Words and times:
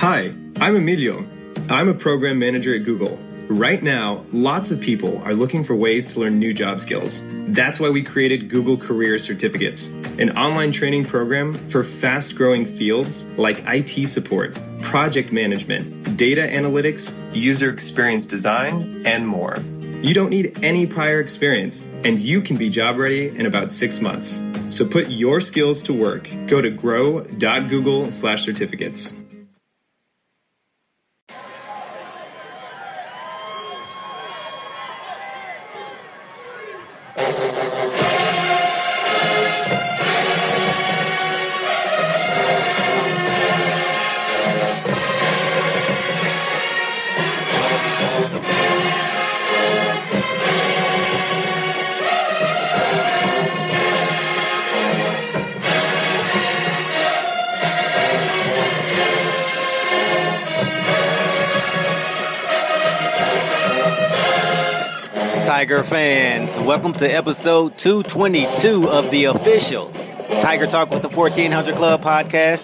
Hi, 0.00 0.32
I'm 0.56 0.76
Emilio. 0.76 1.26
I'm 1.68 1.90
a 1.90 1.92
program 1.92 2.38
manager 2.38 2.74
at 2.74 2.86
Google. 2.86 3.18
Right 3.50 3.82
now, 3.82 4.24
lots 4.32 4.70
of 4.70 4.80
people 4.80 5.18
are 5.18 5.34
looking 5.34 5.62
for 5.62 5.76
ways 5.76 6.14
to 6.14 6.20
learn 6.20 6.38
new 6.38 6.54
job 6.54 6.80
skills. 6.80 7.22
That's 7.48 7.78
why 7.78 7.90
we 7.90 8.02
created 8.02 8.48
Google 8.48 8.78
Career 8.78 9.18
Certificates, 9.18 9.88
an 9.88 10.38
online 10.38 10.72
training 10.72 11.04
program 11.04 11.52
for 11.68 11.84
fast 11.84 12.34
growing 12.34 12.78
fields 12.78 13.22
like 13.36 13.62
IT 13.66 14.08
support, 14.08 14.58
project 14.80 15.32
management, 15.32 16.16
data 16.16 16.48
analytics, 16.48 17.12
user 17.36 17.68
experience 17.68 18.24
design, 18.24 19.02
and 19.04 19.28
more. 19.28 19.58
You 20.02 20.14
don't 20.14 20.30
need 20.30 20.60
any 20.64 20.86
prior 20.86 21.20
experience, 21.20 21.86
and 22.04 22.18
you 22.18 22.40
can 22.40 22.56
be 22.56 22.70
job 22.70 22.96
ready 22.96 23.28
in 23.28 23.44
about 23.44 23.74
six 23.74 24.00
months. 24.00 24.40
So 24.74 24.86
put 24.86 25.10
your 25.10 25.42
skills 25.42 25.82
to 25.82 25.92
work. 25.92 26.30
Go 26.46 26.62
to 26.62 26.70
grow.google 26.70 28.12
slash 28.12 28.46
certificates. 28.46 29.19
Welcome 66.70 66.92
to 66.92 67.04
episode 67.04 67.76
222 67.78 68.88
of 68.88 69.10
the 69.10 69.24
official 69.24 69.90
Tiger 70.40 70.68
Talk 70.68 70.90
with 70.90 71.02
the 71.02 71.08
1400 71.08 71.74
Club 71.74 72.00
podcast, 72.00 72.62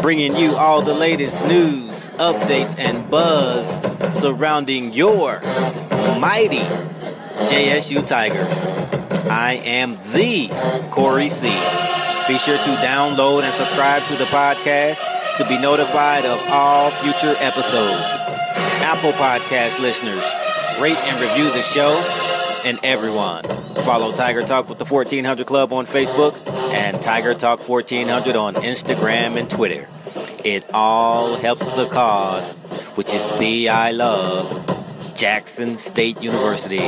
bringing 0.00 0.36
you 0.36 0.54
all 0.54 0.82
the 0.82 0.94
latest 0.94 1.34
news, 1.46 1.92
updates, 2.10 2.78
and 2.78 3.10
buzz 3.10 3.66
surrounding 4.22 4.92
your 4.92 5.40
mighty 6.20 6.60
JSU 7.50 8.06
Tigers. 8.06 8.46
I 9.28 9.60
am 9.64 9.98
the 10.12 10.46
Corey 10.92 11.28
C. 11.28 11.48
Be 12.28 12.38
sure 12.38 12.56
to 12.56 12.72
download 12.78 13.42
and 13.42 13.52
subscribe 13.54 14.04
to 14.04 14.14
the 14.14 14.26
podcast 14.26 14.96
to 15.38 15.44
be 15.48 15.60
notified 15.60 16.24
of 16.24 16.40
all 16.50 16.92
future 16.92 17.34
episodes. 17.40 18.00
Apple 18.86 19.10
Podcast 19.10 19.80
listeners, 19.80 20.22
rate 20.80 20.96
and 20.96 21.20
review 21.20 21.50
the 21.50 21.62
show 21.62 22.38
and 22.64 22.78
everyone. 22.82 23.44
Follow 23.84 24.12
Tiger 24.12 24.42
Talk 24.42 24.68
with 24.68 24.78
the 24.78 24.84
1400 24.84 25.46
Club 25.46 25.72
on 25.72 25.86
Facebook 25.86 26.34
and 26.72 27.00
Tiger 27.02 27.34
Talk 27.34 27.66
1400 27.68 28.36
on 28.36 28.54
Instagram 28.54 29.38
and 29.38 29.48
Twitter. 29.48 29.88
It 30.44 30.64
all 30.72 31.36
helps 31.36 31.64
the 31.76 31.86
cause, 31.88 32.50
which 32.96 33.12
is 33.12 33.38
the 33.38 33.68
I 33.68 33.92
love 33.92 35.14
Jackson 35.16 35.78
State 35.78 36.22
University. 36.22 36.80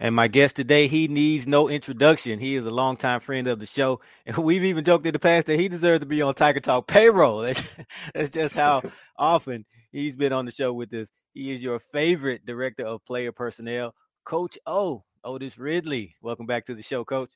And 0.00 0.14
my 0.14 0.28
guest 0.28 0.54
today, 0.54 0.86
he 0.86 1.08
needs 1.08 1.48
no 1.48 1.68
introduction. 1.68 2.38
He 2.38 2.54
is 2.54 2.64
a 2.64 2.70
longtime 2.70 3.20
friend 3.20 3.48
of 3.48 3.58
the 3.58 3.66
show. 3.66 4.00
And 4.26 4.36
we've 4.38 4.64
even 4.64 4.84
joked 4.84 5.06
in 5.06 5.12
the 5.12 5.18
past 5.18 5.48
that 5.48 5.58
he 5.58 5.68
deserves 5.68 6.00
to 6.00 6.06
be 6.06 6.22
on 6.22 6.34
Tiger 6.34 6.60
Talk 6.60 6.86
payroll. 6.86 7.40
That's, 7.48 7.76
that's 8.14 8.30
just 8.30 8.54
how 8.54 8.82
often 9.18 9.64
he's 9.92 10.16
been 10.16 10.32
on 10.32 10.46
the 10.46 10.52
show 10.52 10.72
with 10.72 10.92
us. 10.94 11.08
He 11.34 11.50
is 11.52 11.60
your 11.60 11.78
favorite 11.78 12.46
director 12.46 12.86
of 12.86 13.04
player 13.04 13.32
personnel, 13.32 13.94
Coach 14.24 14.58
O, 14.66 15.04
Otis 15.24 15.56
Riddley. 15.56 16.14
Welcome 16.22 16.46
back 16.46 16.66
to 16.66 16.74
the 16.74 16.82
show, 16.82 17.04
Coach. 17.04 17.30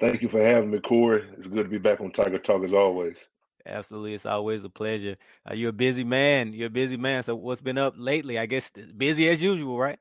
Thank 0.00 0.22
you 0.22 0.28
for 0.28 0.40
having 0.40 0.70
me, 0.70 0.80
Corey. 0.80 1.24
It's 1.36 1.48
good 1.48 1.64
to 1.64 1.68
be 1.68 1.78
back 1.78 2.00
on 2.00 2.12
Tiger 2.12 2.38
Talk 2.38 2.64
as 2.64 2.72
always. 2.72 3.28
Absolutely. 3.66 4.14
It's 4.14 4.26
always 4.26 4.64
a 4.64 4.70
pleasure. 4.70 5.16
Uh, 5.48 5.54
you're 5.54 5.70
a 5.70 5.72
busy 5.72 6.04
man. 6.04 6.52
You're 6.52 6.68
a 6.68 6.70
busy 6.70 6.96
man. 6.96 7.22
So, 7.24 7.34
what's 7.34 7.60
been 7.60 7.78
up 7.78 7.94
lately? 7.96 8.38
I 8.38 8.46
guess 8.46 8.70
busy 8.96 9.28
as 9.28 9.42
usual, 9.42 9.78
right? 9.78 9.98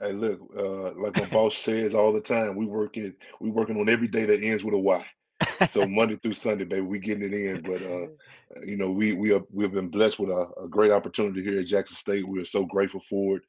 Hey, 0.00 0.12
look, 0.12 0.40
uh, 0.56 0.92
like 1.00 1.16
my 1.16 1.26
boss 1.26 1.56
says 1.56 1.94
all 1.94 2.12
the 2.12 2.20
time, 2.20 2.56
we 2.56 2.66
working 2.66 3.14
we 3.40 3.50
working 3.50 3.78
on 3.78 3.88
every 3.88 4.08
day 4.08 4.24
that 4.26 4.42
ends 4.42 4.64
with 4.64 4.74
a 4.74 4.78
Y. 4.78 5.06
So 5.68 5.86
Monday 5.86 6.16
through 6.16 6.34
Sunday, 6.34 6.64
baby, 6.64 6.82
we 6.82 6.98
getting 6.98 7.24
it 7.24 7.34
in. 7.34 7.62
But 7.62 7.82
uh, 7.82 8.62
you 8.64 8.76
know, 8.76 8.90
we 8.90 9.12
we 9.14 9.30
have 9.30 9.44
we've 9.52 9.72
been 9.72 9.88
blessed 9.88 10.18
with 10.18 10.30
a, 10.30 10.48
a, 10.62 10.68
great 10.68 10.92
opportunity 10.92 11.42
here 11.42 11.60
at 11.60 11.66
Jackson 11.66 11.96
State. 11.96 12.26
We 12.26 12.40
are 12.40 12.44
so 12.44 12.64
grateful 12.64 13.00
for 13.08 13.36
it, 13.36 13.42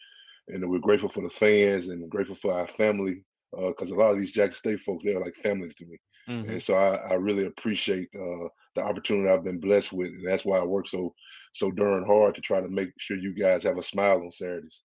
and 0.47 0.67
we're 0.69 0.79
grateful 0.79 1.09
for 1.09 1.21
the 1.21 1.29
fans 1.29 1.89
and 1.89 2.09
grateful 2.09 2.35
for 2.35 2.53
our 2.53 2.67
family 2.67 3.23
because 3.51 3.91
uh, 3.91 3.95
a 3.95 3.97
lot 3.97 4.11
of 4.11 4.19
these 4.19 4.33
Jackson 4.33 4.57
State 4.57 4.81
folks 4.81 5.05
they're 5.05 5.19
like 5.19 5.35
families 5.35 5.75
to 5.75 5.85
me, 5.85 5.97
mm-hmm. 6.27 6.49
and 6.49 6.63
so 6.63 6.75
I, 6.75 6.95
I 6.95 7.13
really 7.15 7.45
appreciate 7.45 8.09
uh, 8.15 8.47
the 8.75 8.83
opportunity 8.83 9.29
I've 9.29 9.43
been 9.43 9.59
blessed 9.59 9.93
with, 9.93 10.09
and 10.09 10.27
that's 10.27 10.45
why 10.45 10.57
I 10.57 10.63
work 10.63 10.87
so 10.87 11.13
so 11.53 11.71
darn 11.71 12.05
hard 12.05 12.35
to 12.35 12.41
try 12.41 12.61
to 12.61 12.69
make 12.69 12.89
sure 12.97 13.17
you 13.17 13.33
guys 13.33 13.63
have 13.63 13.77
a 13.77 13.83
smile 13.83 14.21
on 14.21 14.31
Saturdays. 14.31 14.81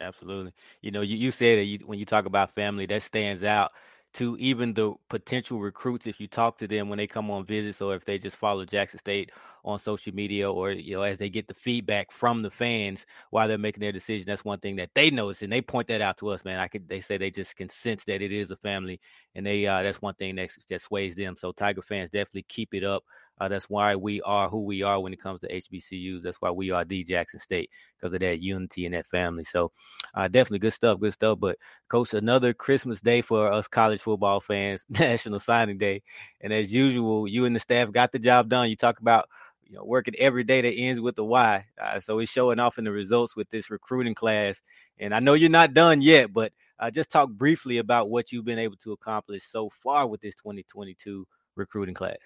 Absolutely. 0.00 0.52
You 0.80 0.92
know, 0.92 1.00
you, 1.00 1.16
you 1.16 1.30
said 1.30 1.58
that 1.58 1.64
you, 1.64 1.78
when 1.84 1.98
you 1.98 2.04
talk 2.04 2.26
about 2.26 2.54
family, 2.54 2.86
that 2.86 3.02
stands 3.02 3.42
out 3.42 3.72
to 4.14 4.36
even 4.38 4.74
the 4.74 4.94
potential 5.08 5.60
recruits 5.60 6.06
if 6.06 6.20
you 6.20 6.26
talk 6.26 6.58
to 6.58 6.66
them 6.68 6.88
when 6.88 6.96
they 6.98 7.06
come 7.06 7.30
on 7.30 7.44
visits 7.44 7.80
or 7.80 7.94
if 7.94 8.04
they 8.04 8.18
just 8.18 8.36
follow 8.36 8.64
Jackson 8.64 8.98
State 8.98 9.30
on 9.64 9.78
social 9.78 10.14
media 10.14 10.50
or 10.50 10.70
you 10.70 10.94
know 10.94 11.02
as 11.02 11.18
they 11.18 11.28
get 11.28 11.48
the 11.48 11.54
feedback 11.54 12.10
from 12.10 12.42
the 12.42 12.50
fans 12.50 13.06
while 13.30 13.48
they're 13.48 13.58
making 13.58 13.80
their 13.80 13.92
decision 13.92 14.24
that's 14.26 14.44
one 14.44 14.58
thing 14.58 14.76
that 14.76 14.90
they 14.94 15.10
notice 15.10 15.42
and 15.42 15.52
they 15.52 15.60
point 15.60 15.86
that 15.86 16.00
out 16.00 16.16
to 16.16 16.28
us 16.28 16.44
man 16.44 16.58
I 16.58 16.68
could 16.68 16.88
they 16.88 17.00
say 17.00 17.16
they 17.16 17.30
just 17.30 17.56
can 17.56 17.68
sense 17.68 18.04
that 18.04 18.22
it 18.22 18.32
is 18.32 18.50
a 18.50 18.56
family 18.56 19.00
and 19.34 19.46
they 19.46 19.66
uh 19.66 19.82
that's 19.82 20.02
one 20.02 20.14
thing 20.14 20.36
that, 20.36 20.50
that 20.68 20.80
sways 20.80 21.14
them 21.16 21.36
so 21.36 21.52
Tiger 21.52 21.82
fans 21.82 22.10
definitely 22.10 22.46
keep 22.48 22.74
it 22.74 22.84
up 22.84 23.04
uh, 23.40 23.48
that's 23.48 23.70
why 23.70 23.94
we 23.94 24.20
are 24.22 24.48
who 24.48 24.64
we 24.64 24.82
are 24.82 25.00
when 25.00 25.12
it 25.12 25.20
comes 25.20 25.40
to 25.40 25.48
HBCUs. 25.48 26.22
That's 26.22 26.40
why 26.40 26.50
we 26.50 26.70
are 26.70 26.84
the 26.84 27.04
Jackson 27.04 27.38
State 27.38 27.70
because 27.96 28.12
of 28.12 28.20
that 28.20 28.40
unity 28.40 28.84
and 28.84 28.94
that 28.94 29.06
family. 29.06 29.44
So, 29.44 29.70
uh, 30.14 30.28
definitely 30.28 30.58
good 30.60 30.72
stuff, 30.72 31.00
good 31.00 31.12
stuff. 31.12 31.38
But, 31.38 31.56
coach, 31.88 32.14
another 32.14 32.52
Christmas 32.52 33.00
day 33.00 33.22
for 33.22 33.52
us 33.52 33.68
college 33.68 34.00
football 34.00 34.40
fans, 34.40 34.84
National 34.90 35.38
Signing 35.38 35.78
Day. 35.78 36.02
And 36.40 36.52
as 36.52 36.72
usual, 36.72 37.28
you 37.28 37.44
and 37.44 37.54
the 37.54 37.60
staff 37.60 37.92
got 37.92 38.12
the 38.12 38.18
job 38.18 38.48
done. 38.48 38.70
You 38.70 38.76
talk 38.76 39.00
about 39.00 39.28
you 39.68 39.76
know 39.76 39.84
working 39.84 40.14
every 40.18 40.44
day 40.44 40.60
that 40.60 40.74
ends 40.74 41.00
with 41.00 41.18
a 41.18 41.24
Y. 41.24 41.64
Uh, 41.80 42.00
so 42.00 42.18
it's 42.18 42.30
showing 42.30 42.58
off 42.60 42.78
in 42.78 42.84
the 42.84 42.92
results 42.92 43.36
with 43.36 43.50
this 43.50 43.70
recruiting 43.70 44.14
class. 44.14 44.60
And 44.98 45.14
I 45.14 45.20
know 45.20 45.34
you're 45.34 45.50
not 45.50 45.74
done 45.74 46.00
yet, 46.00 46.32
but 46.32 46.52
uh, 46.78 46.90
just 46.90 47.10
talk 47.10 47.30
briefly 47.30 47.78
about 47.78 48.10
what 48.10 48.32
you've 48.32 48.44
been 48.44 48.58
able 48.58 48.76
to 48.78 48.92
accomplish 48.92 49.44
so 49.44 49.68
far 49.68 50.06
with 50.06 50.20
this 50.20 50.34
2022 50.36 51.26
recruiting 51.56 51.94
class 51.94 52.18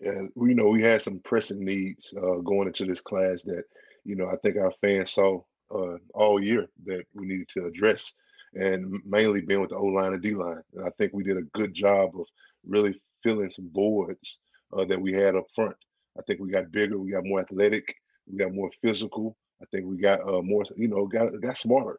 and 0.00 0.30
you 0.36 0.54
know 0.54 0.68
we 0.68 0.82
had 0.82 1.02
some 1.02 1.20
pressing 1.20 1.64
needs 1.64 2.14
uh, 2.16 2.36
going 2.36 2.66
into 2.66 2.84
this 2.84 3.00
class 3.00 3.42
that 3.42 3.64
you 4.04 4.16
know 4.16 4.28
I 4.28 4.36
think 4.36 4.56
our 4.56 4.72
fans 4.80 5.12
saw 5.12 5.40
uh, 5.74 5.96
all 6.14 6.42
year 6.42 6.68
that 6.86 7.04
we 7.14 7.26
needed 7.26 7.48
to 7.50 7.66
address, 7.66 8.12
and 8.54 9.00
mainly 9.04 9.40
being 9.40 9.60
with 9.60 9.70
the 9.70 9.76
O 9.76 9.84
line 9.84 10.12
and 10.12 10.22
D 10.22 10.34
line. 10.34 10.62
And 10.74 10.86
I 10.86 10.90
think 10.98 11.12
we 11.12 11.24
did 11.24 11.36
a 11.36 11.42
good 11.54 11.74
job 11.74 12.10
of 12.18 12.26
really 12.66 13.00
filling 13.22 13.50
some 13.50 13.70
voids 13.72 14.38
uh, 14.76 14.84
that 14.86 15.00
we 15.00 15.12
had 15.12 15.36
up 15.36 15.46
front. 15.54 15.76
I 16.18 16.22
think 16.22 16.40
we 16.40 16.50
got 16.50 16.72
bigger, 16.72 16.98
we 16.98 17.10
got 17.10 17.24
more 17.24 17.40
athletic, 17.40 17.94
we 18.30 18.38
got 18.38 18.54
more 18.54 18.70
physical. 18.82 19.36
I 19.60 19.64
think 19.70 19.86
we 19.86 19.96
got 19.96 20.20
uh, 20.28 20.42
more, 20.42 20.64
you 20.76 20.88
know, 20.88 21.06
got 21.06 21.40
got 21.40 21.56
smarter. 21.56 21.96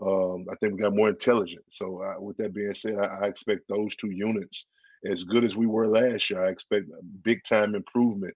Um, 0.00 0.44
I 0.50 0.56
think 0.56 0.74
we 0.74 0.80
got 0.80 0.94
more 0.94 1.08
intelligent. 1.08 1.64
So, 1.70 2.02
uh, 2.02 2.20
with 2.20 2.36
that 2.36 2.52
being 2.52 2.74
said, 2.74 2.98
I, 2.98 3.20
I 3.22 3.26
expect 3.26 3.62
those 3.68 3.96
two 3.96 4.10
units 4.10 4.66
as 5.04 5.24
good 5.24 5.44
as 5.44 5.56
we 5.56 5.66
were 5.66 5.88
last 5.88 6.28
year. 6.30 6.44
I 6.44 6.50
expect 6.50 6.86
big 7.22 7.42
time 7.44 7.74
improvement, 7.74 8.34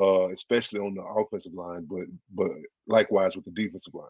uh, 0.00 0.30
especially 0.30 0.80
on 0.80 0.94
the 0.94 1.02
offensive 1.02 1.54
line, 1.54 1.86
but 1.88 2.06
but 2.34 2.50
likewise 2.86 3.36
with 3.36 3.44
the 3.44 3.50
defensive 3.50 3.94
line. 3.94 4.06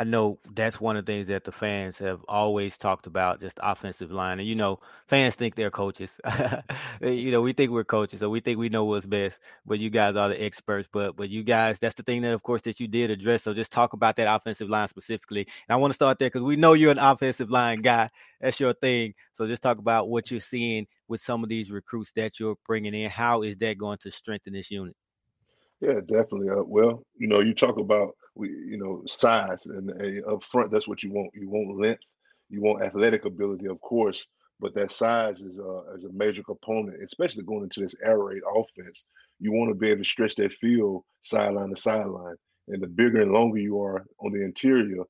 I 0.00 0.04
know 0.04 0.38
that's 0.54 0.80
one 0.80 0.96
of 0.96 1.04
the 1.04 1.12
things 1.12 1.28
that 1.28 1.44
the 1.44 1.52
fans 1.52 1.98
have 1.98 2.24
always 2.26 2.78
talked 2.78 3.06
about, 3.06 3.38
just 3.38 3.60
offensive 3.62 4.10
line. 4.10 4.38
And 4.38 4.48
you 4.48 4.54
know, 4.54 4.80
fans 5.08 5.34
think 5.34 5.56
they're 5.56 5.70
coaches. 5.70 6.18
you 7.02 7.30
know, 7.30 7.42
we 7.42 7.52
think 7.52 7.70
we're 7.70 7.84
coaches, 7.84 8.20
so 8.20 8.30
we 8.30 8.40
think 8.40 8.58
we 8.58 8.70
know 8.70 8.86
what's 8.86 9.04
best. 9.04 9.38
But 9.66 9.78
you 9.78 9.90
guys 9.90 10.16
are 10.16 10.30
the 10.30 10.42
experts. 10.42 10.88
But 10.90 11.16
but 11.16 11.28
you 11.28 11.42
guys, 11.42 11.78
that's 11.78 11.96
the 11.96 12.02
thing 12.02 12.22
that, 12.22 12.32
of 12.32 12.42
course, 12.42 12.62
that 12.62 12.80
you 12.80 12.88
did 12.88 13.10
address. 13.10 13.42
So 13.42 13.52
just 13.52 13.72
talk 13.72 13.92
about 13.92 14.16
that 14.16 14.34
offensive 14.34 14.70
line 14.70 14.88
specifically. 14.88 15.46
And 15.68 15.74
I 15.74 15.76
want 15.76 15.90
to 15.90 15.96
start 15.96 16.18
there 16.18 16.28
because 16.30 16.40
we 16.44 16.56
know 16.56 16.72
you're 16.72 16.92
an 16.92 16.98
offensive 16.98 17.50
line 17.50 17.82
guy. 17.82 18.08
That's 18.40 18.58
your 18.58 18.72
thing. 18.72 19.12
So 19.34 19.46
just 19.46 19.62
talk 19.62 19.76
about 19.76 20.08
what 20.08 20.30
you're 20.30 20.40
seeing 20.40 20.86
with 21.08 21.20
some 21.20 21.42
of 21.42 21.50
these 21.50 21.70
recruits 21.70 22.12
that 22.16 22.40
you're 22.40 22.56
bringing 22.66 22.94
in. 22.94 23.10
How 23.10 23.42
is 23.42 23.58
that 23.58 23.76
going 23.76 23.98
to 23.98 24.10
strengthen 24.10 24.54
this 24.54 24.70
unit? 24.70 24.96
Yeah, 25.80 26.00
definitely. 26.00 26.50
Uh, 26.50 26.62
well, 26.66 27.02
you 27.16 27.26
know, 27.26 27.40
you 27.40 27.54
talk 27.54 27.78
about 27.78 28.14
we, 28.34 28.48
you 28.48 28.78
know, 28.78 29.02
size 29.06 29.66
and 29.66 29.90
uh, 29.90 30.34
up 30.34 30.44
front. 30.44 30.70
That's 30.70 30.86
what 30.88 31.02
you 31.02 31.10
want. 31.12 31.30
You 31.34 31.48
want 31.48 31.80
length. 31.80 32.02
You 32.48 32.60
want 32.60 32.82
athletic 32.82 33.24
ability, 33.24 33.66
of 33.66 33.80
course. 33.80 34.26
but 34.60 34.74
that 34.74 34.90
size 34.90 35.40
is 35.40 35.58
a, 35.58 35.82
is 35.96 36.04
a 36.04 36.12
major 36.12 36.42
component, 36.42 37.02
especially 37.02 37.42
going 37.44 37.64
into 37.64 37.80
this 37.80 37.94
air 38.04 38.22
raid 38.22 38.42
offense. 38.54 39.04
You 39.38 39.52
want 39.52 39.70
to 39.70 39.74
be 39.74 39.88
able 39.88 40.02
to 40.02 40.08
stretch 40.08 40.34
that 40.36 40.52
field 40.54 41.02
sideline 41.22 41.70
to 41.70 41.76
sideline. 41.76 42.36
And 42.68 42.82
the 42.82 42.86
bigger 42.86 43.22
and 43.22 43.32
longer 43.32 43.58
you 43.58 43.80
are 43.80 44.04
on 44.20 44.32
the 44.32 44.44
interior, 44.44 45.02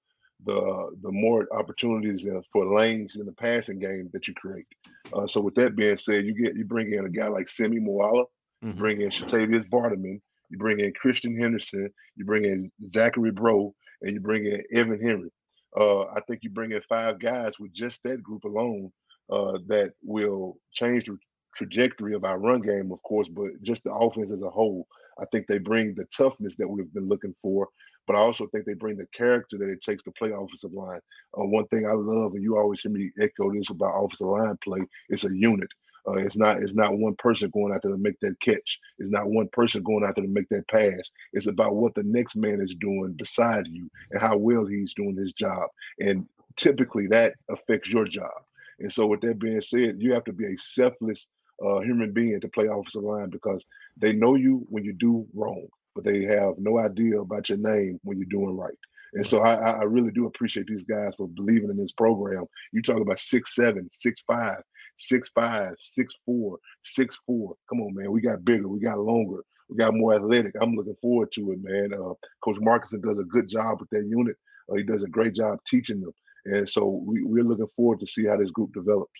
the 0.46 0.96
the 1.02 1.12
more 1.12 1.46
opportunities 1.52 2.26
for 2.52 2.72
lanes 2.72 3.16
in 3.16 3.26
the 3.26 3.32
passing 3.32 3.78
game 3.78 4.08
that 4.12 4.26
you 4.28 4.34
create. 4.34 4.66
Uh, 5.12 5.26
so 5.26 5.40
with 5.40 5.54
that 5.56 5.76
being 5.76 5.96
said, 5.96 6.24
you 6.24 6.32
get 6.32 6.56
you 6.56 6.64
bring 6.64 6.92
in 6.92 7.04
a 7.04 7.10
guy 7.10 7.28
like 7.28 7.48
Semi 7.48 7.78
Moala, 7.78 8.24
mm-hmm. 8.64 8.78
bring 8.78 9.00
in 9.02 9.10
Shatavius 9.10 9.68
Barterman, 9.68 10.20
you 10.50 10.58
bring 10.58 10.80
in 10.80 10.92
Christian 10.92 11.38
Henderson, 11.38 11.90
you 12.16 12.24
bring 12.24 12.44
in 12.44 12.70
Zachary 12.90 13.30
Bro, 13.30 13.74
and 14.02 14.12
you 14.12 14.20
bring 14.20 14.46
in 14.46 14.62
Evan 14.74 15.00
Henry. 15.00 15.30
Uh, 15.76 16.02
I 16.06 16.20
think 16.26 16.40
you 16.42 16.50
bring 16.50 16.72
in 16.72 16.82
five 16.88 17.20
guys 17.20 17.58
with 17.58 17.72
just 17.72 18.02
that 18.02 18.22
group 18.22 18.44
alone 18.44 18.90
uh, 19.30 19.58
that 19.68 19.92
will 20.02 20.58
change 20.72 21.04
the 21.04 21.16
trajectory 21.54 22.14
of 22.14 22.24
our 22.24 22.38
run 22.38 22.60
game, 22.60 22.90
of 22.92 23.02
course, 23.02 23.28
but 23.28 23.50
just 23.62 23.84
the 23.84 23.92
offense 23.92 24.32
as 24.32 24.42
a 24.42 24.50
whole. 24.50 24.86
I 25.20 25.24
think 25.26 25.46
they 25.46 25.58
bring 25.58 25.94
the 25.94 26.06
toughness 26.16 26.56
that 26.56 26.68
we've 26.68 26.92
been 26.92 27.08
looking 27.08 27.34
for, 27.42 27.68
but 28.06 28.16
I 28.16 28.20
also 28.20 28.46
think 28.48 28.64
they 28.64 28.74
bring 28.74 28.96
the 28.96 29.06
character 29.14 29.58
that 29.58 29.70
it 29.70 29.82
takes 29.82 30.02
to 30.04 30.12
play 30.12 30.30
offensive 30.30 30.72
line. 30.72 31.00
Uh, 31.38 31.44
one 31.44 31.66
thing 31.68 31.86
I 31.86 31.92
love, 31.92 32.34
and 32.34 32.42
you 32.42 32.56
always 32.56 32.80
hear 32.80 32.90
me 32.90 33.10
echo 33.20 33.52
this 33.52 33.70
about 33.70 33.94
offensive 33.96 34.26
line 34.26 34.58
play, 34.64 34.80
it's 35.08 35.24
a 35.24 35.32
unit. 35.32 35.68
Uh, 36.08 36.14
it's 36.14 36.36
not 36.36 36.62
it's 36.62 36.74
not 36.74 36.98
one 36.98 37.14
person 37.16 37.50
going 37.50 37.72
out 37.72 37.82
there 37.82 37.92
to 37.92 37.98
make 37.98 38.18
that 38.20 38.40
catch. 38.40 38.78
It's 38.98 39.10
not 39.10 39.28
one 39.28 39.48
person 39.52 39.82
going 39.82 40.04
out 40.04 40.16
there 40.16 40.24
to 40.24 40.30
make 40.30 40.48
that 40.50 40.68
pass. 40.68 41.10
It's 41.32 41.46
about 41.46 41.76
what 41.76 41.94
the 41.94 42.02
next 42.02 42.36
man 42.36 42.60
is 42.60 42.74
doing 42.80 43.14
beside 43.16 43.66
you 43.66 43.90
and 44.10 44.20
how 44.20 44.36
well 44.36 44.66
he's 44.66 44.94
doing 44.94 45.16
his 45.16 45.32
job. 45.32 45.68
And 46.00 46.26
typically 46.56 47.06
that 47.08 47.34
affects 47.48 47.90
your 47.90 48.06
job. 48.06 48.30
And 48.78 48.92
so, 48.92 49.06
with 49.06 49.20
that 49.20 49.38
being 49.38 49.60
said, 49.60 49.96
you 50.00 50.12
have 50.14 50.24
to 50.24 50.32
be 50.32 50.46
a 50.46 50.56
selfless 50.56 51.28
uh, 51.64 51.80
human 51.80 52.12
being 52.12 52.40
to 52.40 52.48
play 52.48 52.66
offensive 52.66 53.02
line 53.02 53.28
because 53.28 53.64
they 53.96 54.12
know 54.12 54.34
you 54.34 54.66
when 54.68 54.84
you 54.84 54.94
do 54.94 55.26
wrong, 55.34 55.66
but 55.94 56.04
they 56.04 56.22
have 56.24 56.54
no 56.58 56.78
idea 56.78 57.20
about 57.20 57.48
your 57.48 57.58
name 57.58 58.00
when 58.02 58.18
you're 58.18 58.26
doing 58.26 58.56
right. 58.56 58.78
And 59.12 59.26
so 59.26 59.40
I, 59.40 59.54
I 59.54 59.82
really 59.82 60.12
do 60.12 60.26
appreciate 60.26 60.66
these 60.66 60.84
guys 60.84 61.14
for 61.16 61.28
believing 61.28 61.68
in 61.68 61.76
this 61.76 61.92
program. 61.92 62.44
You 62.72 62.80
talk 62.80 63.00
about 63.00 63.18
six 63.18 63.54
seven, 63.54 63.88
six 63.92 64.22
five, 64.26 64.62
six 65.00 65.30
five, 65.34 65.74
six 65.80 66.14
four, 66.24 66.58
six 66.84 67.18
four. 67.26 67.54
Come 67.68 67.80
on, 67.80 67.94
man. 67.94 68.12
We 68.12 68.20
got 68.20 68.44
bigger, 68.44 68.68
we 68.68 68.80
got 68.80 68.98
longer, 68.98 69.42
we 69.68 69.76
got 69.76 69.94
more 69.94 70.14
athletic. 70.14 70.54
I'm 70.60 70.74
looking 70.74 70.96
forward 71.00 71.32
to 71.32 71.52
it, 71.52 71.58
man. 71.62 71.92
Uh, 71.92 72.14
Coach 72.44 72.60
Markinson 72.60 73.02
does 73.02 73.18
a 73.18 73.24
good 73.24 73.48
job 73.48 73.80
with 73.80 73.90
that 73.90 74.06
unit. 74.06 74.36
Uh, 74.70 74.76
he 74.76 74.84
does 74.84 75.02
a 75.02 75.08
great 75.08 75.34
job 75.34 75.58
teaching 75.66 76.00
them. 76.00 76.12
And 76.44 76.68
so 76.68 77.02
we, 77.04 77.22
we're 77.22 77.44
looking 77.44 77.68
forward 77.76 78.00
to 78.00 78.06
see 78.06 78.26
how 78.26 78.36
this 78.36 78.50
group 78.50 78.72
develops. 78.72 79.12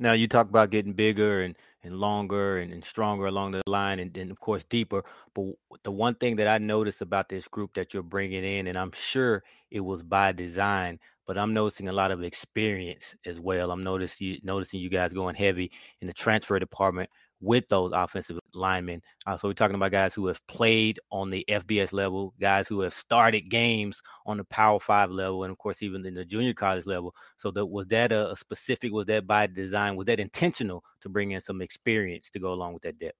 Now 0.00 0.12
you 0.12 0.28
talk 0.28 0.48
about 0.48 0.70
getting 0.70 0.92
bigger 0.92 1.42
and, 1.42 1.56
and 1.82 1.96
longer 1.96 2.58
and, 2.58 2.72
and 2.72 2.84
stronger 2.84 3.26
along 3.26 3.52
the 3.52 3.62
line 3.66 3.98
and 3.98 4.14
then 4.14 4.30
of 4.30 4.38
course 4.38 4.62
deeper. 4.64 5.02
But 5.34 5.54
the 5.82 5.90
one 5.90 6.14
thing 6.14 6.36
that 6.36 6.46
I 6.46 6.58
noticed 6.58 7.00
about 7.00 7.28
this 7.28 7.48
group 7.48 7.74
that 7.74 7.92
you're 7.92 8.04
bringing 8.04 8.44
in, 8.44 8.68
and 8.68 8.78
I'm 8.78 8.92
sure 8.92 9.42
it 9.70 9.80
was 9.80 10.02
by 10.02 10.32
design, 10.32 11.00
but 11.28 11.36
I'm 11.36 11.52
noticing 11.52 11.88
a 11.88 11.92
lot 11.92 12.10
of 12.10 12.24
experience 12.24 13.14
as 13.26 13.38
well. 13.38 13.70
I'm 13.70 13.82
noticing 13.82 14.38
noticing 14.42 14.80
you 14.80 14.88
guys 14.88 15.12
going 15.12 15.36
heavy 15.36 15.70
in 16.00 16.06
the 16.08 16.14
transfer 16.14 16.58
department 16.58 17.10
with 17.40 17.68
those 17.68 17.92
offensive 17.94 18.38
linemen. 18.54 19.02
Uh, 19.26 19.36
so 19.36 19.46
we're 19.46 19.52
talking 19.52 19.76
about 19.76 19.92
guys 19.92 20.14
who 20.14 20.26
have 20.26 20.44
played 20.48 20.98
on 21.12 21.28
the 21.28 21.44
FBS 21.48 21.92
level, 21.92 22.34
guys 22.40 22.66
who 22.66 22.80
have 22.80 22.94
started 22.94 23.42
games 23.50 24.00
on 24.24 24.38
the 24.38 24.44
Power 24.44 24.80
Five 24.80 25.10
level, 25.10 25.44
and 25.44 25.52
of 25.52 25.58
course 25.58 25.82
even 25.82 26.04
in 26.06 26.14
the 26.14 26.24
junior 26.24 26.54
college 26.54 26.86
level. 26.86 27.14
So 27.36 27.50
that 27.50 27.66
was 27.66 27.86
that 27.88 28.10
a, 28.10 28.32
a 28.32 28.36
specific? 28.36 28.90
Was 28.90 29.06
that 29.06 29.26
by 29.26 29.46
design? 29.48 29.96
Was 29.96 30.06
that 30.06 30.20
intentional 30.20 30.82
to 31.02 31.10
bring 31.10 31.32
in 31.32 31.42
some 31.42 31.60
experience 31.60 32.30
to 32.30 32.40
go 32.40 32.54
along 32.54 32.72
with 32.72 32.82
that 32.84 32.98
depth? 32.98 33.18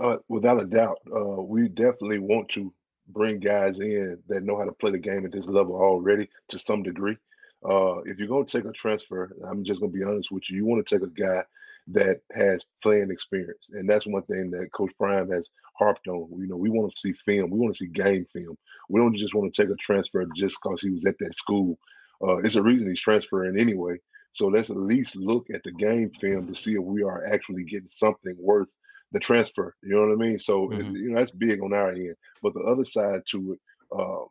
Uh, 0.00 0.18
without 0.28 0.62
a 0.62 0.66
doubt, 0.66 0.98
uh, 1.14 1.42
we 1.42 1.68
definitely 1.68 2.20
want 2.20 2.48
to 2.50 2.72
bring 3.08 3.38
guys 3.38 3.80
in 3.80 4.18
that 4.28 4.42
know 4.44 4.58
how 4.58 4.64
to 4.64 4.72
play 4.72 4.90
the 4.90 4.98
game 4.98 5.24
at 5.24 5.32
this 5.32 5.46
level 5.46 5.76
already 5.76 6.28
to 6.48 6.58
some 6.58 6.82
degree. 6.82 7.16
Uh, 7.64 7.98
if 8.04 8.18
you're 8.18 8.28
going 8.28 8.44
to 8.44 8.58
take 8.58 8.68
a 8.68 8.72
transfer, 8.72 9.34
I'm 9.48 9.64
just 9.64 9.80
going 9.80 9.92
to 9.92 9.98
be 9.98 10.04
honest 10.04 10.30
with 10.30 10.50
you. 10.50 10.56
You 10.56 10.66
want 10.66 10.86
to 10.86 10.98
take 10.98 11.06
a 11.06 11.10
guy 11.10 11.44
that 11.88 12.20
has 12.32 12.64
playing 12.82 13.10
experience. 13.10 13.68
And 13.72 13.88
that's 13.88 14.06
one 14.06 14.22
thing 14.22 14.50
that 14.50 14.72
Coach 14.72 14.92
Prime 14.98 15.30
has 15.30 15.50
harped 15.74 16.08
on. 16.08 16.28
You 16.38 16.46
know, 16.46 16.56
we 16.56 16.70
want 16.70 16.92
to 16.92 16.98
see 16.98 17.12
film. 17.12 17.50
We 17.50 17.58
want 17.58 17.74
to 17.74 17.78
see 17.78 17.88
game 17.88 18.26
film. 18.32 18.56
We 18.88 19.00
don't 19.00 19.16
just 19.16 19.34
want 19.34 19.52
to 19.52 19.62
take 19.62 19.70
a 19.70 19.76
transfer 19.76 20.24
just 20.34 20.56
because 20.62 20.80
he 20.80 20.90
was 20.90 21.04
at 21.04 21.18
that 21.18 21.34
school. 21.34 21.78
Uh, 22.22 22.38
it's 22.38 22.56
a 22.56 22.62
reason 22.62 22.88
he's 22.88 23.00
transferring 23.00 23.58
anyway. 23.58 23.96
So 24.32 24.46
let's 24.48 24.70
at 24.70 24.76
least 24.76 25.14
look 25.14 25.46
at 25.52 25.62
the 25.62 25.72
game 25.72 26.10
film 26.20 26.46
to 26.48 26.54
see 26.54 26.72
if 26.72 26.82
we 26.82 27.02
are 27.02 27.26
actually 27.26 27.64
getting 27.64 27.88
something 27.88 28.34
worth 28.38 28.72
the 29.12 29.20
transfer. 29.20 29.74
You 29.82 29.94
know 29.94 30.06
what 30.06 30.12
I 30.12 30.28
mean? 30.28 30.38
So 30.38 30.68
mm-hmm. 30.68 30.96
you 30.96 31.10
know 31.10 31.18
that's 31.18 31.30
big 31.30 31.62
on 31.62 31.72
our 31.72 31.90
end. 31.90 32.16
But 32.42 32.54
the 32.54 32.60
other 32.60 32.84
side 32.84 33.22
to 33.30 33.52
it, 33.52 33.60
uh, 33.96 34.24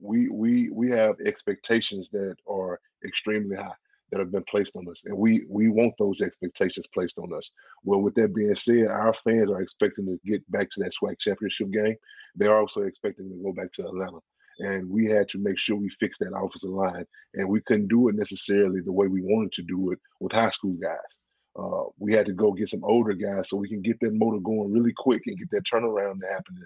we 0.00 0.28
we 0.28 0.70
we 0.70 0.90
have 0.90 1.16
expectations 1.24 2.08
that 2.10 2.36
are 2.48 2.80
extremely 3.04 3.56
high 3.56 3.74
that 4.10 4.18
have 4.18 4.30
been 4.30 4.44
placed 4.44 4.76
on 4.76 4.86
us, 4.88 5.00
and 5.06 5.16
we 5.16 5.44
we 5.48 5.68
want 5.68 5.94
those 5.98 6.20
expectations 6.20 6.86
placed 6.92 7.18
on 7.18 7.32
us. 7.32 7.50
Well, 7.82 8.02
with 8.02 8.14
that 8.16 8.34
being 8.34 8.54
said, 8.54 8.88
our 8.88 9.14
fans 9.14 9.50
are 9.50 9.62
expecting 9.62 10.06
to 10.06 10.20
get 10.24 10.48
back 10.50 10.70
to 10.70 10.80
that 10.80 10.92
SWAC 10.92 11.18
championship 11.18 11.70
game. 11.70 11.96
They're 12.34 12.56
also 12.56 12.82
expecting 12.82 13.30
to 13.30 13.42
go 13.42 13.52
back 13.52 13.72
to 13.72 13.86
Atlanta, 13.86 14.18
and 14.58 14.88
we 14.88 15.06
had 15.06 15.28
to 15.30 15.38
make 15.38 15.58
sure 15.58 15.76
we 15.76 15.88
fixed 16.00 16.20
that 16.20 16.36
offensive 16.36 16.70
line, 16.70 17.06
and 17.34 17.48
we 17.48 17.62
couldn't 17.62 17.88
do 17.88 18.08
it 18.08 18.14
necessarily 18.14 18.80
the 18.80 18.92
way 18.92 19.06
we 19.06 19.22
wanted 19.22 19.52
to 19.52 19.62
do 19.62 19.92
it 19.92 19.98
with 20.20 20.32
high 20.32 20.50
school 20.50 20.74
guys. 20.74 21.18
Uh, 21.58 21.84
we 21.98 22.14
had 22.14 22.26
to 22.26 22.32
go 22.32 22.52
get 22.52 22.68
some 22.68 22.84
older 22.84 23.12
guys 23.12 23.48
so 23.48 23.56
we 23.56 23.68
can 23.68 23.82
get 23.82 24.00
that 24.00 24.14
motor 24.14 24.38
going 24.38 24.72
really 24.72 24.92
quick 24.96 25.22
and 25.26 25.38
get 25.38 25.50
that 25.50 25.64
turnaround 25.64 26.20
to 26.20 26.26
happen 26.26 26.56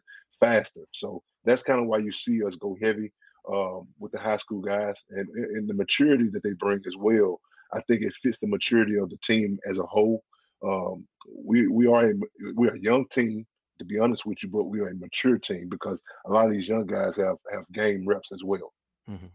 faster. 0.40 0.82
So 0.92 1.22
that's 1.44 1.62
kind 1.62 1.80
of 1.80 1.86
why 1.86 1.98
you 1.98 2.12
see 2.12 2.44
us 2.44 2.54
go 2.54 2.76
heavy 2.80 3.12
um, 3.52 3.88
with 3.98 4.12
the 4.12 4.20
high 4.20 4.36
school 4.36 4.60
guys 4.60 4.96
and, 5.10 5.28
and 5.28 5.68
the 5.68 5.74
maturity 5.74 6.28
that 6.28 6.42
they 6.42 6.52
bring 6.52 6.82
as 6.86 6.96
well. 6.96 7.40
I 7.72 7.80
think 7.82 8.02
it 8.02 8.14
fits 8.22 8.38
the 8.38 8.46
maturity 8.46 8.96
of 8.96 9.10
the 9.10 9.18
team 9.24 9.58
as 9.68 9.78
a 9.78 9.86
whole. 9.86 10.22
Um, 10.64 11.06
we 11.34 11.66
we 11.66 11.86
are 11.86 12.10
a 12.10 12.14
we're 12.54 12.74
a 12.74 12.80
young 12.80 13.06
team 13.08 13.46
to 13.78 13.84
be 13.84 13.98
honest 13.98 14.24
with 14.24 14.42
you, 14.42 14.48
but 14.48 14.64
we 14.64 14.80
are 14.80 14.88
a 14.88 14.94
mature 14.94 15.38
team 15.38 15.68
because 15.68 16.00
a 16.24 16.32
lot 16.32 16.46
of 16.46 16.52
these 16.52 16.68
young 16.68 16.86
guys 16.86 17.16
have 17.16 17.36
have 17.52 17.64
game 17.72 18.06
reps 18.06 18.32
as 18.32 18.42
well. 18.44 18.72
Mm-hmm. 19.10 19.26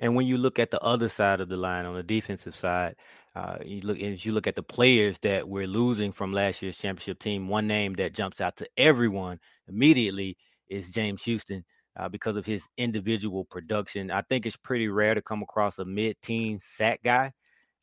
And 0.00 0.14
when 0.14 0.26
you 0.26 0.38
look 0.38 0.58
at 0.58 0.70
the 0.70 0.80
other 0.80 1.08
side 1.08 1.40
of 1.40 1.48
the 1.48 1.56
line 1.56 1.84
on 1.84 1.94
the 1.94 2.02
defensive 2.02 2.54
side, 2.54 2.96
uh, 3.34 3.58
you 3.64 3.80
look 3.82 3.98
as 4.00 4.24
you 4.24 4.32
look 4.32 4.46
at 4.46 4.56
the 4.56 4.62
players 4.62 5.18
that 5.20 5.48
we're 5.48 5.66
losing 5.66 6.12
from 6.12 6.32
last 6.32 6.62
year's 6.62 6.78
championship 6.78 7.18
team. 7.18 7.48
One 7.48 7.66
name 7.66 7.94
that 7.94 8.14
jumps 8.14 8.40
out 8.40 8.56
to 8.56 8.68
everyone 8.76 9.38
immediately 9.68 10.36
is 10.68 10.90
James 10.90 11.22
Houston 11.24 11.64
uh, 11.96 12.08
because 12.08 12.36
of 12.36 12.46
his 12.46 12.64
individual 12.76 13.44
production. 13.44 14.10
I 14.10 14.22
think 14.22 14.46
it's 14.46 14.56
pretty 14.56 14.88
rare 14.88 15.14
to 15.14 15.22
come 15.22 15.42
across 15.42 15.78
a 15.78 15.84
mid-teen 15.84 16.60
sack 16.60 17.00
guy 17.02 17.32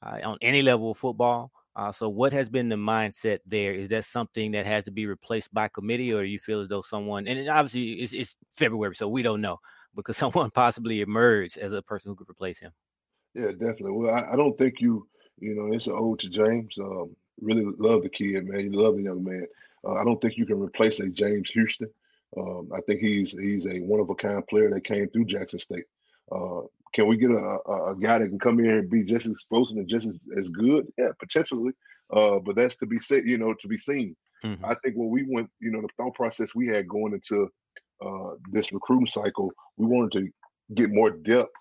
uh, 0.02 0.20
on 0.24 0.38
any 0.42 0.62
level 0.62 0.92
of 0.92 0.98
football. 0.98 1.52
Uh, 1.76 1.92
so, 1.92 2.08
what 2.08 2.32
has 2.32 2.48
been 2.48 2.70
the 2.70 2.76
mindset 2.76 3.40
there? 3.46 3.74
Is 3.74 3.90
that 3.90 4.06
something 4.06 4.52
that 4.54 4.66
has 4.66 4.86
to 4.86 4.92
be 4.92 5.06
replaced 5.06 5.54
by 5.54 5.68
committee, 5.68 6.14
or 6.14 6.24
you 6.24 6.40
feel 6.40 6.62
as 6.62 6.70
though 6.70 6.82
someone, 6.82 7.28
and 7.28 7.50
obviously 7.50 8.02
it's, 8.02 8.14
it's 8.14 8.38
February, 8.54 8.96
so 8.96 9.10
we 9.10 9.22
don't 9.22 9.42
know, 9.42 9.58
because 9.94 10.16
someone 10.18 10.52
possibly 10.52 11.02
emerged 11.02 11.58
as 11.58 11.74
a 11.74 11.82
person 11.82 12.10
who 12.10 12.16
could 12.16 12.30
replace 12.30 12.60
him? 12.60 12.72
Yeah, 13.34 13.52
definitely. 13.52 13.92
Well, 13.92 14.16
I, 14.16 14.34
I 14.34 14.36
don't 14.38 14.58
think 14.58 14.76
you, 14.80 15.06
you 15.40 15.56
know, 15.56 15.74
it's 15.74 15.88
an 15.88 15.94
ode 15.96 16.20
to 16.20 16.30
James. 16.30 16.76
Um, 16.80 17.16
really 17.42 17.66
love 17.78 18.04
the 18.04 18.10
kid, 18.10 18.48
man. 18.48 18.72
You 18.72 18.72
love 18.72 18.96
the 18.96 19.04
young 19.04 19.24
man. 19.24 19.48
Uh, 19.86 19.94
I 19.94 20.04
don't 20.04 20.20
think 20.22 20.38
you 20.38 20.46
can 20.46 20.60
replace 20.60 21.00
a 21.00 21.10
James 21.10 21.50
Houston. 21.52 21.90
Um, 22.38 22.70
I 22.74 22.82
think 22.82 23.02
he's 23.02 23.32
he's 23.32 23.66
a 23.68 23.80
one 23.80 24.00
of 24.00 24.10
a 24.10 24.16
kind 24.16 24.46
player 24.48 24.70
that 24.72 24.84
came 24.84 25.10
through 25.10 25.26
Jackson 25.26 25.60
State. 25.60 25.86
Uh, 26.32 26.62
can 26.94 27.08
we 27.08 27.18
get 27.18 27.32
a, 27.32 27.60
a, 27.68 27.92
a, 27.92 27.96
guy 27.96 28.20
that 28.20 28.30
can 28.30 28.40
come 28.40 28.58
here 28.58 28.80
and 28.80 28.90
be 28.90 29.04
just 29.04 29.26
as 29.26 29.34
explosive 29.34 29.78
and 29.78 29.88
just 29.88 30.08
as, 30.08 30.16
as 30.38 30.48
good? 30.50 30.88
Yeah, 30.98 31.10
potentially. 31.20 31.74
Uh, 32.12 32.40
but 32.40 32.56
that's 32.56 32.78
to 32.78 32.86
be 32.86 33.00
said, 33.00 33.28
you 33.28 33.38
know, 33.38 33.54
to 33.54 33.68
be 33.68 33.78
seen. 33.78 34.16
Mm-hmm. 34.44 34.66
I 34.66 34.76
think 34.76 34.96
when 34.96 35.10
we 35.10 35.26
went, 35.28 35.50
you 35.60 35.72
know, 35.72 35.82
the 35.82 35.90
thought 35.98 36.16
process 36.16 36.56
we 36.56 36.68
had 36.68 36.88
going 36.88 37.14
into 37.14 37.50
uh, 38.04 38.36
this 38.52 38.72
recruiting 38.72 39.08
cycle, 39.08 39.52
we 39.78 39.86
wanted 39.86 40.12
to 40.14 40.76
get 40.76 40.92
more 40.92 41.12
depth, 41.12 41.52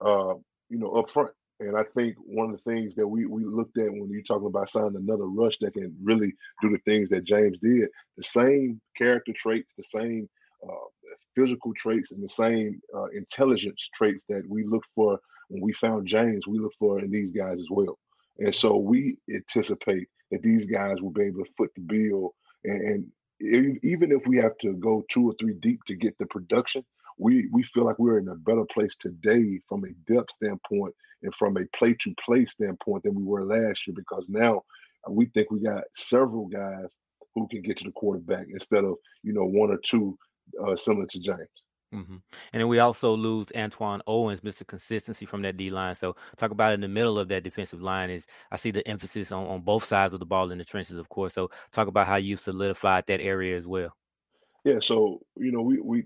uh, 0.00 0.34
you 0.68 0.78
know, 0.78 0.90
up 0.92 1.10
front. 1.10 1.30
And 1.60 1.76
I 1.76 1.84
think 1.94 2.16
one 2.24 2.50
of 2.50 2.56
the 2.56 2.70
things 2.70 2.94
that 2.96 3.06
we 3.06 3.26
we 3.26 3.44
looked 3.44 3.78
at 3.78 3.92
when 3.92 4.08
you're 4.10 4.22
talking 4.22 4.46
about 4.46 4.70
signing 4.70 4.96
another 4.96 5.26
rush 5.26 5.58
that 5.58 5.74
can 5.74 5.94
really 6.02 6.34
do 6.62 6.70
the 6.70 6.78
things 6.86 7.10
that 7.10 7.24
James 7.24 7.58
did, 7.62 7.88
the 8.16 8.24
same 8.24 8.80
character 8.96 9.32
traits, 9.34 9.74
the 9.76 9.84
same 9.84 10.28
uh, 10.66 10.88
physical 11.36 11.74
traits, 11.74 12.12
and 12.12 12.22
the 12.22 12.28
same 12.28 12.80
uh, 12.96 13.06
intelligence 13.08 13.88
traits 13.94 14.24
that 14.28 14.42
we 14.48 14.64
looked 14.64 14.88
for 14.94 15.20
when 15.50 15.60
we 15.60 15.72
found 15.74 16.06
James, 16.06 16.46
we 16.46 16.58
look 16.58 16.72
for 16.78 17.00
in 17.00 17.10
these 17.10 17.32
guys 17.32 17.60
as 17.60 17.66
well. 17.70 17.98
And 18.38 18.54
so 18.54 18.76
we 18.76 19.18
anticipate 19.32 20.08
that 20.30 20.42
these 20.42 20.66
guys 20.66 21.02
will 21.02 21.10
be 21.10 21.24
able 21.24 21.44
to 21.44 21.50
foot 21.58 21.70
the 21.74 21.82
bill. 21.82 22.34
And, 22.64 23.06
and 23.40 23.78
even 23.82 24.12
if 24.12 24.26
we 24.26 24.38
have 24.38 24.56
to 24.58 24.74
go 24.74 25.04
two 25.10 25.28
or 25.28 25.34
three 25.40 25.54
deep 25.54 25.80
to 25.88 25.96
get 25.96 26.16
the 26.18 26.26
production, 26.26 26.84
we 27.20 27.48
we 27.52 27.62
feel 27.62 27.84
like 27.84 27.98
we're 27.98 28.18
in 28.18 28.28
a 28.28 28.34
better 28.34 28.64
place 28.72 28.96
today 28.98 29.60
from 29.68 29.84
a 29.84 30.12
depth 30.12 30.32
standpoint 30.32 30.94
and 31.22 31.34
from 31.34 31.56
a 31.56 31.66
play 31.76 31.94
to 32.00 32.14
play 32.24 32.44
standpoint 32.44 33.02
than 33.04 33.14
we 33.14 33.22
were 33.22 33.44
last 33.44 33.86
year 33.86 33.94
because 33.94 34.24
now 34.28 34.62
we 35.08 35.26
think 35.26 35.50
we 35.50 35.60
got 35.60 35.84
several 35.94 36.46
guys 36.46 36.94
who 37.34 37.46
can 37.48 37.62
get 37.62 37.76
to 37.76 37.84
the 37.84 37.92
quarterback 37.92 38.46
instead 38.50 38.84
of 38.84 38.94
you 39.22 39.32
know 39.32 39.44
one 39.44 39.70
or 39.70 39.78
two 39.84 40.18
uh, 40.66 40.76
similar 40.76 41.06
to 41.06 41.20
James. 41.20 41.48
Mm-hmm. 41.94 42.16
And 42.52 42.60
then 42.60 42.68
we 42.68 42.78
also 42.78 43.16
lose 43.16 43.48
Antoine 43.56 44.00
Owens, 44.06 44.40
Mr. 44.40 44.64
Consistency 44.64 45.26
from 45.26 45.42
that 45.42 45.56
D 45.56 45.70
line. 45.70 45.96
So 45.96 46.14
talk 46.36 46.52
about 46.52 46.72
in 46.72 46.80
the 46.80 46.88
middle 46.88 47.18
of 47.18 47.26
that 47.28 47.42
defensive 47.42 47.82
line 47.82 48.10
is 48.10 48.26
I 48.52 48.56
see 48.56 48.70
the 48.70 48.86
emphasis 48.86 49.32
on, 49.32 49.44
on 49.46 49.60
both 49.62 49.84
sides 49.88 50.14
of 50.14 50.20
the 50.20 50.26
ball 50.26 50.52
in 50.52 50.58
the 50.58 50.64
trenches, 50.64 50.98
of 50.98 51.08
course. 51.08 51.34
So 51.34 51.50
talk 51.72 51.88
about 51.88 52.06
how 52.06 52.16
you 52.16 52.36
solidified 52.36 53.06
that 53.08 53.20
area 53.20 53.58
as 53.58 53.66
well. 53.66 53.92
Yeah, 54.64 54.78
so 54.80 55.20
you 55.36 55.50
know, 55.50 55.62
we 55.62 55.80
we 55.80 56.04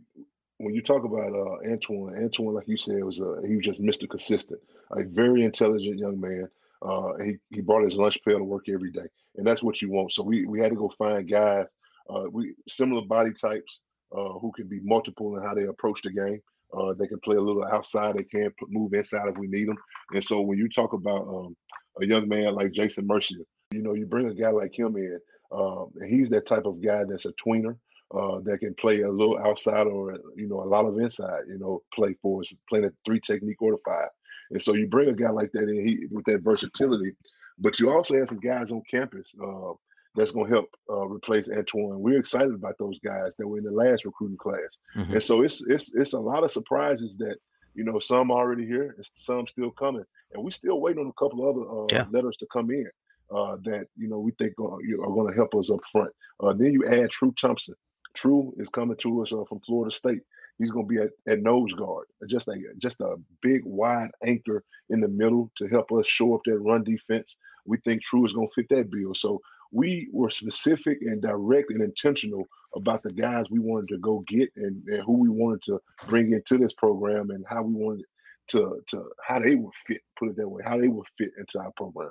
when 0.58 0.74
you 0.74 0.82
talk 0.82 1.04
about 1.04 1.32
uh, 1.32 1.70
Antoine, 1.70 2.14
Antwan, 2.14 2.54
like 2.54 2.68
you 2.68 2.76
said, 2.76 3.02
was 3.02 3.18
a, 3.20 3.42
he 3.46 3.56
was 3.56 3.64
just 3.64 3.82
Mr. 3.82 4.08
Consistent, 4.08 4.60
a 4.92 5.02
very 5.02 5.44
intelligent 5.44 5.98
young 5.98 6.20
man. 6.20 6.48
Uh, 6.82 7.12
he 7.24 7.36
he 7.50 7.60
brought 7.60 7.84
his 7.84 7.94
lunch 7.94 8.18
pail 8.26 8.38
to 8.38 8.44
work 8.44 8.68
every 8.68 8.90
day, 8.90 9.06
and 9.36 9.46
that's 9.46 9.62
what 9.62 9.80
you 9.82 9.90
want. 9.90 10.12
So 10.12 10.22
we 10.22 10.46
we 10.46 10.60
had 10.60 10.70
to 10.70 10.76
go 10.76 10.92
find 10.96 11.28
guys, 11.28 11.66
uh, 12.10 12.24
we 12.30 12.54
similar 12.68 13.02
body 13.06 13.32
types 13.32 13.80
uh, 14.16 14.32
who 14.34 14.52
can 14.52 14.68
be 14.68 14.80
multiple 14.82 15.36
in 15.36 15.42
how 15.42 15.54
they 15.54 15.64
approach 15.64 16.02
the 16.02 16.12
game. 16.12 16.40
Uh, 16.76 16.92
they 16.92 17.06
can 17.06 17.20
play 17.20 17.36
a 17.36 17.40
little 17.40 17.64
outside. 17.64 18.16
They 18.16 18.24
can 18.24 18.52
move 18.68 18.92
inside 18.94 19.28
if 19.28 19.38
we 19.38 19.46
need 19.46 19.68
them. 19.68 19.78
And 20.12 20.24
so 20.24 20.40
when 20.40 20.58
you 20.58 20.68
talk 20.68 20.92
about 20.92 21.26
um, 21.26 21.56
a 22.00 22.06
young 22.06 22.28
man 22.28 22.54
like 22.54 22.72
Jason 22.72 23.06
Mercier, 23.06 23.44
you 23.70 23.80
know, 23.80 23.94
you 23.94 24.06
bring 24.06 24.26
a 24.26 24.34
guy 24.34 24.50
like 24.50 24.76
him 24.76 24.96
in, 24.96 25.18
um, 25.52 25.90
and 26.00 26.12
he's 26.12 26.28
that 26.30 26.46
type 26.46 26.66
of 26.66 26.82
guy 26.82 27.04
that's 27.08 27.26
a 27.26 27.32
tweener 27.32 27.76
uh, 28.14 28.40
that 28.40 28.58
can 28.58 28.74
play 28.74 29.02
a 29.02 29.10
little 29.10 29.38
outside 29.38 29.86
or 29.86 30.18
you 30.36 30.48
know 30.48 30.62
a 30.62 30.64
lot 30.64 30.86
of 30.86 30.98
inside. 30.98 31.42
You 31.48 31.58
know, 31.58 31.82
play 31.92 32.14
for 32.22 32.40
us, 32.40 32.52
playing 32.68 32.86
a 32.86 32.90
three 33.04 33.20
technique 33.20 33.60
or 33.60 33.72
the 33.72 33.78
five. 33.84 34.08
And 34.50 34.62
so 34.62 34.74
you 34.74 34.86
bring 34.86 35.08
a 35.08 35.14
guy 35.14 35.30
like 35.30 35.52
that 35.52 35.68
in, 35.68 35.86
he 35.86 36.06
with 36.10 36.24
that 36.26 36.42
versatility. 36.42 37.12
But 37.58 37.80
you 37.80 37.90
also 37.90 38.14
have 38.18 38.28
some 38.28 38.40
guys 38.40 38.70
on 38.70 38.82
campus 38.90 39.32
uh, 39.42 39.72
that's 40.14 40.32
going 40.32 40.46
to 40.46 40.52
help 40.52 40.70
uh, 40.90 41.06
replace 41.06 41.48
Antoine. 41.48 42.00
We're 42.00 42.18
excited 42.18 42.52
about 42.52 42.76
those 42.78 42.98
guys 43.04 43.32
that 43.38 43.46
were 43.46 43.58
in 43.58 43.64
the 43.64 43.70
last 43.70 44.04
recruiting 44.04 44.36
class, 44.36 44.78
mm-hmm. 44.96 45.14
and 45.14 45.22
so 45.22 45.42
it's 45.42 45.66
it's 45.66 45.94
it's 45.94 46.12
a 46.12 46.20
lot 46.20 46.44
of 46.44 46.52
surprises 46.52 47.16
that 47.18 47.36
you 47.74 47.84
know 47.84 47.98
some 47.98 48.30
already 48.30 48.66
here 48.66 48.94
and 48.96 49.06
some 49.14 49.46
still 49.46 49.70
coming, 49.70 50.04
and 50.32 50.44
we 50.44 50.50
still 50.50 50.80
waiting 50.80 51.02
on 51.02 51.10
a 51.10 51.20
couple 51.20 51.48
other 51.48 51.68
uh, 51.68 51.86
yeah. 51.90 52.06
letters 52.10 52.36
to 52.38 52.46
come 52.52 52.70
in 52.70 52.88
uh, 53.34 53.56
that 53.64 53.86
you 53.96 54.08
know 54.08 54.18
we 54.18 54.32
think 54.32 54.54
are, 54.60 54.76
are 54.76 55.14
going 55.14 55.28
to 55.28 55.36
help 55.36 55.54
us 55.54 55.70
up 55.70 55.80
front. 55.90 56.10
Uh, 56.40 56.52
then 56.52 56.72
you 56.72 56.84
add 56.86 57.10
True 57.10 57.34
Thompson. 57.40 57.74
True 58.14 58.54
is 58.58 58.68
coming 58.68 58.96
to 58.98 59.22
us 59.22 59.32
uh, 59.32 59.44
from 59.48 59.60
Florida 59.60 59.94
State. 59.94 60.20
He's 60.58 60.70
going 60.70 60.86
to 60.86 60.94
be 60.94 61.00
at, 61.00 61.10
at 61.26 61.42
nose 61.42 61.72
guard, 61.72 62.06
just 62.28 62.46
a 62.48 62.54
just 62.78 63.00
a 63.00 63.16
big 63.42 63.62
wide 63.64 64.10
anchor 64.24 64.62
in 64.90 65.00
the 65.00 65.08
middle 65.08 65.50
to 65.56 65.66
help 65.66 65.90
us 65.92 66.06
show 66.06 66.34
up 66.34 66.42
that 66.44 66.58
run 66.58 66.84
defense. 66.84 67.36
We 67.66 67.78
think 67.78 68.02
True 68.02 68.24
is 68.26 68.32
going 68.32 68.48
to 68.48 68.54
fit 68.54 68.68
that 68.70 68.90
bill. 68.90 69.14
So 69.14 69.40
we 69.72 70.08
were 70.12 70.30
specific 70.30 70.98
and 71.02 71.20
direct 71.20 71.70
and 71.70 71.82
intentional 71.82 72.46
about 72.76 73.02
the 73.02 73.12
guys 73.12 73.46
we 73.50 73.58
wanted 73.58 73.88
to 73.88 73.98
go 73.98 74.22
get 74.28 74.50
and, 74.56 74.82
and 74.86 75.02
who 75.02 75.18
we 75.18 75.28
wanted 75.28 75.62
to 75.64 75.80
bring 76.06 76.32
into 76.32 76.58
this 76.58 76.72
program 76.72 77.30
and 77.30 77.44
how 77.48 77.62
we 77.62 77.74
wanted 77.74 78.04
to 78.46 78.80
to 78.88 79.04
how 79.26 79.40
they 79.40 79.56
would 79.56 79.74
fit, 79.74 80.00
put 80.16 80.28
it 80.28 80.36
that 80.36 80.48
way, 80.48 80.62
how 80.64 80.78
they 80.78 80.88
would 80.88 81.06
fit 81.18 81.30
into 81.38 81.58
our 81.58 81.72
program. 81.76 82.10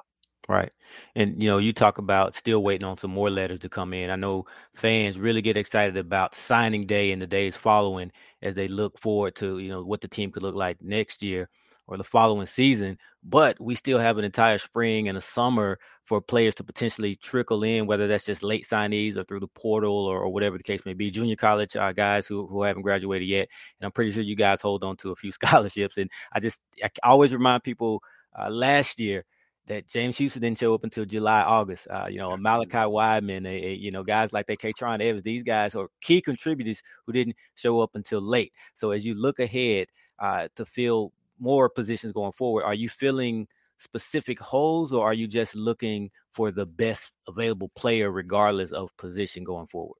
Right. 0.49 0.71
And 1.15 1.41
you 1.41 1.47
know, 1.47 1.57
you 1.57 1.71
talk 1.71 1.99
about 1.99 2.35
still 2.35 2.61
waiting 2.61 2.85
on 2.85 2.97
some 2.97 3.11
more 3.11 3.29
letters 3.29 3.59
to 3.59 3.69
come 3.69 3.93
in. 3.93 4.09
I 4.09 4.17
know 4.17 4.45
fans 4.75 5.17
really 5.17 5.41
get 5.41 5.55
excited 5.55 5.95
about 5.95 6.35
signing 6.35 6.81
day 6.81 7.11
and 7.11 7.21
the 7.21 7.27
days 7.27 7.55
following 7.55 8.11
as 8.41 8.53
they 8.53 8.67
look 8.67 8.99
forward 8.99 9.35
to, 9.37 9.59
you 9.59 9.69
know, 9.69 9.81
what 9.83 10.01
the 10.01 10.07
team 10.09 10.31
could 10.31 10.43
look 10.43 10.55
like 10.55 10.81
next 10.81 11.23
year 11.23 11.49
or 11.87 11.95
the 11.95 12.03
following 12.03 12.45
season. 12.45 12.97
But 13.23 13.57
we 13.61 13.73
still 13.75 13.99
have 13.99 14.17
an 14.17 14.25
entire 14.25 14.57
spring 14.57 15.07
and 15.07 15.17
a 15.17 15.21
summer 15.21 15.79
for 16.03 16.19
players 16.19 16.55
to 16.55 16.63
potentially 16.65 17.15
trickle 17.15 17.63
in, 17.63 17.85
whether 17.87 18.07
that's 18.07 18.25
just 18.25 18.43
late 18.43 18.65
signees 18.65 19.15
or 19.15 19.23
through 19.23 19.39
the 19.39 19.47
portal 19.47 19.93
or, 19.95 20.19
or 20.19 20.29
whatever 20.29 20.57
the 20.57 20.63
case 20.63 20.81
may 20.85 20.93
be. 20.93 21.09
Junior 21.09 21.37
college 21.37 21.77
uh, 21.77 21.93
guys 21.93 22.27
who, 22.27 22.47
who 22.47 22.63
haven't 22.63 22.81
graduated 22.81 23.29
yet. 23.29 23.47
And 23.79 23.85
I'm 23.85 23.93
pretty 23.93 24.11
sure 24.11 24.23
you 24.23 24.35
guys 24.35 24.59
hold 24.59 24.83
on 24.83 24.97
to 24.97 25.11
a 25.11 25.15
few 25.15 25.31
scholarships. 25.31 25.97
And 25.97 26.09
I 26.33 26.41
just 26.41 26.59
I 26.83 26.89
always 27.01 27.33
remind 27.33 27.63
people 27.63 28.03
uh, 28.37 28.49
last 28.49 28.99
year 28.99 29.23
that 29.67 29.87
James 29.87 30.17
Houston 30.17 30.41
didn't 30.41 30.57
show 30.57 30.73
up 30.73 30.83
until 30.83 31.05
July, 31.05 31.41
August. 31.41 31.87
Uh, 31.89 32.07
you 32.09 32.17
know, 32.17 32.35
Malachi 32.35 32.77
Wideman, 32.77 33.45
a, 33.45 33.67
a, 33.67 33.73
you 33.73 33.91
know, 33.91 34.03
guys 34.03 34.33
like 34.33 34.47
that, 34.47 34.59
Katron 34.59 35.01
Evans, 35.01 35.23
these 35.23 35.43
guys 35.43 35.73
are 35.75 35.87
key 36.01 36.21
contributors 36.21 36.81
who 37.05 37.13
didn't 37.13 37.35
show 37.55 37.79
up 37.79 37.91
until 37.95 38.21
late. 38.21 38.51
So 38.73 38.91
as 38.91 39.05
you 39.05 39.15
look 39.15 39.39
ahead 39.39 39.87
uh, 40.19 40.49
to 40.55 40.65
fill 40.65 41.13
more 41.39 41.69
positions 41.69 42.11
going 42.11 42.33
forward, 42.33 42.63
are 42.63 42.73
you 42.73 42.89
filling 42.89 43.47
specific 43.77 44.39
holes 44.39 44.93
or 44.93 45.05
are 45.05 45.13
you 45.13 45.27
just 45.27 45.55
looking 45.55 46.11
for 46.31 46.51
the 46.51 46.65
best 46.65 47.11
available 47.27 47.69
player 47.75 48.11
regardless 48.11 48.71
of 48.71 48.95
position 48.97 49.43
going 49.43 49.67
forward? 49.67 49.97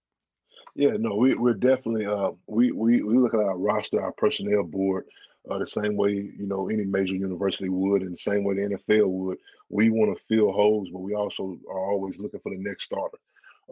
Yeah, 0.76 0.94
no, 0.98 1.16
we, 1.16 1.36
we're 1.36 1.54
definitely 1.54 2.06
uh, 2.06 2.32
we, 2.48 2.72
we 2.72 3.04
we 3.04 3.18
look 3.18 3.36
at 3.36 3.40
our 3.40 3.58
roster, 3.60 4.02
our 4.02 4.12
personnel 4.14 4.64
board, 4.64 5.06
uh, 5.50 5.60
the 5.60 5.68
same 5.68 5.96
way 5.96 6.12
you 6.12 6.48
know 6.48 6.70
any 6.70 6.86
major 6.86 7.16
university 7.16 7.70
would, 7.70 8.02
and 8.02 8.14
the 8.14 8.18
same 8.18 8.44
way 8.44 8.56
the 8.56 8.78
NFL 8.78 9.08
would. 9.08 9.38
We 9.70 9.90
want 9.90 10.16
to 10.16 10.24
fill 10.28 10.52
holes, 10.52 10.90
but 10.92 11.00
we 11.00 11.14
also 11.14 11.58
are 11.70 11.92
always 11.92 12.18
looking 12.18 12.40
for 12.42 12.52
the 12.52 12.62
next 12.62 12.86
starter. 12.86 13.18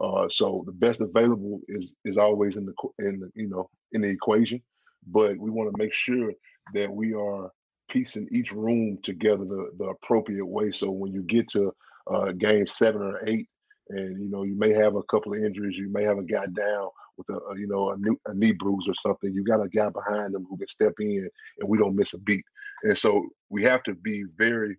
Uh, 0.00 0.28
so 0.28 0.62
the 0.66 0.72
best 0.72 1.00
available 1.00 1.60
is 1.68 1.94
is 2.04 2.18
always 2.18 2.56
in 2.56 2.66
the 2.66 2.74
in 2.98 3.20
the 3.20 3.30
you 3.34 3.48
know 3.48 3.68
in 3.92 4.02
the 4.02 4.08
equation, 4.08 4.60
but 5.06 5.36
we 5.38 5.50
want 5.50 5.70
to 5.70 5.82
make 5.82 5.94
sure 5.94 6.32
that 6.74 6.90
we 6.90 7.14
are 7.14 7.50
piecing 7.90 8.28
each 8.32 8.52
room 8.52 8.98
together 9.02 9.44
the, 9.44 9.70
the 9.78 9.84
appropriate 9.84 10.46
way. 10.46 10.70
So 10.70 10.90
when 10.90 11.12
you 11.12 11.22
get 11.22 11.48
to 11.50 11.72
uh, 12.10 12.32
game 12.32 12.66
seven 12.66 13.02
or 13.02 13.20
eight, 13.26 13.48
and 13.92 14.20
you 14.20 14.28
know 14.30 14.42
you 14.42 14.58
may 14.58 14.72
have 14.72 14.96
a 14.96 15.02
couple 15.04 15.32
of 15.32 15.42
injuries, 15.42 15.76
you 15.76 15.90
may 15.90 16.04
have 16.04 16.18
a 16.18 16.22
guy 16.22 16.46
down 16.46 16.88
with 17.16 17.28
a, 17.30 17.38
a 17.50 17.58
you 17.58 17.66
know 17.66 17.90
a, 17.90 17.96
new, 17.96 18.18
a, 18.26 18.34
knee 18.34 18.52
bruise 18.52 18.88
or 18.88 18.94
something. 18.94 19.32
You 19.32 19.44
got 19.44 19.64
a 19.64 19.68
guy 19.68 19.88
behind 19.90 20.34
them 20.34 20.46
who 20.48 20.56
can 20.56 20.68
step 20.68 20.94
in, 21.00 21.28
and 21.58 21.68
we 21.68 21.78
don't 21.78 21.96
miss 21.96 22.14
a 22.14 22.18
beat. 22.20 22.44
And 22.84 22.96
so 22.96 23.28
we 23.48 23.62
have 23.62 23.82
to 23.84 23.94
be 23.94 24.24
very, 24.36 24.76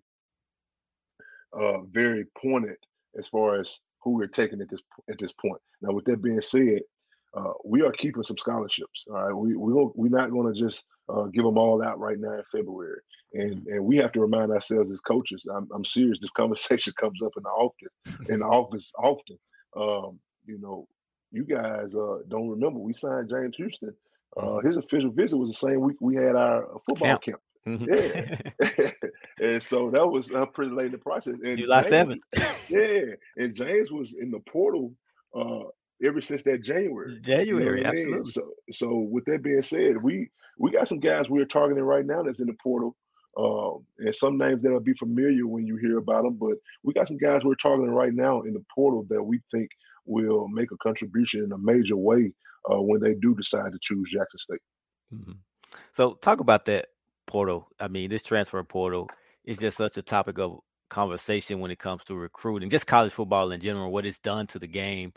uh, 1.52 1.80
very 1.90 2.26
pointed 2.36 2.76
as 3.18 3.28
far 3.28 3.60
as 3.60 3.78
who 4.02 4.12
we're 4.12 4.26
taking 4.26 4.60
at 4.60 4.68
this 4.70 4.80
at 5.08 5.18
this 5.18 5.32
point. 5.32 5.60
Now, 5.80 5.92
with 5.92 6.04
that 6.06 6.22
being 6.22 6.40
said, 6.40 6.80
uh, 7.36 7.52
we 7.64 7.82
are 7.82 7.90
keeping 7.92 8.22
some 8.22 8.38
scholarships. 8.38 9.04
All 9.08 9.14
right, 9.14 9.32
we 9.32 9.56
we 9.56 9.72
we're 9.94 10.08
not 10.08 10.30
going 10.30 10.52
to 10.52 10.58
just 10.58 10.84
uh, 11.08 11.24
give 11.24 11.44
them 11.44 11.58
all 11.58 11.82
out 11.82 11.98
right 11.98 12.18
now 12.18 12.34
in 12.34 12.42
February, 12.52 13.00
and 13.32 13.66
and 13.66 13.84
we 13.84 13.96
have 13.96 14.12
to 14.12 14.20
remind 14.20 14.52
ourselves 14.52 14.90
as 14.90 15.00
coaches. 15.00 15.42
I'm, 15.52 15.68
I'm 15.74 15.84
serious. 15.84 16.20
This 16.20 16.30
conversation 16.36 16.92
comes 16.98 17.22
up 17.22 17.32
in 17.36 17.42
the 17.42 17.48
often 17.48 17.88
in 18.28 18.40
the 18.40 18.46
office 18.46 18.92
often. 18.98 19.38
Um, 19.76 20.20
you 20.46 20.58
know, 20.60 20.86
you 21.32 21.44
guys 21.44 21.94
uh, 21.94 22.18
don't 22.28 22.48
remember 22.48 22.78
we 22.78 22.94
signed 22.94 23.30
James 23.30 23.56
Houston. 23.56 23.94
Uh, 24.36 24.42
mm-hmm. 24.42 24.66
his 24.66 24.76
official 24.76 25.10
visit 25.10 25.36
was 25.36 25.50
the 25.50 25.68
same 25.68 25.80
week 25.80 25.96
we 26.00 26.16
had 26.16 26.36
our 26.36 26.66
football 26.88 27.18
camp. 27.18 27.22
camp. 27.22 27.40
Mm-hmm. 27.66 28.84
Yeah, 28.84 28.90
and 29.40 29.62
so 29.62 29.90
that 29.90 30.06
was 30.06 30.30
uh, 30.32 30.46
pretty 30.46 30.72
late 30.72 30.86
in 30.86 30.92
the 30.92 30.98
process. 30.98 31.36
And 31.44 31.58
July 31.58 31.82
seventh. 31.82 32.22
yeah, 32.68 33.14
and 33.36 33.54
James 33.54 33.90
was 33.90 34.14
in 34.14 34.30
the 34.30 34.40
portal 34.48 34.92
uh, 35.34 35.64
ever 36.04 36.20
since 36.20 36.42
that 36.44 36.62
January. 36.62 37.18
January, 37.20 37.78
you 37.78 37.84
know 37.84 37.88
absolutely. 37.90 38.12
I 38.12 38.16
mean? 38.16 38.24
So, 38.24 38.50
so 38.72 38.98
with 38.98 39.24
that 39.26 39.42
being 39.42 39.62
said, 39.62 40.02
we 40.02 40.30
we 40.58 40.70
got 40.70 40.88
some 40.88 41.00
guys 41.00 41.28
we're 41.28 41.44
targeting 41.44 41.84
right 41.84 42.06
now 42.06 42.22
that's 42.22 42.40
in 42.40 42.46
the 42.46 42.56
portal. 42.62 42.96
Um, 43.36 43.84
and 43.98 44.14
some 44.14 44.38
names 44.38 44.62
that'll 44.62 44.78
be 44.78 44.94
familiar 44.94 45.46
when 45.46 45.66
you 45.66 45.76
hear 45.76 45.98
about 45.98 46.22
them, 46.22 46.34
but 46.34 46.56
we 46.84 46.94
got 46.94 47.08
some 47.08 47.16
guys 47.16 47.40
we're 47.42 47.56
targeting 47.56 47.90
right 47.90 48.14
now 48.14 48.42
in 48.42 48.54
the 48.54 48.64
portal 48.72 49.04
that 49.10 49.22
we 49.22 49.40
think 49.50 49.70
will 50.06 50.46
make 50.46 50.70
a 50.70 50.76
contribution 50.76 51.42
in 51.42 51.50
a 51.50 51.58
major 51.58 51.96
way 51.96 52.32
uh, 52.70 52.80
when 52.80 53.00
they 53.00 53.14
do 53.14 53.34
decide 53.34 53.72
to 53.72 53.78
choose 53.82 54.08
Jackson 54.12 54.38
State. 54.38 54.60
Mm-hmm. 55.12 55.32
So, 55.90 56.14
talk 56.14 56.38
about 56.38 56.66
that 56.66 56.86
portal. 57.26 57.66
I 57.80 57.88
mean, 57.88 58.08
this 58.08 58.22
transfer 58.22 58.62
portal 58.62 59.08
is 59.44 59.58
just 59.58 59.78
such 59.78 59.96
a 59.96 60.02
topic 60.02 60.38
of 60.38 60.60
conversation 60.88 61.58
when 61.58 61.72
it 61.72 61.78
comes 61.78 62.04
to 62.04 62.14
recruiting, 62.14 62.70
just 62.70 62.86
college 62.86 63.12
football 63.12 63.50
in 63.50 63.60
general, 63.60 63.90
what 63.90 64.06
it's 64.06 64.18
done 64.18 64.46
to 64.48 64.58
the 64.58 64.68
game. 64.68 65.12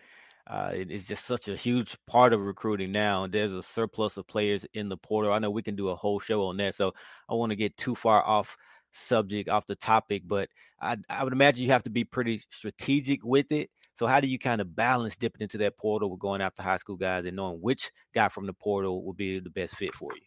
Uh, 0.49 0.71
it 0.73 0.89
is 0.91 1.05
just 1.05 1.25
such 1.25 1.49
a 1.49 1.55
huge 1.55 1.97
part 2.07 2.31
of 2.31 2.39
recruiting 2.39 2.91
now. 2.91 3.27
There's 3.27 3.51
a 3.51 3.61
surplus 3.61 4.15
of 4.15 4.27
players 4.27 4.65
in 4.73 4.87
the 4.87 4.95
portal. 4.95 5.33
I 5.33 5.39
know 5.39 5.51
we 5.51 5.61
can 5.61 5.75
do 5.75 5.89
a 5.89 5.95
whole 5.95 6.19
show 6.19 6.45
on 6.45 6.57
that, 6.57 6.75
so 6.75 6.93
I 7.29 7.33
want 7.33 7.49
to 7.51 7.57
get 7.57 7.75
too 7.75 7.95
far 7.95 8.23
off 8.23 8.57
subject, 8.93 9.49
off 9.49 9.67
the 9.67 9.75
topic, 9.75 10.23
but 10.25 10.49
I, 10.79 10.97
I 11.09 11.23
would 11.23 11.33
imagine 11.33 11.63
you 11.63 11.71
have 11.71 11.83
to 11.83 11.89
be 11.89 12.05
pretty 12.05 12.41
strategic 12.49 13.23
with 13.25 13.51
it. 13.51 13.69
So, 13.95 14.07
how 14.07 14.21
do 14.21 14.27
you 14.27 14.39
kind 14.39 14.61
of 14.61 14.75
balance 14.75 15.17
dipping 15.17 15.41
into 15.41 15.57
that 15.59 15.77
portal 15.77 16.09
with 16.11 16.19
going 16.19 16.41
after 16.41 16.63
high 16.63 16.77
school 16.77 16.95
guys 16.97 17.25
and 17.25 17.35
knowing 17.35 17.59
which 17.59 17.91
guy 18.13 18.29
from 18.29 18.45
the 18.45 18.53
portal 18.53 19.03
will 19.03 19.13
be 19.13 19.39
the 19.39 19.49
best 19.49 19.75
fit 19.75 19.95
for 19.95 20.11
you? 20.15 20.21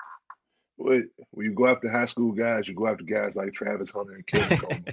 When 0.80 1.10
you 1.36 1.52
go 1.52 1.66
after 1.66 1.90
high 1.90 2.06
school 2.06 2.32
guys, 2.32 2.66
you 2.66 2.74
go 2.74 2.86
after 2.88 3.04
guys 3.04 3.34
like 3.34 3.52
Travis 3.52 3.90
Hunter 3.90 4.14
and 4.14 4.26
Kevin 4.26 4.58
Coleman. 4.58 4.84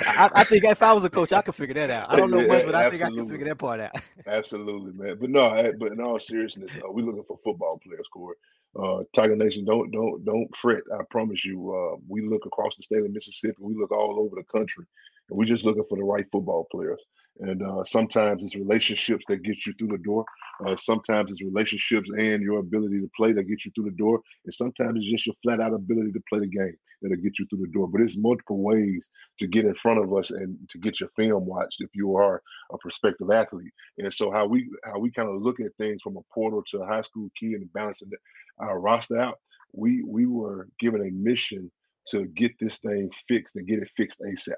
I, 0.00 0.30
I, 0.34 0.44
think 0.44 0.64
if 0.64 0.82
I 0.82 0.92
was 0.92 1.04
a 1.04 1.10
coach, 1.10 1.32
I 1.32 1.42
could 1.42 1.54
figure 1.54 1.74
that 1.74 1.90
out. 1.90 2.10
I 2.10 2.16
don't 2.16 2.30
know 2.30 2.40
yeah, 2.40 2.46
much, 2.46 2.66
but 2.66 2.74
I 2.74 2.84
absolutely. 2.84 2.98
think 2.98 3.18
I 3.18 3.22
can 3.22 3.30
figure 3.30 3.48
that 3.48 3.56
part 3.56 3.80
out. 3.80 3.92
Absolutely, 4.26 4.92
man. 4.92 5.16
But 5.18 5.30
no, 5.30 5.72
but 5.78 5.92
in 5.92 6.00
all 6.00 6.18
seriousness, 6.18 6.70
uh, 6.76 6.90
we're 6.90 7.06
looking 7.06 7.24
for 7.24 7.38
football 7.42 7.80
players, 7.82 8.06
Corey. 8.12 8.36
Uh, 8.78 9.04
Tiger 9.14 9.36
Nation, 9.36 9.64
don't 9.64 9.90
don't 9.90 10.22
don't 10.24 10.54
fret. 10.54 10.82
I 10.92 11.02
promise 11.08 11.44
you, 11.44 11.74
uh, 11.74 11.96
we 12.08 12.20
look 12.20 12.44
across 12.44 12.76
the 12.76 12.82
state 12.82 13.04
of 13.04 13.10
Mississippi. 13.10 13.56
We 13.60 13.74
look 13.74 13.90
all 13.90 14.20
over 14.20 14.36
the 14.36 14.58
country, 14.58 14.84
and 15.30 15.38
we're 15.38 15.46
just 15.46 15.64
looking 15.64 15.84
for 15.88 15.96
the 15.96 16.04
right 16.04 16.26
football 16.30 16.66
players. 16.70 17.00
And 17.40 17.62
uh, 17.62 17.84
sometimes 17.84 18.42
it's 18.42 18.56
relationships 18.56 19.24
that 19.28 19.42
get 19.42 19.66
you 19.66 19.72
through 19.74 19.88
the 19.88 19.98
door. 19.98 20.24
Uh, 20.64 20.76
sometimes 20.76 21.30
it's 21.30 21.42
relationships 21.42 22.08
and 22.18 22.42
your 22.42 22.60
ability 22.60 23.00
to 23.00 23.10
play 23.16 23.32
that 23.32 23.44
get 23.44 23.64
you 23.64 23.70
through 23.74 23.84
the 23.84 23.96
door. 23.96 24.20
And 24.44 24.54
sometimes 24.54 24.98
it's 25.00 25.10
just 25.10 25.26
your 25.26 25.34
flat 25.42 25.60
out 25.60 25.74
ability 25.74 26.12
to 26.12 26.22
play 26.28 26.40
the 26.40 26.46
game 26.46 26.74
that'll 27.02 27.16
get 27.16 27.38
you 27.38 27.46
through 27.46 27.60
the 27.60 27.72
door. 27.72 27.88
But 27.88 28.00
it's 28.00 28.16
multiple 28.16 28.62
ways 28.62 29.06
to 29.38 29.46
get 29.46 29.64
in 29.64 29.74
front 29.74 30.02
of 30.02 30.14
us 30.14 30.30
and 30.30 30.56
to 30.70 30.78
get 30.78 31.00
your 31.00 31.10
film 31.16 31.46
watched 31.46 31.80
if 31.80 31.90
you 31.94 32.16
are 32.16 32.42
a 32.72 32.78
prospective 32.78 33.30
athlete. 33.30 33.72
And 33.98 34.12
so 34.12 34.30
how 34.30 34.46
we 34.46 34.68
how 34.84 34.98
we 34.98 35.10
kind 35.10 35.28
of 35.28 35.42
look 35.42 35.60
at 35.60 35.74
things 35.78 36.00
from 36.02 36.16
a 36.16 36.22
portal 36.32 36.62
to 36.70 36.78
a 36.78 36.86
high 36.86 37.02
school 37.02 37.28
kid 37.38 37.54
and 37.54 37.72
balancing 37.72 38.10
our 38.58 38.80
roster 38.80 39.18
out, 39.18 39.38
we 39.72 40.02
we 40.02 40.26
were 40.26 40.68
given 40.80 41.02
a 41.02 41.10
mission 41.10 41.70
to 42.08 42.26
get 42.26 42.52
this 42.60 42.78
thing 42.78 43.10
fixed 43.28 43.56
and 43.56 43.66
get 43.66 43.80
it 43.80 43.90
fixed 43.96 44.20
ASAP. 44.20 44.54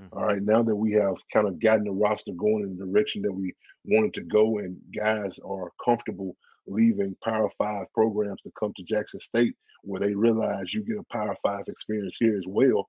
Mm-hmm. 0.00 0.18
All 0.18 0.24
right, 0.24 0.42
now 0.42 0.62
that 0.62 0.76
we 0.76 0.92
have 0.92 1.16
kind 1.32 1.46
of 1.46 1.60
gotten 1.60 1.84
the 1.84 1.92
roster 1.92 2.32
going 2.32 2.62
in 2.64 2.76
the 2.76 2.86
direction 2.86 3.22
that 3.22 3.32
we 3.32 3.54
wanted 3.84 4.14
to 4.14 4.22
go, 4.22 4.58
and 4.58 4.76
guys 4.98 5.38
are 5.44 5.70
comfortable 5.84 6.36
leaving 6.66 7.16
Power 7.24 7.50
Five 7.58 7.86
programs 7.94 8.40
to 8.42 8.50
come 8.58 8.72
to 8.76 8.84
Jackson 8.84 9.20
State, 9.20 9.54
where 9.82 10.00
they 10.00 10.14
realize 10.14 10.72
you 10.72 10.84
get 10.84 10.98
a 10.98 11.12
Power 11.12 11.36
Five 11.42 11.64
experience 11.68 12.16
here 12.18 12.36
as 12.36 12.44
well. 12.46 12.88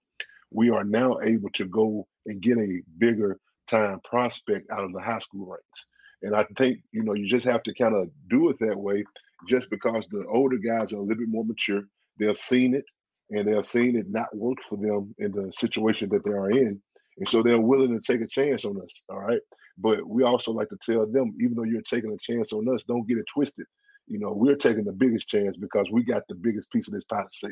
We 0.51 0.69
are 0.69 0.83
now 0.83 1.19
able 1.23 1.49
to 1.55 1.65
go 1.65 2.07
and 2.25 2.41
get 2.41 2.57
a 2.57 2.81
bigger 2.97 3.37
time 3.67 3.99
prospect 4.03 4.69
out 4.71 4.83
of 4.83 4.93
the 4.93 5.01
high 5.01 5.19
school 5.19 5.47
ranks. 5.47 5.85
And 6.23 6.35
I 6.35 6.45
think, 6.57 6.79
you 6.91 7.03
know, 7.03 7.13
you 7.13 7.27
just 7.27 7.45
have 7.45 7.63
to 7.63 7.73
kind 7.73 7.95
of 7.95 8.09
do 8.29 8.49
it 8.49 8.57
that 8.59 8.77
way 8.77 9.03
just 9.47 9.69
because 9.69 10.05
the 10.11 10.25
older 10.27 10.57
guys 10.57 10.93
are 10.93 10.97
a 10.97 11.01
little 11.01 11.17
bit 11.17 11.29
more 11.29 11.45
mature. 11.45 11.81
They've 12.19 12.37
seen 12.37 12.75
it 12.75 12.85
and 13.31 13.47
they've 13.47 13.65
seen 13.65 13.95
it 13.95 14.05
not 14.09 14.35
work 14.35 14.57
for 14.67 14.77
them 14.77 15.15
in 15.17 15.31
the 15.31 15.51
situation 15.53 16.09
that 16.09 16.23
they 16.23 16.31
are 16.31 16.51
in. 16.51 16.81
And 17.21 17.29
so 17.29 17.43
they're 17.43 17.61
willing 17.61 17.93
to 17.93 18.01
take 18.01 18.21
a 18.21 18.27
chance 18.27 18.65
on 18.65 18.81
us. 18.81 18.99
All 19.07 19.19
right. 19.19 19.41
But 19.77 20.03
we 20.09 20.23
also 20.23 20.51
like 20.51 20.69
to 20.69 20.77
tell 20.83 21.05
them, 21.05 21.35
even 21.39 21.53
though 21.55 21.65
you're 21.65 21.83
taking 21.83 22.11
a 22.11 22.17
chance 22.17 22.51
on 22.51 22.67
us, 22.73 22.81
don't 22.87 23.07
get 23.07 23.19
it 23.19 23.25
twisted. 23.31 23.67
You 24.07 24.17
know, 24.17 24.33
we're 24.35 24.55
taking 24.55 24.85
the 24.85 24.91
biggest 24.91 25.27
chance 25.27 25.55
because 25.55 25.85
we 25.91 26.03
got 26.03 26.23
the 26.27 26.33
biggest 26.33 26.71
piece 26.71 26.87
of 26.87 26.95
this 26.95 27.03
pie 27.03 27.21
to 27.21 27.27
sell. 27.31 27.51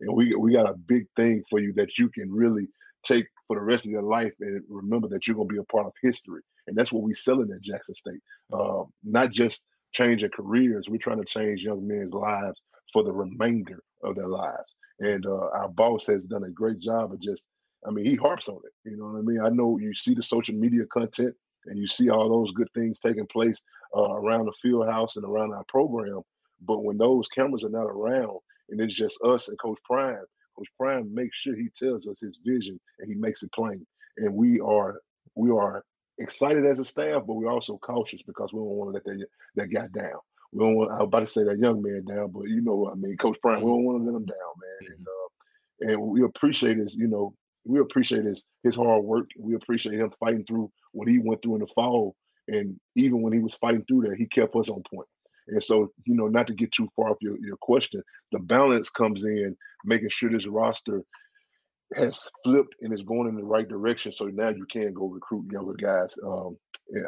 And 0.00 0.14
we 0.14 0.32
we 0.36 0.52
got 0.52 0.70
a 0.70 0.74
big 0.74 1.06
thing 1.16 1.42
for 1.50 1.58
you 1.58 1.72
that 1.72 1.98
you 1.98 2.08
can 2.10 2.32
really 2.32 2.68
take 3.04 3.26
for 3.48 3.56
the 3.56 3.62
rest 3.62 3.86
of 3.86 3.90
your 3.90 4.02
life 4.02 4.32
and 4.38 4.62
remember 4.68 5.08
that 5.08 5.26
you're 5.26 5.34
going 5.34 5.48
to 5.48 5.52
be 5.52 5.58
a 5.58 5.64
part 5.64 5.86
of 5.86 5.92
history. 6.00 6.42
And 6.68 6.76
that's 6.76 6.92
what 6.92 7.02
we're 7.02 7.16
selling 7.16 7.50
at 7.52 7.60
Jackson 7.60 7.96
State. 7.96 8.20
Uh, 8.52 8.84
not 9.02 9.32
just 9.32 9.62
changing 9.90 10.30
careers, 10.30 10.86
we're 10.88 10.98
trying 10.98 11.18
to 11.18 11.24
change 11.24 11.62
young 11.62 11.88
men's 11.88 12.12
lives 12.12 12.60
for 12.92 13.02
the 13.02 13.12
remainder 13.12 13.82
of 14.04 14.14
their 14.14 14.28
lives. 14.28 14.72
And 15.00 15.26
uh, 15.26 15.48
our 15.54 15.68
boss 15.70 16.06
has 16.06 16.24
done 16.24 16.44
a 16.44 16.50
great 16.50 16.78
job 16.78 17.12
of 17.12 17.20
just 17.20 17.44
I 17.86 17.90
mean, 17.90 18.04
he 18.04 18.16
harps 18.16 18.48
on 18.48 18.60
it. 18.64 18.72
You 18.90 18.96
know 18.96 19.06
what 19.06 19.18
I 19.18 19.22
mean? 19.22 19.40
I 19.40 19.48
know 19.50 19.78
you 19.78 19.94
see 19.94 20.14
the 20.14 20.22
social 20.22 20.54
media 20.54 20.84
content 20.92 21.34
and 21.66 21.78
you 21.78 21.86
see 21.86 22.10
all 22.10 22.28
those 22.28 22.52
good 22.52 22.68
things 22.74 22.98
taking 22.98 23.26
place 23.26 23.60
uh, 23.96 24.12
around 24.12 24.46
the 24.46 24.52
field 24.62 24.88
house 24.90 25.16
and 25.16 25.24
around 25.24 25.52
our 25.52 25.64
program. 25.68 26.20
But 26.66 26.84
when 26.84 26.98
those 26.98 27.28
cameras 27.28 27.64
are 27.64 27.70
not 27.70 27.86
around 27.86 28.38
and 28.70 28.80
it's 28.80 28.94
just 28.94 29.20
us 29.22 29.48
and 29.48 29.58
Coach 29.60 29.78
Prime, 29.84 30.24
Coach 30.56 30.68
Prime 30.78 31.12
makes 31.14 31.36
sure 31.36 31.54
he 31.54 31.68
tells 31.76 32.06
us 32.08 32.20
his 32.20 32.38
vision 32.44 32.80
and 32.98 33.08
he 33.08 33.14
makes 33.14 33.42
it 33.42 33.52
plain. 33.52 33.86
And 34.16 34.34
we 34.34 34.60
are 34.60 35.00
we 35.36 35.50
are 35.50 35.84
excited 36.18 36.66
as 36.66 36.80
a 36.80 36.84
staff, 36.84 37.22
but 37.26 37.34
we're 37.34 37.50
also 37.50 37.78
cautious 37.78 38.22
because 38.26 38.52
we 38.52 38.58
don't 38.58 38.66
want 38.66 38.90
to 38.90 38.94
let 38.94 39.04
that 39.04 39.26
that 39.54 39.72
guy 39.72 39.86
down. 39.94 40.18
We 40.52 40.64
don't 40.64 40.74
want. 40.74 40.90
I 40.90 40.96
was 40.96 41.04
about 41.04 41.20
to 41.20 41.26
say 41.26 41.44
that 41.44 41.58
young 41.58 41.80
man 41.82 42.04
down, 42.04 42.32
but 42.32 42.48
you 42.48 42.60
know 42.60 42.74
what 42.74 42.92
I 42.92 42.96
mean, 42.96 43.16
Coach 43.18 43.38
Prime. 43.40 43.60
We 43.60 43.66
mm-hmm. 43.66 43.70
don't 43.70 43.84
want 43.84 43.98
to 44.00 44.04
let 44.04 44.16
him 44.16 44.26
down, 44.26 44.52
man. 44.60 44.92
And 44.96 45.06
uh, 45.06 45.28
and 45.80 46.02
we 46.02 46.24
appreciate 46.24 46.78
his, 46.78 46.96
you 46.96 47.06
know, 47.06 47.34
we 47.68 47.78
appreciate 47.80 48.24
his 48.24 48.44
his 48.64 48.74
hard 48.74 49.04
work. 49.04 49.26
We 49.38 49.54
appreciate 49.54 50.00
him 50.00 50.10
fighting 50.18 50.44
through 50.46 50.70
what 50.92 51.08
he 51.08 51.18
went 51.18 51.42
through 51.42 51.56
in 51.56 51.60
the 51.60 51.68
fall, 51.68 52.16
and 52.48 52.80
even 52.96 53.22
when 53.22 53.32
he 53.32 53.38
was 53.38 53.54
fighting 53.60 53.84
through 53.86 54.02
that, 54.02 54.16
he 54.16 54.26
kept 54.26 54.56
us 54.56 54.70
on 54.70 54.82
point. 54.92 55.08
And 55.48 55.62
so, 55.62 55.92
you 56.04 56.14
know, 56.14 56.26
not 56.26 56.46
to 56.48 56.52
get 56.52 56.72
too 56.72 56.88
far 56.94 57.10
off 57.10 57.16
your, 57.22 57.38
your 57.40 57.56
question, 57.56 58.02
the 58.32 58.38
balance 58.38 58.90
comes 58.90 59.24
in 59.24 59.56
making 59.84 60.10
sure 60.10 60.30
this 60.30 60.46
roster 60.46 61.02
has 61.94 62.28
flipped 62.44 62.74
and 62.82 62.92
is 62.92 63.02
going 63.02 63.28
in 63.28 63.36
the 63.36 63.44
right 63.44 63.66
direction. 63.66 64.12
So 64.12 64.26
now 64.26 64.50
you 64.50 64.66
can 64.70 64.92
go 64.92 65.06
recruit 65.06 65.50
younger 65.50 65.72
guys, 65.72 66.14
um, 66.22 66.58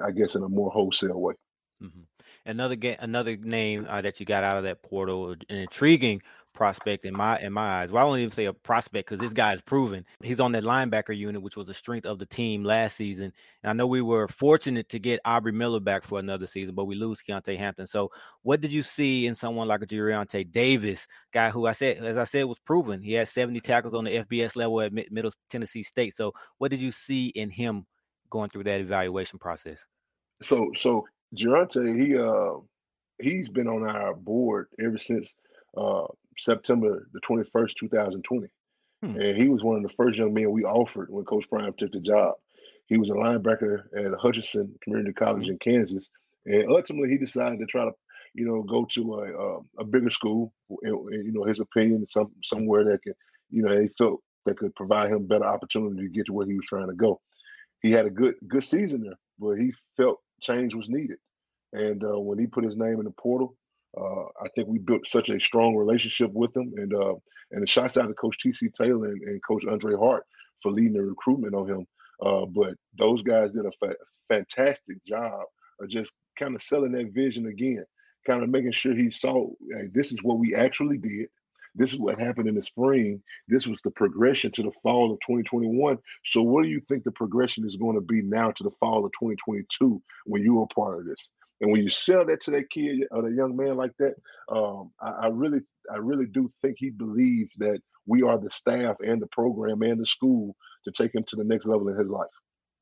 I 0.02 0.10
guess, 0.12 0.36
in 0.36 0.42
a 0.42 0.48
more 0.48 0.70
wholesale 0.70 1.20
way. 1.20 1.34
Mm-hmm. 1.82 2.00
Another 2.46 2.76
game, 2.76 2.96
another 3.00 3.36
name 3.36 3.86
uh, 3.88 4.00
that 4.00 4.20
you 4.20 4.26
got 4.26 4.44
out 4.44 4.56
of 4.56 4.64
that 4.64 4.82
portal, 4.82 5.32
an 5.32 5.56
intriguing 5.56 6.22
prospect 6.54 7.04
in 7.04 7.16
my 7.16 7.38
in 7.40 7.52
my 7.52 7.82
eyes. 7.82 7.90
Well, 7.90 8.02
I 8.02 8.06
won't 8.06 8.20
even 8.20 8.30
say 8.30 8.44
a 8.44 8.52
prospect 8.52 9.08
because 9.08 9.24
this 9.24 9.32
guy 9.32 9.54
is 9.54 9.60
proven. 9.62 10.04
He's 10.22 10.40
on 10.40 10.52
that 10.52 10.64
linebacker 10.64 11.16
unit, 11.16 11.42
which 11.42 11.56
was 11.56 11.66
the 11.66 11.74
strength 11.74 12.06
of 12.06 12.18
the 12.18 12.26
team 12.26 12.64
last 12.64 12.96
season. 12.96 13.32
And 13.62 13.70
I 13.70 13.72
know 13.72 13.86
we 13.86 14.02
were 14.02 14.28
fortunate 14.28 14.88
to 14.90 14.98
get 14.98 15.20
Aubrey 15.24 15.52
Miller 15.52 15.80
back 15.80 16.04
for 16.04 16.18
another 16.18 16.46
season, 16.46 16.74
but 16.74 16.86
we 16.86 16.94
lose 16.94 17.22
Keontae 17.22 17.56
Hampton. 17.56 17.86
So, 17.86 18.10
what 18.42 18.60
did 18.60 18.72
you 18.72 18.82
see 18.82 19.26
in 19.26 19.34
someone 19.34 19.68
like 19.68 19.82
a 19.82 19.86
Geronte 19.86 20.50
Davis, 20.50 21.06
guy 21.32 21.50
who 21.50 21.66
I 21.66 21.72
said, 21.72 21.98
as 21.98 22.16
I 22.16 22.24
said, 22.24 22.44
was 22.44 22.58
proven? 22.58 23.02
He 23.02 23.14
had 23.14 23.28
70 23.28 23.60
tackles 23.60 23.94
on 23.94 24.04
the 24.04 24.24
FBS 24.24 24.56
level 24.56 24.80
at 24.80 24.92
Middle 24.92 25.32
Tennessee 25.48 25.82
State. 25.82 26.14
So, 26.14 26.32
what 26.58 26.70
did 26.70 26.80
you 26.80 26.92
see 26.92 27.28
in 27.28 27.50
him 27.50 27.86
going 28.28 28.50
through 28.50 28.64
that 28.64 28.80
evaluation 28.80 29.38
process? 29.38 29.78
So, 30.42 30.70
so 30.74 31.06
Geronte, 31.34 32.02
he 32.02 32.16
uh 32.16 32.60
he's 33.20 33.48
been 33.48 33.68
on 33.68 33.86
our 33.86 34.14
board 34.14 34.68
ever 34.82 34.98
since 34.98 35.34
uh 35.76 36.06
September 36.38 37.06
the 37.12 37.20
21st, 37.20 37.74
2020. 37.78 38.48
Hmm. 39.02 39.20
And 39.20 39.36
he 39.36 39.48
was 39.48 39.62
one 39.62 39.76
of 39.76 39.82
the 39.82 39.94
first 39.96 40.18
young 40.18 40.32
men 40.34 40.50
we 40.50 40.64
offered 40.64 41.08
when 41.10 41.24
Coach 41.24 41.48
Prime 41.48 41.72
took 41.76 41.92
the 41.92 42.00
job. 42.00 42.34
He 42.86 42.96
was 42.96 43.10
a 43.10 43.14
linebacker 43.14 43.84
at 43.96 44.18
Hutchinson 44.18 44.74
Community 44.82 45.12
College 45.12 45.44
hmm. 45.44 45.52
in 45.52 45.58
Kansas. 45.58 46.08
And 46.46 46.70
ultimately, 46.70 47.10
he 47.10 47.18
decided 47.18 47.58
to 47.58 47.66
try 47.66 47.84
to, 47.84 47.92
you 48.34 48.46
know, 48.46 48.62
go 48.62 48.86
to 48.92 49.14
a, 49.14 49.32
a, 49.32 49.56
um, 49.56 49.68
a 49.78 49.84
bigger 49.84 50.10
school. 50.10 50.52
And, 50.82 50.94
and, 50.94 51.26
you 51.26 51.32
know, 51.32 51.44
his 51.44 51.60
opinion, 51.60 52.06
some 52.08 52.32
somewhere 52.42 52.84
that 52.84 53.02
could, 53.02 53.14
you 53.50 53.62
know, 53.62 53.78
he 53.78 53.88
felt 53.98 54.22
that 54.46 54.58
could 54.58 54.74
provide 54.74 55.10
him 55.10 55.26
better 55.26 55.44
opportunity 55.44 56.02
to 56.02 56.08
get 56.08 56.26
to 56.26 56.32
where 56.32 56.46
he 56.46 56.54
was 56.54 56.66
trying 56.66 56.88
to 56.88 56.94
go. 56.94 57.20
He 57.82 57.90
had 57.90 58.06
a 58.06 58.10
good 58.10 58.36
good 58.48 58.64
season 58.64 59.02
there, 59.02 59.18
but 59.38 59.58
he 59.58 59.72
felt 59.96 60.18
change 60.40 60.74
was 60.74 60.88
needed. 60.88 61.18
And 61.72 62.02
uh, 62.02 62.18
when 62.18 62.38
he 62.38 62.46
put 62.46 62.64
his 62.64 62.76
name 62.76 62.98
in 62.98 63.04
the 63.04 63.12
portal, 63.12 63.56
uh, 63.96 64.24
I 64.40 64.48
think 64.54 64.68
we 64.68 64.78
built 64.78 65.06
such 65.06 65.30
a 65.30 65.40
strong 65.40 65.74
relationship 65.74 66.30
with 66.32 66.56
him, 66.56 66.72
and 66.76 66.94
uh, 66.94 67.14
and 67.52 67.68
shots 67.68 67.96
out 67.96 68.06
to 68.06 68.14
Coach 68.14 68.38
T.C. 68.38 68.68
Taylor 68.68 69.08
and, 69.08 69.22
and, 69.22 69.40
Coach 69.44 69.64
Andre 69.68 69.96
Hart 69.96 70.24
for 70.62 70.70
leading 70.70 70.92
the 70.92 71.02
recruitment 71.02 71.54
on 71.54 71.68
him. 71.68 71.86
Uh, 72.24 72.46
but 72.46 72.74
those 72.96 73.22
guys 73.22 73.50
did 73.50 73.66
a 73.66 73.72
fa- 73.80 73.96
fantastic 74.28 75.04
job 75.04 75.42
of 75.80 75.88
just 75.88 76.12
kind 76.38 76.54
of 76.54 76.62
selling 76.62 76.92
that 76.92 77.12
vision 77.12 77.46
again, 77.46 77.84
kind 78.26 78.44
of 78.44 78.50
making 78.50 78.72
sure 78.72 78.94
he 78.94 79.10
saw 79.10 79.48
hey, 79.72 79.88
this 79.92 80.12
is 80.12 80.22
what 80.22 80.38
we 80.38 80.54
actually 80.54 80.98
did. 80.98 81.28
This 81.74 81.92
is 81.92 81.98
what 81.98 82.18
happened 82.18 82.48
in 82.48 82.56
the 82.56 82.62
spring. 82.62 83.22
This 83.48 83.66
was 83.66 83.78
the 83.84 83.92
progression 83.92 84.50
to 84.52 84.62
the 84.62 84.72
fall 84.82 85.12
of 85.12 85.20
2021. 85.20 85.98
So, 86.24 86.42
what 86.42 86.64
do 86.64 86.68
you 86.68 86.80
think 86.88 87.04
the 87.04 87.12
progression 87.12 87.66
is 87.66 87.76
going 87.76 87.94
to 87.94 88.00
be 88.00 88.22
now 88.22 88.50
to 88.50 88.64
the 88.64 88.72
fall 88.80 89.04
of 89.04 89.12
2022 89.12 90.02
when 90.26 90.42
you 90.42 90.60
are 90.60 90.66
part 90.74 90.98
of 91.00 91.06
this? 91.06 91.28
And 91.60 91.70
when 91.70 91.82
you 91.82 91.88
sell 91.88 92.24
that 92.26 92.42
to 92.42 92.50
that 92.52 92.70
kid 92.70 93.00
or 93.10 93.26
a 93.26 93.32
young 93.32 93.56
man 93.56 93.76
like 93.76 93.92
that, 93.98 94.14
um, 94.50 94.90
I, 95.00 95.10
I, 95.10 95.26
really, 95.28 95.60
I 95.92 95.98
really 95.98 96.26
do 96.26 96.50
think 96.62 96.76
he 96.78 96.90
believes 96.90 97.54
that 97.58 97.80
we 98.06 98.22
are 98.22 98.38
the 98.38 98.50
staff 98.50 98.96
and 99.00 99.20
the 99.20 99.26
program 99.26 99.82
and 99.82 100.00
the 100.00 100.06
school 100.06 100.56
to 100.84 100.92
take 100.92 101.14
him 101.14 101.24
to 101.24 101.36
the 101.36 101.44
next 101.44 101.66
level 101.66 101.88
in 101.88 101.98
his 101.98 102.08
life. 102.08 102.28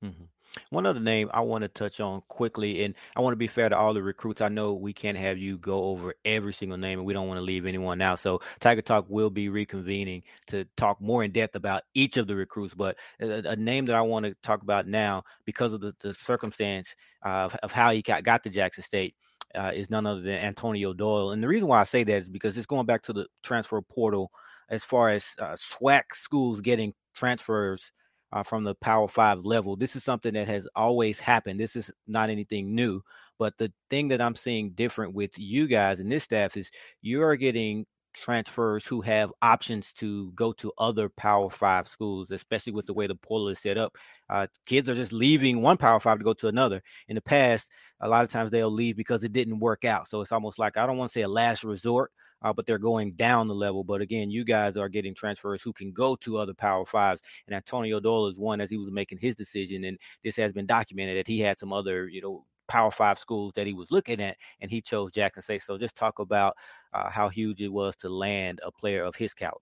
Mm-hmm. 0.05 0.25
One 0.71 0.87
other 0.87 1.01
name 1.01 1.31
I 1.33 1.41
want 1.41 1.63
to 1.63 1.69
touch 1.69 2.01
on 2.01 2.23
quickly, 2.29 2.85
and 2.85 2.95
I 3.17 3.21
want 3.21 3.33
to 3.33 3.37
be 3.39 3.47
fair 3.47 3.69
to 3.69 3.77
all 3.77 3.95
the 3.95 4.03
recruits. 4.03 4.41
I 4.41 4.49
know 4.49 4.75
we 4.75 4.93
can't 4.93 5.17
have 5.17 5.39
you 5.39 5.59
go 5.59 5.85
over 5.85 6.15
every 6.25 6.53
single 6.53 6.79
name, 6.79 6.99
and 6.99 7.07
we 7.07 7.13
don't 7.13 7.29
want 7.29 7.39
to 7.39 7.45
leave 7.45 7.67
anyone 7.67 8.01
out. 8.01 8.21
So 8.21 8.41
Tiger 8.61 8.83
Talk 8.83 9.07
will 9.09 9.31
be 9.31 9.49
reconvening 9.49 10.23
to 10.49 10.65
talk 10.77 11.01
more 11.01 11.25
in 11.25 11.33
depth 11.33 11.55
about 11.55 11.83
each 11.95 12.17
of 12.17 12.27
the 12.27 12.35
recruits. 12.35 12.75
But 12.75 12.97
a, 13.21 13.51
a 13.51 13.57
name 13.57 13.87
that 13.87 13.97
I 13.97 14.01
want 14.03 14.27
to 14.27 14.35
talk 14.43 14.63
about 14.63 14.87
now, 14.87 15.25
because 15.45 15.73
of 15.73 15.81
the, 15.81 15.95
the 16.01 16.15
circumstance 16.15 16.95
uh, 17.23 17.49
of 17.63 17.73
how 17.73 17.91
he 17.93 18.03
got, 18.03 18.25
got 18.25 18.43
to 18.45 18.51
Jackson 18.51 18.85
State, 18.85 19.15
uh, 19.55 19.73
is 19.75 19.91
none 19.91 20.07
other 20.07 20.21
than 20.21 20.39
Antonio 20.39 20.93
Doyle. 20.93 21.31
And 21.33 21.43
the 21.43 21.49
reason 21.49 21.69
why 21.69 21.81
I 21.81 21.85
say 21.85 22.05
that 22.05 22.17
is 22.17 22.29
because 22.29 22.57
it's 22.57 22.67
going 22.67 22.87
back 22.87 23.03
to 23.05 23.13
the 23.13 23.27
transfer 23.43 23.81
portal 23.81 24.31
as 24.69 24.85
far 24.85 25.09
as 25.09 25.27
uh, 25.39 25.57
SWAC 25.57 26.03
schools 26.13 26.61
getting 26.61 26.93
transfers 27.15 27.91
uh, 28.33 28.43
from 28.43 28.65
the 28.65 28.75
Power 28.75 29.09
Five 29.09 29.41
level. 29.45 29.77
This 29.77 29.97
is 29.97 30.05
something 30.05 30.35
that 30.35 30.49
has 30.49 30.69
always 30.75 31.19
happened. 31.19 31.61
This 31.61 31.77
is 31.77 31.91
not 32.07 32.31
anything 32.31 32.75
new. 32.75 33.03
But 33.39 33.57
the 33.57 33.73
thing 33.89 34.09
that 34.09 34.21
I'm 34.21 34.35
seeing 34.35 34.71
different 34.71 35.15
with 35.15 35.39
you 35.39 35.69
guys 35.69 36.01
and 36.01 36.11
this 36.11 36.25
staff 36.25 36.57
is 36.57 36.71
you 37.01 37.23
are 37.23 37.37
getting 37.37 37.87
transfers 38.15 38.85
who 38.85 39.01
have 39.01 39.33
options 39.43 39.93
to 39.93 40.33
go 40.33 40.53
to 40.53 40.73
other 40.79 41.09
Power 41.09 41.49
Five 41.49 41.89
schools, 41.89 42.31
especially 42.31 42.73
with 42.73 42.87
the 42.87 42.95
way 42.95 43.07
the 43.07 43.15
portal 43.15 43.49
is 43.49 43.61
set 43.61 43.79
up. 43.79 43.97
Uh, 44.29 44.47
kids 44.67 44.89
are 44.89 44.95
just 44.95 45.13
leaving 45.13 45.63
one 45.63 45.77
Power 45.77 46.01
Five 46.01 46.19
to 46.19 46.25
go 46.25 46.35
to 46.35 46.49
another. 46.49 46.83
In 47.09 47.15
the 47.15 47.23
past, 47.23 47.69
a 48.01 48.09
lot 48.09 48.25
of 48.25 48.31
times 48.31 48.51
they'll 48.51 48.71
leave 48.71 48.97
because 48.97 49.23
it 49.25 49.33
didn't 49.33 49.61
work 49.61 49.85
out. 49.85 50.09
So 50.09 50.21
it's 50.21 50.33
almost 50.33 50.59
like 50.59 50.77
I 50.77 50.87
don't 50.87 50.99
want 50.99 51.11
to 51.11 51.15
say 51.15 51.23
a 51.23 51.29
last 51.29 51.65
resort, 51.65 52.11
uh, 52.43 52.53
but 52.53 52.67
they're 52.67 52.79
going 52.79 53.13
down 53.13 53.49
the 53.49 53.55
level. 53.55 53.85
But 53.85 54.01
again, 54.01 54.31
you 54.31 54.45
guys 54.45 54.77
are 54.77 54.89
getting 54.89 55.15
transfers 55.15 55.63
who 55.63 55.73
can 55.73 55.93
go 55.93 56.17
to 56.17 56.39
other 56.39 56.55
Power 56.55 56.87
Fives, 56.87 57.21
and 57.47 57.55
Antonio 57.55 58.01
Doyle 58.01 58.29
is 58.29 58.37
one 58.37 58.61
as 58.61 58.71
he 58.71 58.77
was 58.77 58.91
making 58.91 59.19
his 59.19 59.37
decision, 59.37 59.85
and 59.85 59.99
this 60.23 60.37
has 60.37 60.53
been 60.53 60.67
documented 60.67 61.19
that 61.19 61.27
he 61.27 61.41
had 61.41 61.59
some 61.59 61.73
other, 61.73 62.09
you 62.09 62.21
know, 62.21 62.45
Power 62.69 62.91
Five 62.91 63.19
schools 63.19 63.53
that 63.57 63.67
he 63.67 63.73
was 63.73 63.91
looking 63.91 64.21
at, 64.21 64.37
and 64.61 64.71
he 64.71 64.81
chose 64.81 65.13
Jackson 65.13 65.43
State. 65.43 65.63
So 65.63 65.79
just 65.79 65.97
talk 65.97 66.19
about 66.19 66.57
uh, 66.93 67.11
how 67.11 67.29
huge 67.29 67.63
it 67.63 67.73
was 67.73 67.97
to 67.97 68.09
land 68.09 68.61
a 68.65 68.71
player 68.71 69.05
of 69.05 69.17
his 69.17 69.35
caliber. 69.35 69.61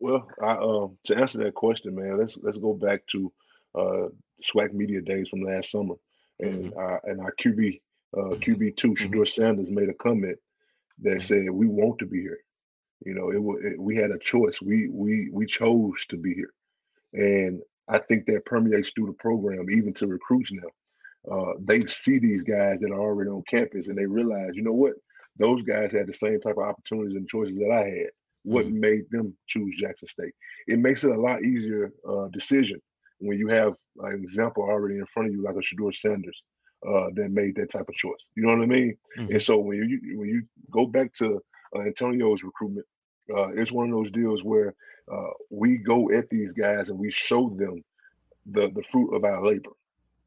Well, 0.00 0.28
I, 0.42 0.52
um, 0.56 0.96
to 1.04 1.16
answer 1.16 1.38
that 1.38 1.54
question, 1.54 1.94
man, 1.94 2.18
let's 2.18 2.36
let's 2.42 2.58
go 2.58 2.74
back 2.74 3.06
to 3.08 3.32
uh, 3.74 4.08
SWAC 4.44 4.72
media 4.72 5.00
days 5.00 5.28
from 5.28 5.42
last 5.42 5.70
summer, 5.70 5.94
and 6.40 6.72
mm-hmm. 6.72 6.78
uh, 6.78 6.98
and 7.10 7.20
our 7.20 7.34
QB 7.42 7.80
uh, 8.16 8.36
QB 8.36 8.76
2 8.76 8.92
mm-hmm. 8.92 9.24
Sanders 9.24 9.70
made 9.70 9.88
a 9.88 9.94
comment 9.94 10.38
that 11.02 11.22
said 11.22 11.50
we 11.50 11.66
want 11.66 11.98
to 12.00 12.06
be 12.06 12.20
here. 12.20 12.38
You 13.04 13.14
know, 13.14 13.30
it, 13.30 13.72
it 13.72 13.80
we 13.80 13.96
had 13.96 14.10
a 14.10 14.18
choice. 14.18 14.60
We 14.60 14.88
we 14.88 15.28
we 15.32 15.46
chose 15.46 16.04
to 16.08 16.16
be 16.16 16.34
here, 16.34 16.52
and 17.12 17.60
I 17.88 17.98
think 17.98 18.26
that 18.26 18.44
permeates 18.44 18.90
through 18.90 19.06
the 19.06 19.12
program, 19.14 19.70
even 19.70 19.94
to 19.94 20.06
recruits 20.06 20.52
now 20.52 20.68
uh, 21.30 21.52
they 21.60 21.84
see 21.86 22.18
these 22.18 22.42
guys 22.42 22.80
that 22.80 22.90
are 22.90 23.00
already 23.00 23.30
on 23.30 23.42
campus 23.48 23.88
and 23.88 23.98
they 23.98 24.06
realize, 24.06 24.50
you 24.54 24.62
know 24.62 24.72
what, 24.72 24.94
those 25.38 25.62
guys 25.62 25.92
had 25.92 26.06
the 26.06 26.14
same 26.14 26.40
type 26.40 26.56
of 26.56 26.64
opportunities 26.64 27.16
and 27.16 27.28
choices 27.28 27.56
that 27.56 27.70
I 27.70 27.84
had. 27.84 28.10
What 28.44 28.66
mm-hmm. 28.66 28.80
made 28.80 29.02
them 29.10 29.36
choose 29.46 29.76
Jackson 29.78 30.08
State? 30.08 30.32
It 30.68 30.78
makes 30.78 31.04
it 31.04 31.10
a 31.10 31.20
lot 31.20 31.44
easier 31.44 31.92
uh, 32.08 32.28
decision 32.28 32.80
when 33.18 33.38
you 33.38 33.48
have 33.48 33.74
an 34.00 34.14
example 34.14 34.62
already 34.62 34.96
in 34.96 35.06
front 35.12 35.28
of 35.28 35.34
you, 35.34 35.42
like 35.42 35.56
a 35.56 35.58
Shedeur 35.58 35.94
Sanders, 35.94 36.40
uh, 36.86 37.08
that 37.14 37.30
made 37.30 37.56
that 37.56 37.70
type 37.70 37.88
of 37.88 37.94
choice. 37.94 38.20
You 38.36 38.44
know 38.44 38.56
what 38.56 38.62
I 38.62 38.66
mean? 38.66 38.96
Mm-hmm. 39.18 39.32
And 39.32 39.42
so 39.42 39.58
when 39.58 39.78
you 39.78 40.18
when 40.18 40.28
you 40.28 40.42
go 40.70 40.86
back 40.86 41.12
to 41.14 41.42
uh, 41.74 41.80
Antonio's 41.80 42.42
recruitment, 42.42 42.86
uh, 43.34 43.48
it's 43.48 43.72
one 43.72 43.86
of 43.86 43.92
those 43.92 44.10
deals 44.10 44.44
where 44.44 44.74
uh, 45.12 45.30
we 45.50 45.78
go 45.78 46.10
at 46.10 46.28
these 46.30 46.52
guys 46.52 46.88
and 46.88 46.98
we 46.98 47.10
show 47.10 47.48
them 47.50 47.82
the 48.50 48.70
the 48.70 48.82
fruit 48.90 49.14
of 49.14 49.24
our 49.24 49.42
labor 49.44 49.70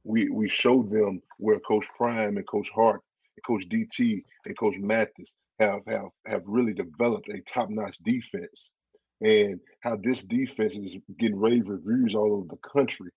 we 0.04 0.30
we 0.30 0.50
showed 0.50 0.90
them 0.90 1.22
where 1.38 1.60
Coach 1.60 1.86
Prime 1.96 2.38
and 2.38 2.48
Coach 2.48 2.70
Hart 2.74 3.02
and 3.36 3.44
Coach 3.46 3.68
DT 3.70 4.24
and 4.46 4.58
Coach 4.58 4.78
Mathis 4.80 5.34
have 5.60 5.82
have 5.88 6.10
have 6.26 6.44
really 6.46 6.74
developed 6.74 7.30
a 7.30 7.42
top-notch 7.42 7.98
defense 8.04 8.70
and 9.22 9.60
how 9.82 9.98
this 9.98 10.24
defense 10.24 10.76
is 10.76 10.96
getting 11.20 11.40
rave 11.40 11.68
reviews 11.68 12.16
all 12.16 12.34
over 12.34 12.48
the 12.50 12.70
country. 12.70 13.12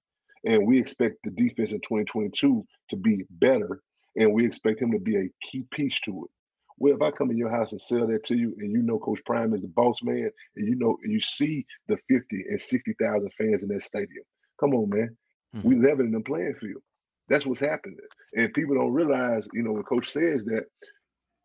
And 0.47 0.67
we 0.67 0.79
expect 0.79 1.17
the 1.25 1.31
defense 1.31 1.73
in 1.73 1.81
2022 1.81 2.65
to 2.91 2.97
be 2.97 3.25
better, 3.31 3.81
and 4.19 4.33
we 4.33 4.45
expect 4.45 4.81
him 4.81 4.93
to 4.93 4.99
be 4.99 5.17
a 5.17 5.31
key 5.43 5.65
piece 5.71 6.01
to 6.01 6.25
it. 6.25 6.31
Well, 6.77 6.95
if 6.95 7.03
I 7.03 7.11
come 7.11 7.31
in 7.31 7.39
your 7.39 7.51
house 7.51 7.73
and 7.73 7.81
sell 7.81 8.07
that 8.09 8.25
to 8.25 8.37
you, 8.37 8.55
and 8.59 8.73
you 8.73 8.83
know 8.83 8.99
Coach 8.99 9.21
Prime 9.25 9.55
is 9.55 9.63
the 9.63 9.69
boss 9.69 10.03
man, 10.03 10.31
and 10.57 10.67
you 10.67 10.75
know 10.75 10.99
you 11.05 11.21
see 11.21 11.65
the 11.89 11.97
50 12.09 12.45
and 12.51 12.61
60,000 12.61 13.31
fans 13.39 13.63
in 13.63 13.69
that 13.69 13.83
stadium, 13.83 14.25
come 14.59 14.75
on, 14.75 14.91
man. 14.91 15.17
Mm-hmm. 15.55 15.69
We 15.69 15.77
leveling 15.77 16.11
the 16.11 16.21
playing 16.21 16.55
field. 16.61 16.83
That's 17.29 17.47
what's 17.47 17.61
happening. 17.61 17.97
And 18.37 18.53
people 18.53 18.75
don't 18.75 18.93
realize, 18.93 19.47
you 19.53 19.63
know, 19.63 19.73
when 19.73 19.83
coach 19.85 20.11
says 20.11 20.45
that 20.45 20.65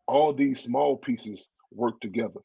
all 0.06 0.34
these 0.34 0.60
small 0.60 0.96
pieces 0.96 1.48
work 1.72 2.00
together 2.00 2.40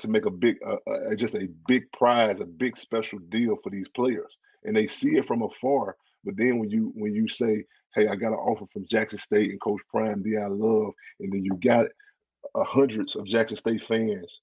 to 0.00 0.08
make 0.08 0.26
a 0.26 0.30
big, 0.30 0.58
uh, 0.64 0.76
uh, 0.88 1.14
just 1.14 1.34
a 1.34 1.48
big 1.66 1.90
prize, 1.92 2.38
a 2.38 2.44
big 2.44 2.76
special 2.76 3.18
deal 3.30 3.56
for 3.62 3.70
these 3.70 3.88
players. 3.94 4.36
And 4.68 4.76
they 4.76 4.86
see 4.86 5.16
it 5.16 5.26
from 5.26 5.42
afar. 5.42 5.96
But 6.24 6.36
then 6.36 6.58
when 6.58 6.68
you 6.68 6.92
when 6.94 7.14
you 7.14 7.26
say, 7.26 7.64
"Hey, 7.94 8.06
I 8.06 8.16
got 8.16 8.32
an 8.32 8.38
offer 8.38 8.66
from 8.70 8.86
Jackson 8.86 9.18
State 9.18 9.50
and 9.50 9.60
Coach 9.60 9.80
Prime, 9.90 10.22
D. 10.22 10.36
I 10.36 10.46
love," 10.46 10.92
and 11.20 11.32
then 11.32 11.42
you 11.42 11.58
got 11.64 11.86
uh, 12.54 12.64
hundreds 12.64 13.16
of 13.16 13.24
Jackson 13.24 13.56
State 13.56 13.82
fans 13.82 14.40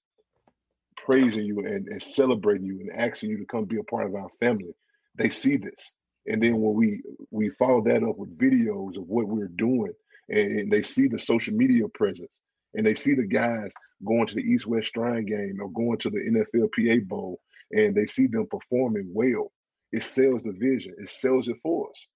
praising 0.96 1.44
you 1.44 1.60
and, 1.60 1.86
and 1.86 2.02
celebrating 2.02 2.66
you 2.66 2.80
and 2.80 2.90
asking 2.96 3.30
you 3.30 3.38
to 3.38 3.46
come 3.46 3.64
be 3.64 3.78
a 3.78 3.84
part 3.84 4.06
of 4.06 4.16
our 4.16 4.28
family, 4.40 4.74
they 5.14 5.28
see 5.28 5.56
this. 5.56 5.92
And 6.26 6.42
then 6.42 6.60
when 6.60 6.74
we 6.74 7.02
we 7.30 7.50
follow 7.50 7.82
that 7.82 8.02
up 8.02 8.16
with 8.16 8.36
videos 8.36 8.96
of 8.96 9.06
what 9.06 9.28
we're 9.28 9.48
doing, 9.48 9.92
and, 10.28 10.58
and 10.58 10.72
they 10.72 10.82
see 10.82 11.06
the 11.06 11.18
social 11.18 11.54
media 11.54 11.86
presence, 11.94 12.32
and 12.74 12.84
they 12.84 12.94
see 12.94 13.14
the 13.14 13.26
guys 13.26 13.70
going 14.04 14.26
to 14.26 14.34
the 14.34 14.42
East 14.42 14.66
West 14.66 14.92
Shrine 14.92 15.24
game 15.24 15.58
or 15.60 15.70
going 15.70 15.98
to 15.98 16.10
the 16.10 16.18
NFL 16.18 16.70
PA 16.72 17.04
Bowl, 17.06 17.40
and 17.72 17.94
they 17.94 18.06
see 18.06 18.26
them 18.26 18.46
performing 18.50 19.08
well, 19.12 19.52
it 19.92 20.02
sells 20.02 20.42
the 20.42 20.52
vision. 20.52 20.94
It 20.98 21.08
sells 21.08 21.48
it 21.48 21.56
for 21.62 21.90
us. 21.90 22.06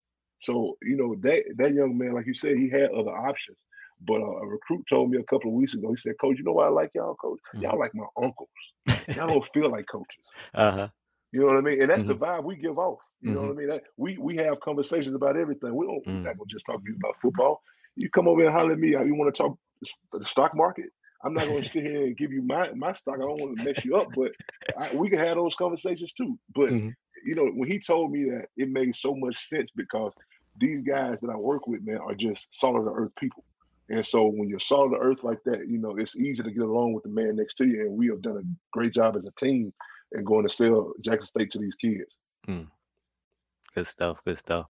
So 0.42 0.76
you 0.82 0.96
know 0.96 1.14
that 1.20 1.44
that 1.58 1.74
young 1.74 1.96
man, 1.98 2.14
like 2.14 2.26
you 2.26 2.34
said, 2.34 2.56
he 2.56 2.68
had 2.70 2.90
other 2.90 3.10
options. 3.10 3.58
But 4.02 4.22
uh, 4.22 4.36
a 4.36 4.46
recruit 4.46 4.86
told 4.88 5.10
me 5.10 5.18
a 5.18 5.24
couple 5.24 5.50
of 5.50 5.56
weeks 5.56 5.74
ago. 5.74 5.90
He 5.90 5.96
said, 5.96 6.14
"Coach, 6.20 6.38
you 6.38 6.44
know 6.44 6.52
why 6.52 6.66
I 6.66 6.70
like 6.70 6.90
y'all, 6.94 7.14
Coach? 7.16 7.38
Mm-hmm. 7.54 7.64
Y'all 7.64 7.78
like 7.78 7.94
my 7.94 8.06
uncles. 8.22 8.48
y'all 9.16 9.28
don't 9.28 9.48
feel 9.52 9.70
like 9.70 9.86
coaches. 9.86 10.24
Uh-huh. 10.54 10.88
You 11.32 11.40
know 11.40 11.46
what 11.46 11.56
I 11.56 11.60
mean? 11.60 11.80
And 11.80 11.90
that's 11.90 12.00
mm-hmm. 12.00 12.08
the 12.08 12.16
vibe 12.16 12.44
we 12.44 12.56
give 12.56 12.78
off. 12.78 12.98
You 13.20 13.32
know 13.32 13.40
mm-hmm. 13.40 13.48
what 13.48 13.54
I 13.54 13.58
mean? 13.58 13.68
That, 13.68 13.84
we 13.98 14.16
we 14.16 14.36
have 14.36 14.60
conversations 14.60 15.14
about 15.14 15.36
everything. 15.36 15.74
We 15.74 15.86
don't. 15.86 16.06
Mm. 16.06 16.06
We're 16.06 16.28
not 16.28 16.38
gonna 16.38 16.48
just 16.48 16.64
talk 16.64 16.82
to 16.82 16.90
you 16.90 16.96
about 16.96 17.20
football. 17.20 17.62
You 17.96 18.08
come 18.08 18.26
over 18.26 18.42
and 18.42 18.52
holler 18.52 18.72
at 18.72 18.78
me. 18.78 18.88
You 18.88 19.14
want 19.14 19.34
to 19.34 19.42
talk 19.42 19.58
the 20.12 20.24
stock 20.24 20.54
market? 20.54 20.86
I'm 21.22 21.34
not 21.34 21.46
going 21.46 21.62
to 21.62 21.68
sit 21.68 21.84
here 21.84 22.04
and 22.04 22.16
give 22.16 22.32
you 22.32 22.42
my 22.42 22.70
my 22.72 22.92
stock. 22.94 23.16
I 23.16 23.26
don't 23.26 23.40
want 23.40 23.58
to 23.58 23.64
mess 23.64 23.84
you 23.84 23.96
up, 23.96 24.08
but 24.16 24.32
I, 24.78 24.94
we 24.94 25.10
can 25.10 25.18
have 25.18 25.36
those 25.36 25.54
conversations 25.54 26.12
too. 26.12 26.38
But 26.54 26.70
mm-hmm. 26.70 26.88
You 27.24 27.34
know, 27.34 27.46
when 27.46 27.70
he 27.70 27.78
told 27.78 28.12
me 28.12 28.24
that, 28.30 28.46
it 28.56 28.68
made 28.68 28.94
so 28.94 29.14
much 29.14 29.48
sense 29.48 29.70
because 29.74 30.12
these 30.58 30.82
guys 30.82 31.20
that 31.20 31.30
I 31.30 31.36
work 31.36 31.66
with, 31.66 31.82
man, 31.82 31.98
are 31.98 32.14
just 32.14 32.48
solid 32.52 32.90
earth 32.94 33.12
people. 33.18 33.44
And 33.88 34.06
so 34.06 34.26
when 34.26 34.48
you're 34.48 34.60
solid 34.60 34.96
earth 35.00 35.24
like 35.24 35.42
that, 35.44 35.68
you 35.68 35.78
know, 35.78 35.96
it's 35.96 36.16
easy 36.16 36.42
to 36.42 36.50
get 36.50 36.62
along 36.62 36.92
with 36.92 37.02
the 37.02 37.10
man 37.10 37.36
next 37.36 37.54
to 37.56 37.66
you. 37.66 37.82
And 37.82 37.98
we 37.98 38.06
have 38.08 38.22
done 38.22 38.36
a 38.36 38.76
great 38.76 38.92
job 38.92 39.16
as 39.16 39.26
a 39.26 39.32
team 39.32 39.72
and 40.12 40.24
going 40.24 40.46
to 40.46 40.54
sell 40.54 40.92
Jackson 41.00 41.26
State 41.26 41.50
to 41.52 41.58
these 41.58 41.74
kids. 41.74 42.14
Mm. 42.46 42.68
Good 43.74 43.86
stuff. 43.86 44.18
Good 44.24 44.38
stuff. 44.38 44.66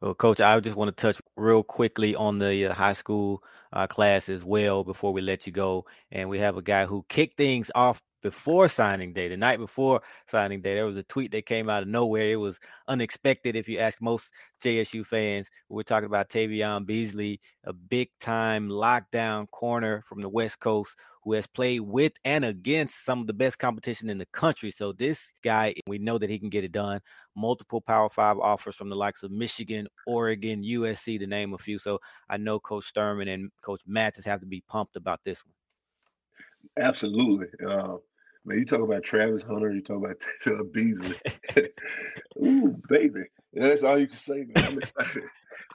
Well, 0.00 0.14
Coach, 0.14 0.40
I 0.40 0.58
just 0.60 0.76
want 0.76 0.96
to 0.96 1.00
touch 1.00 1.20
real 1.36 1.62
quickly 1.62 2.14
on 2.14 2.38
the 2.38 2.66
uh, 2.66 2.74
high 2.74 2.92
school 2.92 3.42
uh, 3.72 3.86
class 3.86 4.28
as 4.28 4.44
well 4.44 4.84
before 4.84 5.12
we 5.12 5.20
let 5.20 5.46
you 5.46 5.52
go. 5.52 5.86
And 6.10 6.28
we 6.28 6.38
have 6.38 6.56
a 6.56 6.62
guy 6.62 6.86
who 6.86 7.04
kicked 7.08 7.36
things 7.36 7.70
off 7.74 8.02
before 8.22 8.68
signing 8.68 9.12
day, 9.12 9.28
the 9.28 9.36
night 9.36 9.58
before 9.58 10.00
signing 10.26 10.62
day. 10.62 10.74
There 10.74 10.86
was 10.86 10.96
a 10.96 11.02
tweet 11.02 11.32
that 11.32 11.46
came 11.46 11.68
out 11.68 11.82
of 11.82 11.88
nowhere. 11.88 12.30
It 12.30 12.36
was 12.36 12.58
unexpected 12.88 13.56
if 13.56 13.68
you 13.68 13.78
ask 13.78 14.00
most 14.00 14.30
JSU 14.62 15.04
fans. 15.04 15.50
We're 15.68 15.82
talking 15.82 16.06
about 16.06 16.28
Tavion 16.28 16.86
Beasley, 16.86 17.40
a 17.64 17.72
big 17.72 18.10
time 18.20 18.68
lockdown 18.68 19.50
corner 19.50 20.04
from 20.08 20.22
the 20.22 20.28
West 20.28 20.60
Coast 20.60 20.94
who 21.24 21.34
has 21.34 21.46
played 21.46 21.80
with 21.80 22.12
and 22.24 22.44
against 22.44 23.04
some 23.04 23.20
of 23.20 23.26
the 23.26 23.32
best 23.32 23.58
competition 23.58 24.10
in 24.10 24.18
the 24.18 24.26
country. 24.26 24.70
So 24.70 24.92
this 24.92 25.32
guy, 25.42 25.74
we 25.86 25.98
know 25.98 26.18
that 26.18 26.30
he 26.30 26.38
can 26.38 26.48
get 26.48 26.64
it 26.64 26.72
done. 26.72 27.00
Multiple 27.36 27.80
Power 27.80 28.08
Five 28.08 28.38
offers 28.38 28.74
from 28.74 28.88
the 28.88 28.96
likes 28.96 29.22
of 29.22 29.30
Michigan, 29.30 29.86
Oregon, 30.06 30.62
USC, 30.62 31.18
to 31.20 31.26
name 31.26 31.54
a 31.54 31.58
few. 31.58 31.78
So 31.78 32.00
I 32.28 32.38
know 32.38 32.58
Coach 32.58 32.92
Thurman 32.92 33.28
and 33.28 33.50
Coach 33.62 33.82
Mathis 33.86 34.24
have 34.24 34.40
to 34.40 34.46
be 34.46 34.62
pumped 34.68 34.96
about 34.96 35.20
this 35.24 35.42
one. 35.44 36.84
Absolutely. 36.84 37.48
Uh, 37.66 37.96
man, 38.44 38.58
you 38.58 38.64
talk 38.64 38.80
about 38.80 39.02
Travis 39.02 39.42
Hunter, 39.42 39.72
you 39.72 39.82
talk 39.82 39.98
about 39.98 40.24
Taylor 40.44 40.64
Beasley. 40.64 41.16
Ooh, 42.44 42.76
baby. 42.88 43.20
Yeah, 43.52 43.68
that's 43.68 43.82
all 43.82 43.98
you 43.98 44.06
can 44.06 44.16
say, 44.16 44.44
man. 44.44 44.64
I'm 44.64 44.78
excited. 44.78 45.22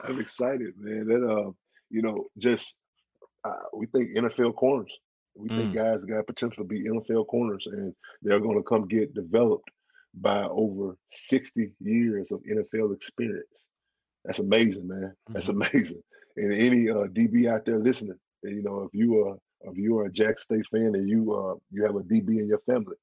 I'm 0.02 0.20
excited, 0.20 0.74
man. 0.78 1.06
That 1.06 1.24
uh, 1.24 1.50
you 1.90 2.02
know, 2.02 2.26
just 2.38 2.78
uh, 3.44 3.54
we 3.72 3.86
think 3.86 4.16
NFL 4.16 4.56
corners. 4.56 4.92
We 5.36 5.48
mm. 5.48 5.56
think 5.56 5.74
guys 5.74 6.04
got 6.04 6.26
potential 6.26 6.64
to 6.64 6.68
be 6.68 6.84
NFL 6.84 7.28
corners, 7.28 7.66
and 7.70 7.94
they're 8.22 8.40
going 8.40 8.56
to 8.56 8.62
come 8.62 8.88
get 8.88 9.14
developed 9.14 9.70
by 10.14 10.44
over 10.44 10.96
60 11.08 11.72
years 11.80 12.28
of 12.32 12.40
NFL 12.42 12.94
experience. 12.94 13.68
That's 14.24 14.40
amazing, 14.40 14.88
man. 14.88 14.98
Mm-hmm. 15.00 15.32
That's 15.32 15.48
amazing. 15.48 16.02
And 16.38 16.54
any 16.54 16.88
uh, 16.88 17.08
DB 17.08 17.50
out 17.50 17.64
there 17.64 17.78
listening, 17.78 18.18
you 18.42 18.62
know, 18.62 18.82
if 18.82 18.90
you 18.92 19.26
are 19.26 19.36
if 19.62 19.76
you 19.76 19.98
are 19.98 20.06
a 20.06 20.12
Jack 20.12 20.38
State 20.38 20.66
fan 20.70 20.94
and 20.94 21.08
you 21.08 21.34
uh 21.34 21.54
you 21.70 21.84
have 21.84 21.96
a 21.96 22.00
DB 22.00 22.38
in 22.38 22.46
your 22.46 22.60
family, 22.60 22.96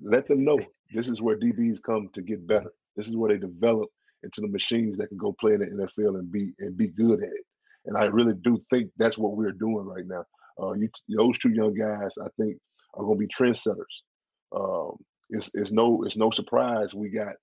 let 0.00 0.26
them 0.28 0.44
know 0.44 0.58
this 0.92 1.08
is 1.08 1.22
where 1.22 1.38
DBs 1.38 1.82
come 1.82 2.10
to 2.12 2.22
get 2.22 2.46
better. 2.46 2.70
This 2.96 3.08
is 3.08 3.16
where 3.16 3.30
they 3.30 3.38
develop 3.38 3.88
into 4.22 4.40
the 4.40 4.48
machines 4.48 4.98
that 4.98 5.08
can 5.08 5.18
go 5.18 5.34
play 5.40 5.54
in 5.54 5.60
the 5.60 5.66
NFL 5.66 6.18
and 6.18 6.30
be 6.30 6.52
and 6.58 6.76
be 6.76 6.88
good 6.88 7.22
at 7.22 7.28
it. 7.28 7.44
And 7.86 7.96
I 7.96 8.06
really 8.06 8.34
do 8.42 8.62
think 8.72 8.90
that's 8.96 9.18
what 9.18 9.36
we're 9.36 9.52
doing 9.52 9.86
right 9.86 10.06
now. 10.06 10.24
Uh, 10.60 10.72
you, 10.72 10.88
those 11.16 11.38
two 11.38 11.50
young 11.50 11.74
guys, 11.74 12.12
I 12.22 12.28
think, 12.38 12.56
are 12.94 13.04
going 13.04 13.18
to 13.18 13.26
be 13.26 13.34
trendsetters. 13.34 13.84
Um, 14.54 14.96
it's, 15.30 15.50
it's 15.54 15.72
no 15.72 16.02
it's 16.04 16.16
no 16.16 16.30
surprise 16.30 16.94
we 16.94 17.08
got 17.08 17.34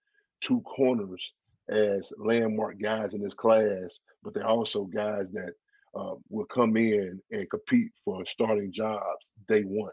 two 0.42 0.62
corners 0.62 1.32
as 1.72 2.12
landmark 2.18 2.80
guys 2.82 3.14
in 3.14 3.22
this 3.24 3.34
class, 3.34 4.00
but 4.24 4.34
they're 4.34 4.46
also 4.46 4.84
guys 4.86 5.28
that 5.34 5.54
uh, 5.96 6.16
will 6.30 6.46
come 6.46 6.78
in 6.78 7.20
and 7.32 7.50
compete 7.50 7.92
for 8.06 8.26
starting 8.26 8.72
jobs 8.72 9.26
day 9.48 9.64
one. 9.64 9.92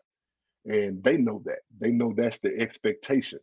and 0.65 1.03
they 1.03 1.17
know 1.17 1.43
that. 1.45 1.61
They 1.81 1.93
know 1.93 2.13
that's 2.17 2.41
the 2.41 2.57
expectation. 2.59 3.41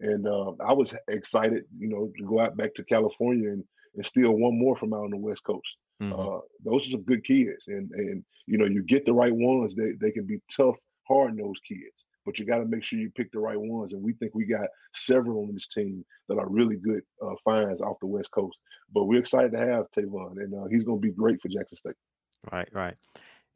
And 0.00 0.26
uh, 0.26 0.52
I 0.64 0.72
was 0.72 0.94
excited, 1.08 1.64
you 1.76 1.88
know, 1.88 2.12
to 2.18 2.24
go 2.24 2.40
out 2.40 2.56
back 2.56 2.74
to 2.74 2.84
California 2.84 3.50
and, 3.50 3.64
and 3.96 4.06
steal 4.06 4.32
one 4.32 4.58
more 4.58 4.76
from 4.76 4.94
out 4.94 5.04
on 5.04 5.10
the 5.10 5.16
West 5.16 5.42
Coast. 5.44 5.76
Mm-hmm. 6.02 6.18
Uh, 6.18 6.40
those 6.64 6.86
are 6.86 6.92
some 6.92 7.02
good 7.02 7.24
kids, 7.24 7.66
and 7.66 7.90
and 7.90 8.24
you 8.46 8.56
know, 8.56 8.66
you 8.66 8.82
get 8.84 9.04
the 9.04 9.12
right 9.12 9.34
ones. 9.34 9.74
They 9.74 9.92
they 10.00 10.12
can 10.12 10.26
be 10.26 10.40
tough, 10.56 10.76
hard 11.08 11.36
nosed 11.36 11.62
kids, 11.66 12.04
but 12.24 12.38
you 12.38 12.44
got 12.44 12.58
to 12.58 12.64
make 12.64 12.84
sure 12.84 12.98
you 12.98 13.10
pick 13.14 13.32
the 13.32 13.38
right 13.38 13.60
ones. 13.60 13.92
And 13.92 14.02
we 14.02 14.12
think 14.14 14.34
we 14.34 14.44
got 14.44 14.68
several 14.94 15.44
on 15.44 15.54
this 15.54 15.68
team 15.68 16.04
that 16.28 16.38
are 16.38 16.48
really 16.48 16.76
good 16.76 17.02
uh, 17.24 17.34
finds 17.44 17.80
off 17.80 18.00
the 18.00 18.06
West 18.06 18.30
Coast. 18.30 18.58
But 18.92 19.04
we're 19.04 19.20
excited 19.20 19.52
to 19.52 19.58
have 19.58 19.86
Tavon, 19.96 20.32
and 20.32 20.54
uh, 20.54 20.66
he's 20.70 20.84
going 20.84 21.00
to 21.00 21.06
be 21.06 21.12
great 21.12 21.40
for 21.40 21.48
Jackson 21.48 21.76
State. 21.76 21.94
Right, 22.52 22.68
right. 22.72 22.94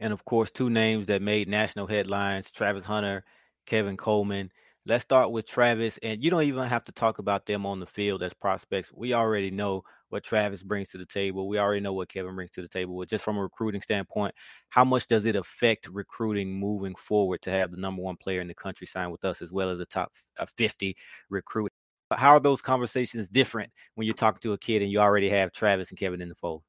And 0.01 0.13
of 0.13 0.25
course, 0.25 0.51
two 0.51 0.71
names 0.71 1.07
that 1.07 1.23
made 1.23 1.49
national 1.49 1.87
headlines 1.87 2.51
Travis 2.51 2.85
Hunter, 2.85 3.25
Kevin 3.67 3.97
Coleman. 3.97 4.51
Let's 4.85 5.03
start 5.03 5.31
with 5.31 5.47
Travis. 5.47 5.99
And 6.03 6.23
you 6.23 6.31
don't 6.31 6.43
even 6.43 6.65
have 6.65 6.85
to 6.85 6.93
talk 6.93 7.19
about 7.19 7.47
them 7.47 7.65
on 7.65 7.79
the 7.79 7.87
field 7.87 8.23
as 8.23 8.35
prospects. 8.35 8.93
We 8.93 9.15
already 9.15 9.53
know 9.53 9.85
what 10.13 10.23
Travis 10.23 10.63
brings 10.63 10.89
to 10.89 10.99
the 10.99 11.07
table. 11.07 11.49
We 11.49 11.59
already 11.59 11.81
know 11.81 11.93
what 11.93 12.09
Kevin 12.09 12.35
brings 12.35 12.51
to 12.53 12.63
the 12.63 12.69
table. 12.69 12.99
But 12.99 13.09
just 13.09 13.25
from 13.25 13.39
a 13.39 13.43
recruiting 13.43 13.81
standpoint, 13.81 14.35
how 14.69 14.85
much 14.85 15.07
does 15.07 15.25
it 15.25 15.37
affect 15.37 15.89
recruiting 15.91 16.53
moving 16.53 16.95
forward 16.95 17.43
to 17.43 17.51
have 17.51 17.71
the 17.71 17.79
number 17.79 18.03
one 18.03 18.17
player 18.17 18.41
in 18.41 18.49
the 18.49 18.55
country 18.55 18.87
sign 18.87 19.11
with 19.11 19.25
us 19.25 19.43
as 19.43 19.51
well 19.51 19.71
as 19.71 19.79
the 19.79 19.87
top 19.87 20.13
uh, 20.39 20.47
50 20.57 20.97
recruit? 21.31 21.71
How 22.15 22.33
are 22.33 22.41
those 22.41 22.61
conversations 22.61 23.29
different 23.29 23.73
when 23.95 24.07
you're 24.07 24.15
talking 24.15 24.41
to 24.43 24.53
a 24.53 24.59
kid 24.59 24.83
and 24.83 24.91
you 24.91 24.99
already 24.99 25.31
have 25.31 25.53
Travis 25.53 25.89
and 25.89 25.99
Kevin 25.99 26.21
in 26.21 26.29
the 26.29 26.35
fold? 26.35 26.63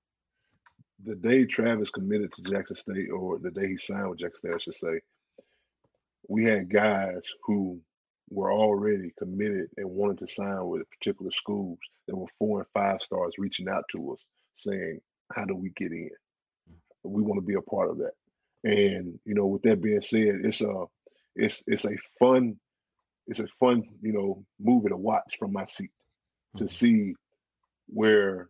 the 1.06 1.16
day 1.16 1.46
Travis 1.46 1.90
committed 1.90 2.32
to 2.34 2.50
Jackson 2.50 2.76
State, 2.76 3.10
or 3.10 3.38
the 3.38 3.52
day 3.52 3.68
he 3.68 3.78
signed 3.78 4.10
with 4.10 4.20
Jackson 4.20 4.40
State, 4.40 4.54
I 4.54 4.58
should 4.60 4.76
say, 4.76 5.02
we 6.28 6.46
had 6.46 6.72
guys 6.72 7.22
who 7.44 7.80
were 8.34 8.52
already 8.52 9.14
committed 9.18 9.68
and 9.78 9.90
wanted 9.90 10.18
to 10.20 10.34
sign 10.34 10.66
with 10.66 10.90
particular 10.90 11.32
schools 11.32 11.78
that 12.08 12.16
were 12.16 12.28
four 12.40 12.60
and 12.60 12.68
five 12.74 13.02
stars 13.02 13.34
reaching 13.38 13.70
out 13.70 13.84
to 13.92 14.14
us 14.14 14.20
saying, 14.56 15.00
How 15.32 15.46
do 15.46 15.56
we 15.56 15.70
get 15.76 15.92
in? 15.92 16.10
We 17.04 17.22
want 17.22 17.40
to 17.40 17.46
be 17.46 17.56
a 17.56 17.62
part 17.62 17.90
of 17.90 18.00
that. 18.00 18.14
And, 18.64 19.20
you 19.26 19.36
know, 19.36 19.46
with 19.46 19.62
that 19.64 19.82
being 19.82 20.02
said, 20.02 20.42
it's 20.44 20.62
a 20.62 20.86
it's 21.36 21.64
it's 21.68 21.86
a 21.86 21.98
fun, 22.20 22.56
it's 23.28 23.40
a 23.40 23.48
fun, 23.60 23.84
you 24.02 24.14
know, 24.14 24.46
movie 24.60 24.90
to 24.90 24.98
watch 24.98 25.36
from 25.38 25.54
my 25.54 25.66
seat 25.66 25.92
to 26.58 26.64
mm-hmm. 26.64 26.70
see 26.70 27.14
where 27.88 28.50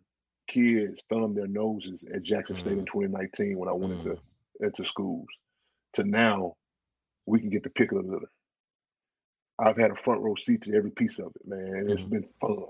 kids 0.50 1.02
thumb 1.10 1.34
their 1.34 1.48
noses 1.48 2.06
at 2.14 2.24
Jackson 2.24 2.58
State 2.58 2.74
in 2.74 2.86
mm-hmm. 2.86 3.00
2019 3.00 3.58
when 3.58 3.70
I 3.70 3.74
went 3.74 3.94
into 3.94 4.10
mm-hmm. 4.10 4.66
into 4.66 4.86
schools 4.86 5.28
to 5.94 6.04
now 6.04 6.54
we 7.26 7.40
can 7.40 7.50
get 7.50 7.64
the 7.64 7.70
pick 7.70 7.92
of 7.92 8.04
the 8.04 8.12
litter. 8.12 8.30
I've 9.60 9.78
had 9.78 9.92
a 9.92 9.96
front 9.96 10.22
row 10.22 10.36
seat 10.36 10.64
to 10.64 10.76
every 10.76 10.92
piece 10.92 11.20
of 11.20 11.32
it, 11.36 11.48
man. 11.48 11.88
It's 11.90 12.02
mm-hmm. 12.02 12.12
been 12.12 12.28
fun. 12.42 12.66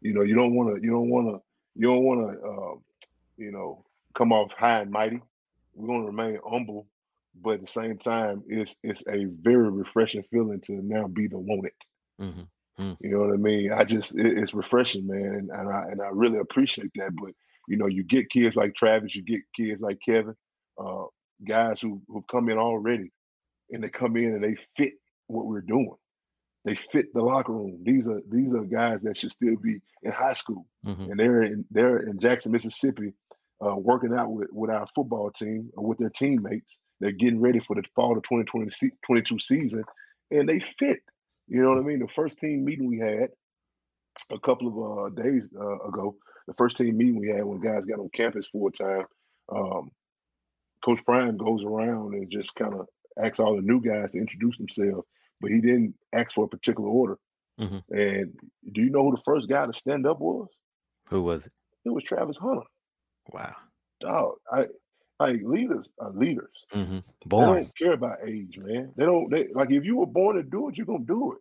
You 0.00 0.14
know, 0.14 0.22
you 0.22 0.34
don't 0.34 0.54
want 0.54 0.76
to, 0.76 0.82
you 0.82 0.90
don't 0.90 1.10
want 1.10 1.28
to, 1.28 1.42
you 1.74 1.88
don't 1.88 2.04
want 2.04 2.20
to, 2.40 2.48
um, 2.48 2.82
you 3.36 3.50
know, 3.50 3.84
come 4.16 4.32
off 4.32 4.52
high 4.52 4.80
and 4.80 4.90
mighty. 4.90 5.20
We're 5.74 5.86
going 5.86 6.00
to 6.00 6.06
remain 6.06 6.38
humble, 6.48 6.86
but 7.40 7.54
at 7.54 7.60
the 7.62 7.66
same 7.66 7.98
time, 7.98 8.42
it's 8.48 8.74
it's 8.82 9.02
a 9.08 9.24
very 9.24 9.70
refreshing 9.70 10.24
feeling 10.30 10.60
to 10.62 10.72
now 10.72 11.06
be 11.06 11.26
the 11.26 11.38
wanted. 11.38 11.72
Mm-hmm. 12.20 12.42
Mm. 12.78 12.96
You 13.00 13.10
know 13.10 13.20
what 13.20 13.34
I 13.34 13.36
mean? 13.36 13.72
I 13.72 13.84
just 13.84 14.16
it, 14.16 14.38
it's 14.38 14.54
refreshing, 14.54 15.06
man, 15.06 15.48
and 15.52 15.68
I 15.68 15.86
and 15.90 16.00
I 16.00 16.08
really 16.12 16.38
appreciate 16.38 16.90
that. 16.96 17.12
But 17.14 17.32
you 17.68 17.76
know, 17.76 17.86
you 17.86 18.04
get 18.04 18.30
kids 18.30 18.56
like 18.56 18.74
Travis, 18.74 19.14
you 19.14 19.22
get 19.22 19.40
kids 19.56 19.80
like 19.80 19.98
Kevin, 20.04 20.34
uh, 20.78 21.04
guys 21.46 21.80
who 21.80 22.00
who've 22.08 22.26
come 22.26 22.48
in 22.48 22.58
already, 22.58 23.12
and 23.70 23.82
they 23.82 23.88
come 23.88 24.16
in 24.16 24.34
and 24.34 24.44
they 24.44 24.56
fit 24.76 24.94
what 25.26 25.46
we're 25.46 25.60
doing. 25.60 25.94
They 26.68 26.74
fit 26.92 27.14
the 27.14 27.22
locker 27.22 27.52
room. 27.52 27.80
These 27.82 28.08
are 28.08 28.20
these 28.28 28.52
are 28.52 28.62
guys 28.64 28.98
that 29.02 29.16
should 29.16 29.32
still 29.32 29.56
be 29.56 29.80
in 30.02 30.12
high 30.12 30.34
school, 30.34 30.66
mm-hmm. 30.84 31.10
and 31.10 31.18
they're 31.18 31.42
in 31.42 31.64
they're 31.70 32.00
in 32.00 32.20
Jackson, 32.20 32.52
Mississippi, 32.52 33.14
uh, 33.64 33.74
working 33.74 34.12
out 34.12 34.30
with 34.30 34.48
with 34.52 34.68
our 34.68 34.86
football 34.94 35.30
team 35.30 35.70
or 35.78 35.86
with 35.86 35.96
their 35.96 36.10
teammates. 36.10 36.76
They're 37.00 37.12
getting 37.12 37.40
ready 37.40 37.60
for 37.60 37.74
the 37.74 37.84
fall 37.96 38.18
of 38.18 38.22
2022 38.24 39.38
season, 39.38 39.82
and 40.30 40.46
they 40.46 40.60
fit. 40.60 40.98
You 41.46 41.62
know 41.62 41.70
what 41.70 41.78
I 41.78 41.82
mean? 41.82 42.00
The 42.00 42.08
first 42.08 42.38
team 42.38 42.66
meeting 42.66 42.86
we 42.86 42.98
had 42.98 43.30
a 44.30 44.38
couple 44.38 44.68
of 44.68 44.98
uh, 44.98 45.22
days 45.22 45.44
uh, 45.58 45.78
ago, 45.88 46.16
the 46.48 46.54
first 46.58 46.76
team 46.76 46.98
meeting 46.98 47.18
we 47.18 47.28
had 47.28 47.46
when 47.46 47.60
guys 47.60 47.86
got 47.86 47.98
on 47.98 48.10
campus 48.12 48.46
full 48.48 48.70
time, 48.72 49.04
um, 49.50 49.90
Coach 50.84 51.02
Prime 51.06 51.38
goes 51.38 51.64
around 51.64 52.12
and 52.12 52.30
just 52.30 52.54
kind 52.54 52.74
of 52.74 52.86
asks 53.18 53.40
all 53.40 53.56
the 53.56 53.62
new 53.62 53.80
guys 53.80 54.10
to 54.10 54.18
introduce 54.18 54.58
themselves, 54.58 55.07
but 55.40 55.50
he 55.50 55.60
didn't 55.60 55.94
ask 56.12 56.34
for 56.34 56.44
a 56.44 56.48
particular 56.48 56.88
order. 56.88 57.18
Mm-hmm. 57.60 57.78
And 57.90 58.34
do 58.72 58.80
you 58.80 58.90
know 58.90 59.04
who 59.04 59.16
the 59.16 59.22
first 59.24 59.48
guy 59.48 59.66
to 59.66 59.72
stand 59.72 60.06
up 60.06 60.20
was? 60.20 60.48
Who 61.08 61.22
was 61.22 61.46
it? 61.46 61.52
It 61.84 61.90
was 61.90 62.04
Travis 62.04 62.36
Hunter. 62.36 62.66
Wow. 63.32 63.54
Dog, 64.00 64.34
I 64.52 64.66
like 65.18 65.40
leaders 65.42 65.88
are 65.98 66.12
leaders. 66.12 66.52
Mm-hmm. 66.72 66.98
Born. 67.26 67.48
They 67.48 67.62
don't 67.62 67.78
care 67.78 67.92
about 67.92 68.18
age, 68.26 68.58
man. 68.58 68.92
They 68.96 69.04
don't. 69.04 69.30
They 69.30 69.48
like 69.52 69.70
if 69.70 69.84
you 69.84 69.96
were 69.96 70.06
born 70.06 70.36
to 70.36 70.42
do 70.42 70.68
it, 70.68 70.76
you're 70.76 70.86
gonna 70.86 71.04
do 71.04 71.32
it. 71.32 71.38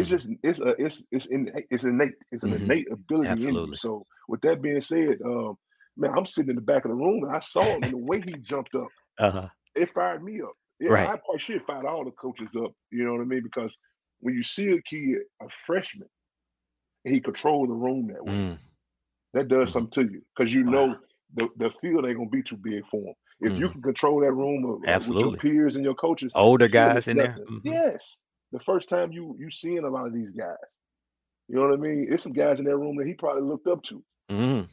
It's 0.00 0.08
mm-hmm. 0.08 0.16
just 0.16 0.40
it's 0.42 0.60
a 0.60 0.74
it's 0.78 1.04
it's 1.10 1.26
in 1.26 1.50
it's 1.70 1.84
innate. 1.84 2.14
It's 2.30 2.44
an 2.44 2.52
mm-hmm. 2.52 2.64
innate 2.64 2.92
ability 2.92 3.30
Absolutely. 3.30 3.62
in 3.62 3.68
you. 3.70 3.76
So 3.76 4.04
with 4.28 4.40
that 4.42 4.62
being 4.62 4.80
said, 4.80 5.18
um, 5.24 5.56
man, 5.96 6.12
I'm 6.16 6.26
sitting 6.26 6.50
in 6.50 6.56
the 6.56 6.62
back 6.62 6.84
of 6.84 6.90
the 6.90 6.96
room 6.96 7.24
and 7.24 7.34
I 7.34 7.40
saw 7.40 7.62
him 7.62 7.82
and 7.82 7.92
the 7.92 7.98
way 7.98 8.22
he 8.24 8.34
jumped 8.34 8.74
up, 8.74 8.88
uh-huh. 9.18 9.48
it 9.74 9.92
fired 9.92 10.22
me 10.22 10.40
up. 10.42 10.52
Yeah, 10.80 10.90
right. 10.90 11.08
I 11.08 11.16
probably 11.16 11.38
should 11.38 11.64
fire 11.64 11.86
all 11.86 12.04
the 12.04 12.10
coaches 12.10 12.48
up. 12.62 12.72
You 12.90 13.04
know 13.04 13.12
what 13.12 13.22
I 13.22 13.24
mean? 13.24 13.42
Because 13.42 13.72
when 14.20 14.34
you 14.34 14.42
see 14.42 14.68
a 14.68 14.82
kid, 14.82 15.18
a 15.40 15.48
freshman, 15.48 16.08
and 17.04 17.14
he 17.14 17.20
control 17.20 17.66
the 17.66 17.72
room 17.72 18.08
that 18.08 18.24
way, 18.24 18.32
mm. 18.32 18.58
that 19.34 19.48
does 19.48 19.72
something 19.72 20.04
to 20.04 20.12
you 20.12 20.22
because 20.36 20.52
you 20.52 20.64
wow. 20.64 20.72
know 20.72 20.96
the, 21.34 21.48
the 21.56 21.70
field 21.80 22.06
ain't 22.06 22.16
gonna 22.16 22.28
be 22.28 22.42
too 22.42 22.56
big 22.56 22.82
for 22.90 23.00
him. 23.00 23.14
If 23.38 23.52
mm-hmm. 23.52 23.60
you 23.60 23.70
can 23.70 23.82
control 23.82 24.20
that 24.20 24.32
room 24.32 24.64
of, 24.64 24.80
Absolutely. 24.86 25.24
with 25.24 25.44
your 25.44 25.52
peers 25.52 25.76
and 25.76 25.84
your 25.84 25.94
coaches, 25.94 26.32
older 26.34 26.68
guys 26.68 27.06
in 27.08 27.18
there, 27.18 27.36
mm-hmm. 27.38 27.66
yes. 27.66 28.18
The 28.52 28.60
first 28.60 28.88
time 28.88 29.12
you 29.12 29.36
you 29.38 29.50
seeing 29.50 29.84
a 29.84 29.90
lot 29.90 30.06
of 30.06 30.14
these 30.14 30.30
guys, 30.30 30.56
you 31.48 31.56
know 31.56 31.62
what 31.62 31.74
I 31.74 31.76
mean. 31.76 32.08
It's 32.10 32.22
some 32.22 32.32
guys 32.32 32.58
in 32.58 32.64
that 32.64 32.76
room 32.76 32.96
that 32.96 33.06
he 33.06 33.14
probably 33.14 33.42
looked 33.42 33.66
up 33.66 33.82
to. 33.84 34.02
Mm-hmm. 34.30 34.72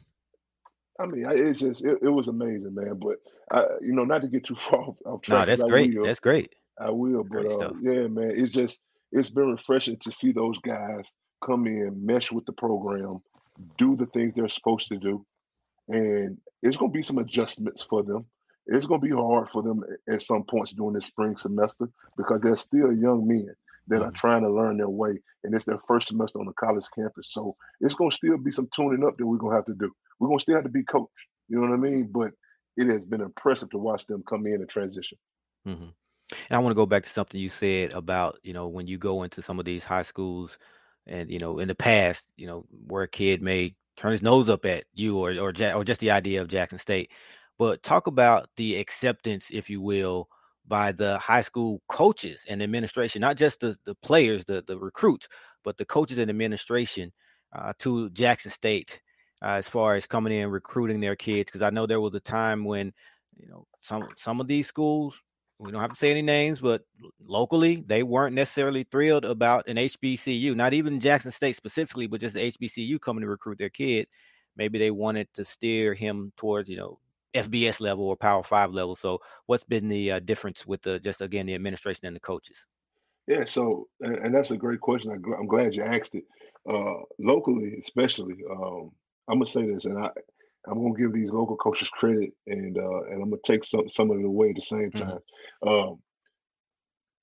I 1.00 1.06
mean, 1.06 1.26
it's 1.28 1.60
just 1.60 1.84
it, 1.84 1.98
it, 2.02 2.08
was 2.08 2.28
amazing, 2.28 2.74
man. 2.74 3.00
But 3.00 3.16
I, 3.50 3.64
you 3.80 3.92
know, 3.92 4.04
not 4.04 4.22
to 4.22 4.28
get 4.28 4.44
too 4.44 4.54
far 4.58 4.94
off, 5.04 5.22
track. 5.22 5.46
No, 5.48 5.56
that's 5.56 5.62
great. 5.68 5.94
Will, 5.94 6.04
that's 6.04 6.20
great. 6.20 6.54
I 6.78 6.90
will, 6.90 7.24
but 7.24 7.50
uh, 7.50 7.72
yeah, 7.82 8.06
man, 8.08 8.32
it's 8.36 8.52
just 8.52 8.80
it's 9.12 9.30
been 9.30 9.50
refreshing 9.50 9.96
to 10.00 10.12
see 10.12 10.32
those 10.32 10.58
guys 10.58 11.08
come 11.44 11.66
in, 11.66 12.04
mesh 12.04 12.32
with 12.32 12.46
the 12.46 12.52
program, 12.52 13.20
do 13.78 13.96
the 13.96 14.06
things 14.06 14.32
they're 14.34 14.48
supposed 14.48 14.88
to 14.88 14.98
do, 14.98 15.24
and 15.88 16.38
it's 16.62 16.76
going 16.76 16.90
to 16.90 16.96
be 16.96 17.02
some 17.02 17.18
adjustments 17.18 17.84
for 17.88 18.02
them. 18.02 18.26
It's 18.66 18.86
going 18.86 19.00
to 19.00 19.06
be 19.06 19.14
hard 19.14 19.48
for 19.52 19.62
them 19.62 19.82
at 20.08 20.22
some 20.22 20.42
points 20.44 20.72
during 20.72 20.94
this 20.94 21.06
spring 21.06 21.36
semester 21.36 21.86
because 22.16 22.40
they're 22.42 22.56
still 22.56 22.92
young 22.92 23.28
men 23.28 23.54
that 23.88 24.02
are 24.02 24.06
mm-hmm. 24.06 24.14
trying 24.14 24.42
to 24.42 24.50
learn 24.50 24.78
their 24.78 24.88
way, 24.88 25.20
and 25.42 25.54
it's 25.54 25.64
their 25.64 25.80
first 25.86 26.08
semester 26.08 26.38
on 26.38 26.46
the 26.46 26.52
college 26.52 26.84
campus. 26.94 27.28
So 27.30 27.56
it's 27.80 27.94
going 27.94 28.10
to 28.10 28.16
still 28.16 28.38
be 28.38 28.50
some 28.50 28.68
tuning 28.74 29.04
up 29.06 29.16
that 29.16 29.26
we're 29.26 29.38
going 29.38 29.52
to 29.52 29.56
have 29.56 29.66
to 29.66 29.74
do. 29.74 29.92
We're 30.18 30.28
going 30.28 30.38
to 30.38 30.42
still 30.42 30.54
have 30.54 30.64
to 30.64 30.70
be 30.70 30.84
coached. 30.84 31.10
You 31.48 31.60
know 31.60 31.68
what 31.68 31.74
I 31.74 31.78
mean? 31.78 32.10
But 32.12 32.32
it 32.76 32.88
has 32.88 33.02
been 33.02 33.20
impressive 33.20 33.70
to 33.70 33.78
watch 33.78 34.06
them 34.06 34.24
come 34.28 34.46
in 34.46 34.54
and 34.54 34.68
transition. 34.68 35.18
Mm-hmm. 35.66 35.84
And 36.48 36.56
I 36.56 36.58
want 36.58 36.70
to 36.70 36.76
go 36.76 36.86
back 36.86 37.02
to 37.04 37.08
something 37.08 37.40
you 37.40 37.50
said 37.50 37.92
about 37.92 38.38
you 38.42 38.52
know 38.52 38.68
when 38.68 38.86
you 38.86 38.98
go 38.98 39.22
into 39.22 39.42
some 39.42 39.58
of 39.58 39.64
these 39.64 39.84
high 39.84 40.02
schools, 40.02 40.58
and 41.06 41.30
you 41.30 41.38
know 41.38 41.58
in 41.58 41.68
the 41.68 41.74
past, 41.74 42.26
you 42.36 42.46
know 42.46 42.64
where 42.86 43.02
a 43.02 43.08
kid 43.08 43.42
may 43.42 43.74
turn 43.96 44.12
his 44.12 44.22
nose 44.22 44.48
up 44.48 44.64
at 44.64 44.84
you 44.94 45.18
or 45.18 45.32
or, 45.38 45.52
or 45.74 45.84
just 45.84 46.00
the 46.00 46.10
idea 46.10 46.40
of 46.40 46.48
Jackson 46.48 46.78
State. 46.78 47.10
But 47.58 47.82
talk 47.82 48.06
about 48.06 48.48
the 48.56 48.76
acceptance, 48.76 49.48
if 49.52 49.70
you 49.70 49.80
will, 49.80 50.28
by 50.66 50.92
the 50.92 51.18
high 51.18 51.40
school 51.40 51.82
coaches 51.88 52.44
and 52.48 52.62
administration, 52.62 53.20
not 53.20 53.36
just 53.36 53.60
the 53.60 53.76
the 53.84 53.94
players, 53.96 54.44
the 54.44 54.62
the 54.66 54.78
recruits, 54.78 55.28
but 55.62 55.76
the 55.76 55.84
coaches 55.84 56.18
and 56.18 56.30
administration 56.30 57.12
uh, 57.54 57.72
to 57.78 58.10
Jackson 58.10 58.50
State 58.50 59.00
uh, 59.42 59.52
as 59.52 59.68
far 59.68 59.94
as 59.94 60.06
coming 60.06 60.32
in 60.32 60.50
recruiting 60.50 61.00
their 61.00 61.16
kids. 61.16 61.46
Because 61.46 61.62
I 61.62 61.70
know 61.70 61.86
there 61.86 62.00
was 62.00 62.14
a 62.14 62.20
time 62.20 62.64
when 62.64 62.92
you 63.36 63.48
know 63.48 63.66
some 63.80 64.08
some 64.16 64.40
of 64.40 64.46
these 64.46 64.66
schools 64.66 65.20
we 65.58 65.70
don't 65.70 65.80
have 65.80 65.92
to 65.92 65.96
say 65.96 66.10
any 66.10 66.22
names, 66.22 66.60
but 66.60 66.82
locally, 67.24 67.82
they 67.86 68.02
weren't 68.02 68.34
necessarily 68.34 68.84
thrilled 68.84 69.24
about 69.24 69.68
an 69.68 69.76
HBCU, 69.76 70.54
not 70.54 70.74
even 70.74 71.00
Jackson 71.00 71.30
State 71.30 71.56
specifically, 71.56 72.06
but 72.06 72.20
just 72.20 72.34
the 72.34 72.50
HBCU 72.52 73.00
coming 73.00 73.22
to 73.22 73.28
recruit 73.28 73.58
their 73.58 73.70
kid. 73.70 74.08
Maybe 74.56 74.78
they 74.78 74.90
wanted 74.90 75.32
to 75.34 75.44
steer 75.44 75.94
him 75.94 76.32
towards, 76.36 76.68
you 76.68 76.76
know, 76.76 76.98
FBS 77.34 77.80
level 77.80 78.06
or 78.06 78.16
Power 78.16 78.42
Five 78.42 78.72
level. 78.72 78.96
So, 78.96 79.20
what's 79.46 79.64
been 79.64 79.88
the 79.88 80.12
uh, 80.12 80.20
difference 80.20 80.66
with 80.66 80.82
the 80.82 81.00
just 81.00 81.20
again 81.20 81.46
the 81.46 81.54
administration 81.54 82.06
and 82.06 82.16
the 82.16 82.20
coaches? 82.20 82.64
Yeah, 83.26 83.44
so 83.44 83.88
and, 84.00 84.16
and 84.16 84.34
that's 84.34 84.50
a 84.50 84.56
great 84.56 84.80
question. 84.80 85.10
I, 85.10 85.14
am 85.14 85.46
glad 85.46 85.74
you 85.74 85.82
asked 85.82 86.14
it. 86.14 86.24
Uh, 86.68 87.02
locally, 87.18 87.78
especially, 87.82 88.36
um, 88.50 88.90
I'm 89.28 89.38
gonna 89.38 89.46
say 89.46 89.66
this, 89.66 89.84
and 89.84 89.98
I 89.98 90.10
I'm 90.66 90.82
gonna 90.82 90.98
give 90.98 91.12
these 91.12 91.30
local 91.30 91.56
coaches 91.56 91.90
credit, 91.90 92.32
and 92.46 92.78
uh, 92.78 93.02
and 93.04 93.22
I'm 93.22 93.30
gonna 93.30 93.42
take 93.44 93.64
some 93.64 93.88
some 93.88 94.10
of 94.10 94.18
it 94.18 94.24
away 94.24 94.50
at 94.50 94.56
the 94.56 94.62
same 94.62 94.90
mm-hmm. 94.90 94.98
time. 94.98 95.18
Mm-hmm. 95.64 95.68
Um, 95.68 95.98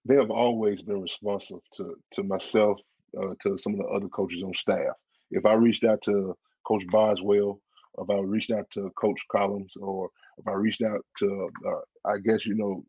they 0.05 0.15
have 0.15 0.31
always 0.31 0.81
been 0.81 1.01
responsive 1.01 1.59
to 1.75 1.95
to 2.13 2.23
myself, 2.23 2.79
uh, 3.17 3.33
to 3.41 3.57
some 3.57 3.73
of 3.73 3.79
the 3.79 3.85
other 3.85 4.09
coaches 4.09 4.43
on 4.43 4.53
staff. 4.53 4.95
If 5.31 5.45
I 5.45 5.53
reached 5.53 5.83
out 5.83 6.01
to 6.03 6.35
Coach 6.67 6.85
Boswell, 6.91 7.61
if 7.97 8.09
I 8.09 8.19
reached 8.19 8.51
out 8.51 8.69
to 8.71 8.91
Coach 8.99 9.19
Collins, 9.31 9.73
or 9.79 10.09
if 10.37 10.47
I 10.47 10.53
reached 10.53 10.83
out 10.83 11.05
to, 11.19 11.49
uh, 11.67 12.09
I 12.09 12.17
guess 12.19 12.45
you 12.45 12.55
know, 12.55 12.83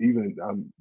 even 0.00 0.36
um, 0.42 0.72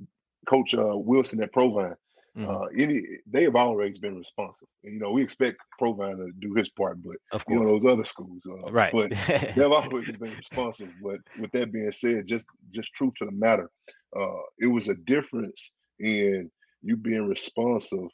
Coach 0.47 0.73
uh, 0.73 0.95
Wilson 0.95 1.41
at 1.43 1.51
Provine, 1.51 1.95
Mm-hmm. 2.37 2.49
Uh, 2.51 2.83
any 2.83 3.03
they 3.25 3.43
have 3.43 3.55
always 3.55 3.97
been 3.97 4.17
responsive. 4.17 4.67
And, 4.83 4.93
you 4.93 4.99
know, 4.99 5.11
we 5.11 5.23
expect 5.23 5.57
Provine 5.79 6.17
to 6.17 6.31
do 6.39 6.53
his 6.53 6.69
part, 6.69 7.01
but 7.01 7.15
of 7.31 7.43
course. 7.43 7.59
you 7.59 7.65
know 7.65 7.79
those 7.79 7.91
other 7.91 8.03
schools, 8.03 8.41
uh, 8.47 8.71
right? 8.71 8.93
But 8.93 9.11
they've 9.55 9.71
always 9.71 10.15
been 10.17 10.35
responsive. 10.35 10.89
But 11.01 11.19
with 11.39 11.51
that 11.53 11.71
being 11.71 11.91
said, 11.91 12.27
just 12.27 12.45
just 12.71 12.93
truth 12.93 13.15
to 13.15 13.25
the 13.25 13.31
matter, 13.31 13.71
uh, 14.15 14.41
it 14.59 14.67
was 14.67 14.87
a 14.87 14.93
difference 14.93 15.71
in 15.99 16.51
you 16.83 16.95
being 16.95 17.27
responsive 17.27 18.07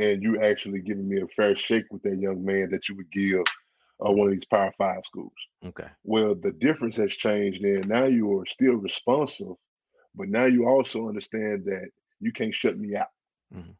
and 0.00 0.22
you 0.22 0.40
actually 0.40 0.80
giving 0.80 1.08
me 1.08 1.20
a 1.20 1.26
fair 1.34 1.56
shake 1.56 1.86
with 1.90 2.02
that 2.02 2.20
young 2.20 2.44
man 2.44 2.68
that 2.70 2.88
you 2.88 2.94
would 2.94 3.10
give 3.10 3.42
uh, 4.04 4.10
one 4.10 4.28
of 4.28 4.32
these 4.32 4.44
Power 4.44 4.72
Five 4.76 5.04
schools. 5.04 5.32
Okay. 5.64 5.88
Well, 6.04 6.34
the 6.34 6.52
difference 6.52 6.96
has 6.96 7.12
changed. 7.14 7.62
Then 7.62 7.84
now 7.86 8.04
you 8.04 8.38
are 8.38 8.46
still 8.46 8.74
responsive, 8.74 9.54
but 10.14 10.28
now 10.28 10.46
you 10.46 10.66
also 10.66 11.08
understand 11.08 11.64
that 11.66 11.88
you 12.20 12.32
can't 12.32 12.54
shut 12.54 12.78
me 12.78 12.96
out. 12.96 13.08
Mm-hmm. 13.54 13.72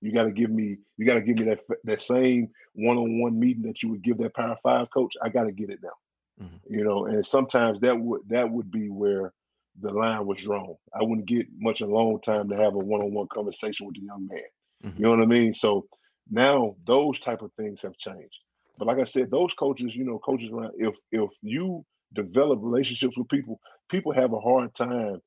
You 0.00 0.12
got 0.12 0.24
to 0.24 0.30
give 0.30 0.50
me, 0.50 0.76
you 0.96 1.06
got 1.06 1.14
to 1.14 1.22
give 1.22 1.38
me 1.38 1.44
that 1.44 1.60
that 1.84 2.02
same 2.02 2.50
one-on-one 2.74 3.38
meeting 3.38 3.64
that 3.64 3.82
you 3.82 3.90
would 3.90 4.02
give 4.02 4.18
that 4.18 4.34
Power 4.34 4.56
Five 4.62 4.90
coach. 4.90 5.14
I 5.22 5.28
got 5.28 5.44
to 5.44 5.52
get 5.52 5.70
it 5.70 5.80
now. 5.82 6.44
Mm-hmm. 6.44 6.74
You 6.74 6.84
know, 6.84 7.06
and 7.06 7.26
sometimes 7.26 7.80
that 7.80 7.98
would 7.98 8.22
that 8.28 8.48
would 8.48 8.70
be 8.70 8.88
where 8.88 9.32
the 9.80 9.92
line 9.92 10.26
was 10.26 10.42
drawn. 10.42 10.76
I 10.92 11.02
wouldn't 11.02 11.26
get 11.26 11.46
much 11.56 11.80
alone 11.82 12.20
time 12.20 12.48
to 12.48 12.56
have 12.56 12.74
a 12.74 12.78
one-on-one 12.78 13.28
conversation 13.28 13.86
with 13.86 13.96
the 13.96 14.02
young 14.02 14.26
man. 14.26 14.40
Mm-hmm. 14.84 14.98
You 14.98 15.02
know 15.04 15.10
what 15.10 15.20
I 15.20 15.26
mean? 15.26 15.54
So 15.54 15.86
now 16.30 16.76
those 16.84 17.20
type 17.20 17.42
of 17.42 17.52
things 17.54 17.82
have 17.82 17.96
changed. 17.96 18.38
But 18.78 18.86
like 18.86 19.00
I 19.00 19.04
said, 19.04 19.30
those 19.30 19.54
coaches, 19.54 19.94
you 19.94 20.04
know, 20.04 20.18
coaches 20.18 20.50
around, 20.52 20.72
if 20.78 20.94
if 21.10 21.30
you 21.42 21.84
develop 22.14 22.60
relationships 22.62 23.16
with 23.16 23.28
people, 23.28 23.60
people 23.90 24.12
have 24.12 24.32
a 24.32 24.40
hard 24.40 24.74
time 24.74 25.20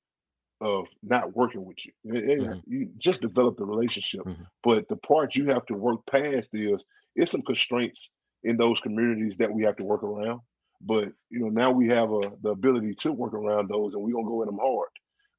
of 0.61 0.85
not 1.03 1.35
working 1.35 1.65
with 1.65 1.77
you. 1.85 1.91
Mm-hmm. 2.07 2.59
You 2.67 2.91
just 2.97 3.21
develop 3.21 3.57
the 3.57 3.65
relationship. 3.65 4.21
Mm-hmm. 4.21 4.43
But 4.63 4.87
the 4.87 4.97
part 4.97 5.35
you 5.35 5.47
have 5.47 5.65
to 5.67 5.73
work 5.73 6.01
past 6.09 6.51
is 6.53 6.85
it's 7.15 7.31
some 7.31 7.41
constraints 7.41 8.09
in 8.43 8.57
those 8.57 8.79
communities 8.79 9.37
that 9.37 9.51
we 9.51 9.63
have 9.63 9.75
to 9.77 9.83
work 9.83 10.03
around. 10.03 10.41
But 10.79 11.09
you 11.29 11.39
know, 11.39 11.49
now 11.49 11.71
we 11.71 11.87
have 11.89 12.11
uh, 12.11 12.31
the 12.41 12.49
ability 12.49 12.95
to 12.95 13.11
work 13.11 13.33
around 13.33 13.69
those, 13.69 13.93
and 13.93 14.01
we're 14.01 14.13
gonna 14.13 14.27
go 14.27 14.41
in 14.41 14.47
them 14.47 14.59
hard. 14.61 14.89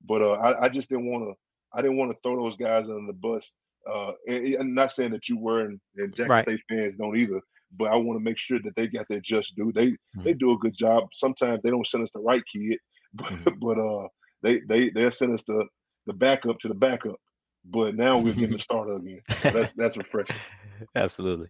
But 0.04 0.22
uh, 0.22 0.32
I, 0.32 0.64
I, 0.64 0.68
just 0.68 0.88
didn't 0.88 1.10
want 1.10 1.24
to. 1.24 1.34
I 1.72 1.82
didn't 1.82 1.96
want 1.96 2.12
to 2.12 2.18
throw 2.22 2.36
those 2.36 2.56
guys 2.56 2.84
under 2.84 3.06
the 3.06 3.12
bus. 3.12 3.50
Uh, 3.92 4.12
and, 4.28 4.46
and 4.54 4.74
not 4.74 4.92
saying 4.92 5.10
that 5.10 5.28
you 5.28 5.38
were, 5.38 5.62
and, 5.62 5.80
and 5.96 6.14
Jackson 6.14 6.28
right. 6.30 6.46
State 6.46 6.60
fans 6.68 6.94
don't 6.96 7.18
either. 7.18 7.40
But 7.76 7.90
I 7.90 7.96
want 7.96 8.18
to 8.18 8.24
make 8.24 8.38
sure 8.38 8.58
that 8.62 8.76
they 8.76 8.86
got 8.86 9.06
their 9.08 9.20
just 9.20 9.54
due. 9.56 9.72
They 9.72 9.88
mm-hmm. 9.88 10.22
they 10.24 10.34
do 10.34 10.52
a 10.52 10.58
good 10.58 10.74
job. 10.76 11.04
Sometimes 11.12 11.60
they 11.62 11.70
don't 11.70 11.86
send 11.86 12.04
us 12.04 12.10
the 12.14 12.20
right 12.20 12.42
kid, 12.52 12.78
but 13.14 13.26
mm-hmm. 13.26 13.58
but 13.60 13.78
uh, 13.78 14.08
they 14.42 14.60
they 14.68 14.90
they'll 14.90 15.10
send 15.10 15.34
us 15.34 15.44
the 15.46 15.66
the 16.06 16.12
backup 16.12 16.58
to 16.60 16.68
the 16.68 16.74
backup. 16.74 17.16
But 17.64 17.94
now 17.94 18.18
we're 18.18 18.32
getting 18.32 18.56
the 18.56 18.58
starter 18.58 18.96
again. 18.96 19.20
So 19.36 19.50
that's 19.50 19.72
that's 19.74 19.96
refreshing. 19.96 20.36
Absolutely. 20.94 21.48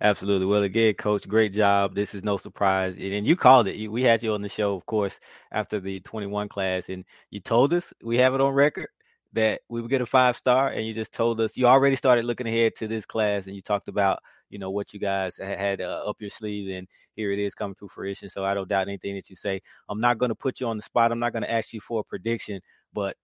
Absolutely. 0.00 0.46
Well, 0.46 0.62
again, 0.62 0.94
coach, 0.94 1.26
great 1.26 1.52
job. 1.52 1.94
This 1.94 2.14
is 2.14 2.22
no 2.22 2.36
surprise. 2.36 2.96
And 2.98 3.26
you 3.26 3.34
called 3.34 3.66
it. 3.66 3.88
We 3.88 4.02
had 4.02 4.22
you 4.22 4.32
on 4.32 4.42
the 4.42 4.48
show, 4.48 4.74
of 4.74 4.86
course, 4.86 5.18
after 5.50 5.80
the 5.80 5.98
21 6.00 6.48
class, 6.48 6.88
and 6.88 7.04
you 7.30 7.40
told 7.40 7.72
us 7.72 7.92
we 8.04 8.18
have 8.18 8.34
it 8.34 8.40
on 8.40 8.52
record 8.52 8.88
that 9.32 9.62
we 9.68 9.80
would 9.80 9.90
get 9.90 10.00
a 10.00 10.06
five 10.06 10.36
star. 10.36 10.68
And 10.68 10.86
you 10.86 10.94
just 10.94 11.12
told 11.12 11.40
us 11.40 11.56
you 11.56 11.66
already 11.66 11.96
started 11.96 12.24
looking 12.24 12.46
ahead 12.46 12.76
to 12.76 12.88
this 12.88 13.06
class 13.06 13.46
and 13.46 13.56
you 13.56 13.62
talked 13.62 13.88
about 13.88 14.20
you 14.50 14.58
know 14.58 14.70
what 14.70 14.92
you 14.92 15.00
guys 15.00 15.38
had 15.38 15.80
uh, 15.80 16.02
up 16.06 16.16
your 16.20 16.30
sleeve, 16.30 16.76
and 16.76 16.88
here 17.14 17.30
it 17.30 17.38
is 17.38 17.54
coming 17.54 17.74
to 17.76 17.88
fruition. 17.88 18.28
So 18.28 18.44
I 18.44 18.54
don't 18.54 18.68
doubt 18.68 18.88
anything 18.88 19.14
that 19.14 19.30
you 19.30 19.36
say. 19.36 19.60
I'm 19.88 20.00
not 20.00 20.18
going 20.18 20.30
to 20.30 20.34
put 20.34 20.60
you 20.60 20.66
on 20.66 20.76
the 20.76 20.82
spot. 20.82 21.12
I'm 21.12 21.18
not 21.18 21.32
going 21.32 21.42
to 21.42 21.52
ask 21.52 21.72
you 21.72 21.80
for 21.80 22.00
a 22.00 22.04
prediction, 22.04 22.60
but 22.92 23.16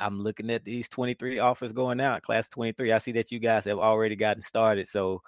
I'm 0.00 0.20
looking 0.20 0.50
at 0.50 0.64
these 0.64 0.88
23 0.88 1.38
offers 1.38 1.72
going 1.72 2.00
out, 2.00 2.22
class 2.22 2.48
23. 2.48 2.92
I 2.92 2.98
see 2.98 3.12
that 3.12 3.30
you 3.30 3.38
guys 3.38 3.64
have 3.64 3.78
already 3.78 4.16
gotten 4.16 4.42
started. 4.42 4.88
So 4.88 5.22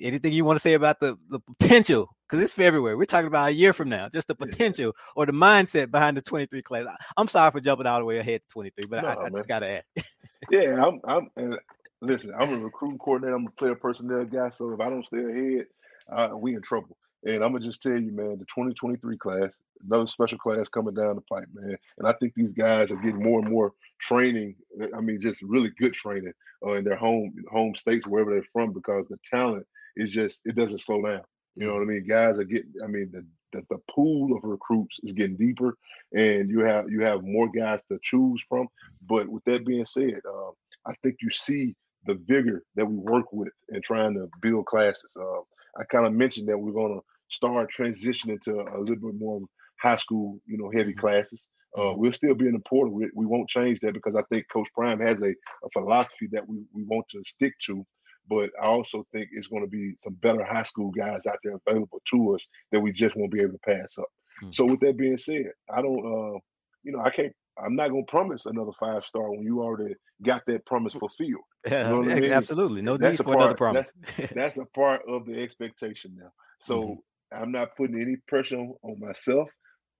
anything 0.00 0.32
you 0.32 0.44
want 0.44 0.56
to 0.56 0.62
say 0.62 0.74
about 0.74 1.00
the, 1.00 1.18
the 1.28 1.40
potential 1.40 2.08
because 2.26 2.42
it's 2.42 2.52
february 2.52 2.96
we're 2.96 3.04
talking 3.04 3.26
about 3.26 3.48
a 3.48 3.52
year 3.52 3.72
from 3.72 3.88
now 3.88 4.08
just 4.08 4.28
the 4.28 4.34
potential 4.34 4.92
or 5.16 5.26
the 5.26 5.32
mindset 5.32 5.90
behind 5.90 6.16
the 6.16 6.22
23 6.22 6.62
class 6.62 6.86
i'm 7.16 7.28
sorry 7.28 7.50
for 7.50 7.60
jumping 7.60 7.86
all 7.86 7.98
the 7.98 8.04
way 8.04 8.18
ahead 8.18 8.40
to 8.40 8.48
23 8.52 8.84
but 8.88 9.02
no, 9.02 9.08
I, 9.08 9.26
I 9.26 9.30
just 9.30 9.48
gotta 9.48 9.82
ask 9.96 10.08
yeah 10.50 10.82
i'm 10.82 11.00
i'm 11.04 11.58
listen, 12.04 12.32
I'm 12.38 12.52
a 12.52 12.58
recruiting 12.58 12.98
coordinator. 12.98 13.34
I'm 13.34 13.46
a 13.46 13.50
player 13.50 13.74
personnel 13.74 14.24
guy. 14.24 14.50
So 14.50 14.72
if 14.72 14.80
I 14.80 14.88
don't 14.88 15.06
stay 15.06 15.18
ahead, 15.18 15.66
uh, 16.10 16.36
we 16.36 16.54
in 16.54 16.62
trouble. 16.62 16.96
And 17.26 17.42
I'm 17.42 17.52
gonna 17.52 17.64
just 17.64 17.82
tell 17.82 17.98
you, 17.98 18.12
man, 18.12 18.38
the 18.38 18.44
2023 18.44 19.16
class, 19.16 19.52
another 19.82 20.06
special 20.06 20.38
class 20.38 20.68
coming 20.68 20.94
down 20.94 21.16
the 21.16 21.22
pipe, 21.22 21.48
man. 21.54 21.76
And 21.98 22.06
I 22.06 22.12
think 22.12 22.34
these 22.34 22.52
guys 22.52 22.92
are 22.92 22.96
getting 22.96 23.22
more 23.22 23.40
and 23.40 23.50
more 23.50 23.72
training. 23.98 24.56
I 24.94 25.00
mean, 25.00 25.20
just 25.20 25.42
really 25.42 25.70
good 25.78 25.94
training 25.94 26.34
uh, 26.64 26.72
in 26.72 26.84
their 26.84 26.96
home 26.96 27.34
home 27.50 27.74
states, 27.74 28.06
wherever 28.06 28.30
they're 28.30 28.44
from, 28.52 28.72
because 28.72 29.06
the 29.08 29.18
talent 29.24 29.66
is 29.96 30.10
just 30.10 30.42
it 30.44 30.54
doesn't 30.54 30.80
slow 30.80 31.02
down. 31.02 31.22
You 31.56 31.66
know 31.66 31.74
what 31.74 31.82
I 31.82 31.86
mean? 31.86 32.06
Guys 32.06 32.38
are 32.38 32.44
getting. 32.44 32.72
I 32.82 32.88
mean, 32.88 33.10
the 33.10 33.24
the, 33.54 33.64
the 33.70 33.80
pool 33.90 34.36
of 34.36 34.44
recruits 34.44 34.98
is 35.02 35.12
getting 35.12 35.36
deeper, 35.36 35.78
and 36.12 36.50
you 36.50 36.60
have 36.60 36.90
you 36.90 37.00
have 37.04 37.22
more 37.22 37.48
guys 37.48 37.80
to 37.90 37.98
choose 38.02 38.44
from. 38.48 38.68
But 39.08 39.28
with 39.28 39.44
that 39.44 39.64
being 39.64 39.86
said, 39.86 40.20
uh, 40.28 40.50
I 40.86 40.94
think 41.02 41.16
you 41.22 41.30
see 41.30 41.74
the 42.06 42.20
vigor 42.26 42.62
that 42.76 42.86
we 42.86 42.96
work 42.96 43.26
with 43.32 43.52
in 43.70 43.80
trying 43.82 44.14
to 44.14 44.28
build 44.42 44.66
classes. 44.66 45.10
Uh, 45.18 45.40
I 45.78 45.84
kind 45.90 46.06
of 46.06 46.12
mentioned 46.12 46.48
that 46.48 46.58
we're 46.58 46.72
going 46.72 46.94
to 46.94 47.04
start 47.30 47.70
transitioning 47.76 48.40
to 48.42 48.52
a 48.52 48.78
little 48.78 49.10
bit 49.10 49.18
more 49.18 49.40
high 49.80 49.96
school, 49.96 50.38
you 50.46 50.56
know, 50.56 50.70
heavy 50.70 50.92
mm-hmm. 50.92 51.00
classes. 51.00 51.44
Uh, 51.76 51.82
mm-hmm. 51.82 52.00
we'll 52.00 52.12
still 52.12 52.34
be 52.34 52.46
in 52.46 52.52
the 52.52 52.62
portal. 52.68 52.94
We, 52.94 53.10
we, 53.14 53.26
won't 53.26 53.48
change 53.48 53.80
that 53.80 53.94
because 53.94 54.14
I 54.14 54.22
think 54.30 54.46
Coach 54.52 54.68
Prime 54.74 55.00
has 55.00 55.22
a, 55.22 55.30
a 55.30 55.70
philosophy 55.72 56.28
that 56.32 56.48
we, 56.48 56.58
we 56.72 56.84
want 56.84 57.06
to 57.10 57.22
stick 57.26 57.54
to. 57.66 57.84
But 58.28 58.50
I 58.62 58.66
also 58.66 59.06
think 59.12 59.28
it's 59.32 59.48
going 59.48 59.64
to 59.64 59.68
be 59.68 59.94
some 59.98 60.14
better 60.14 60.44
high 60.44 60.62
school 60.62 60.90
guys 60.90 61.26
out 61.26 61.38
there 61.44 61.58
available 61.66 62.00
to 62.10 62.34
us 62.34 62.46
that 62.72 62.80
we 62.80 62.90
just 62.90 63.16
won't 63.16 63.32
be 63.32 63.42
able 63.42 63.52
to 63.52 63.58
pass 63.58 63.98
up. 63.98 64.08
Mm-hmm. 64.42 64.52
So 64.52 64.64
with 64.64 64.80
that 64.80 64.96
being 64.96 65.18
said, 65.18 65.50
I 65.70 65.82
don't, 65.82 65.98
uh, 65.98 66.38
you 66.84 66.92
know, 66.92 67.00
I 67.00 67.10
can't 67.10 67.34
I'm 67.62 67.76
not 67.76 67.90
gonna 67.90 68.02
promise 68.08 68.46
another 68.46 68.72
five 68.80 69.04
star 69.04 69.30
when 69.30 69.42
you 69.42 69.62
already 69.62 69.94
got 70.22 70.44
that 70.46 70.66
promise 70.66 70.94
fulfilled. 70.94 71.42
Yeah, 71.66 71.88
you 71.94 72.02
know 72.02 72.10
I 72.10 72.20
mean? 72.20 72.32
absolutely. 72.32 72.82
No 72.82 72.96
that's 72.96 73.18
need 73.18 73.24
for 73.24 73.34
part, 73.34 73.38
another 73.38 73.54
promise. 73.54 73.86
That's, 74.16 74.32
that's, 74.34 74.56
a 74.58 74.64
part 74.66 75.02
of 75.08 75.26
the 75.26 75.40
expectation 75.40 76.16
now. 76.18 76.30
So 76.60 76.82
mm-hmm. 76.82 77.42
I'm 77.42 77.52
not 77.52 77.76
putting 77.76 78.00
any 78.00 78.16
pressure 78.28 78.56
on, 78.56 78.74
on 78.82 79.00
myself 79.00 79.48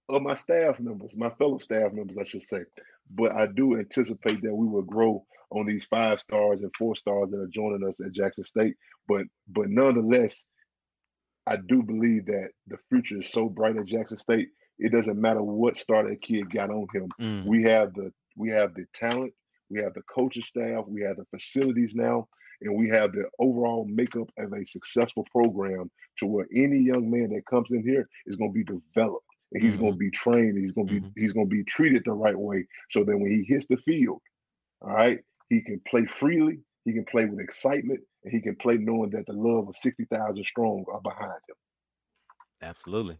or 0.08 0.20
my 0.20 0.34
staff 0.34 0.80
members, 0.80 1.10
my 1.14 1.30
fellow 1.30 1.58
staff 1.58 1.92
members, 1.92 2.16
I 2.20 2.24
should 2.24 2.42
say. 2.42 2.60
But 3.10 3.32
I 3.32 3.46
do 3.46 3.78
anticipate 3.78 4.42
that 4.42 4.54
we 4.54 4.66
will 4.66 4.82
grow 4.82 5.24
on 5.50 5.66
these 5.66 5.84
five 5.84 6.20
stars 6.20 6.62
and 6.62 6.74
four 6.76 6.96
stars 6.96 7.30
that 7.30 7.38
are 7.38 7.48
joining 7.48 7.86
us 7.88 8.00
at 8.00 8.12
Jackson 8.12 8.44
State. 8.44 8.74
But 9.06 9.22
but 9.48 9.68
nonetheless, 9.68 10.44
I 11.46 11.56
do 11.56 11.82
believe 11.82 12.26
that 12.26 12.48
the 12.66 12.78
future 12.88 13.20
is 13.20 13.30
so 13.30 13.48
bright 13.48 13.76
at 13.76 13.86
Jackson 13.86 14.18
State 14.18 14.48
it 14.84 14.92
doesn't 14.92 15.18
matter 15.18 15.42
what 15.42 15.78
star 15.78 16.06
that 16.06 16.20
kid 16.20 16.52
got 16.52 16.68
on 16.68 16.86
him. 16.92 17.08
Mm. 17.18 17.46
We 17.46 17.62
have 17.62 17.94
the 17.94 18.12
we 18.36 18.50
have 18.50 18.74
the 18.74 18.84
talent, 18.92 19.32
we 19.70 19.80
have 19.80 19.94
the 19.94 20.02
coaching 20.02 20.42
staff, 20.42 20.84
we 20.86 21.00
have 21.02 21.16
the 21.16 21.24
facilities 21.30 21.94
now, 21.94 22.28
and 22.60 22.76
we 22.76 22.90
have 22.90 23.12
the 23.12 23.24
overall 23.40 23.86
makeup 23.88 24.28
of 24.38 24.52
a 24.52 24.66
successful 24.66 25.26
program 25.32 25.90
to 26.18 26.26
where 26.26 26.46
any 26.54 26.78
young 26.78 27.10
man 27.10 27.30
that 27.30 27.46
comes 27.46 27.68
in 27.70 27.82
here 27.82 28.06
is 28.26 28.36
going 28.36 28.52
to 28.52 28.54
be 28.54 28.64
developed 28.64 29.24
and 29.52 29.62
he's 29.62 29.74
mm-hmm. 29.74 29.84
going 29.84 29.92
to 29.94 29.98
be 29.98 30.10
trained. 30.10 30.58
He's 30.58 30.72
going 30.72 30.88
to 30.88 30.92
be 30.92 31.00
mm-hmm. 31.00 31.20
he's 31.20 31.32
going 31.32 31.48
to 31.48 31.56
be 31.56 31.64
treated 31.64 32.02
the 32.04 32.12
right 32.12 32.38
way. 32.38 32.66
So 32.90 33.04
then 33.04 33.20
when 33.20 33.32
he 33.32 33.44
hits 33.48 33.66
the 33.70 33.78
field, 33.78 34.20
all 34.82 34.92
right, 34.92 35.20
he 35.48 35.62
can 35.62 35.80
play 35.88 36.04
freely. 36.04 36.60
He 36.84 36.92
can 36.92 37.06
play 37.06 37.24
with 37.24 37.40
excitement, 37.40 38.00
and 38.24 38.32
he 38.34 38.42
can 38.42 38.56
play 38.56 38.76
knowing 38.76 39.08
that 39.10 39.24
the 39.24 39.32
love 39.32 39.66
of 39.68 39.76
sixty 39.78 40.04
thousand 40.04 40.44
strong 40.44 40.84
are 40.92 41.00
behind 41.00 41.40
him. 41.48 41.56
Absolutely. 42.60 43.16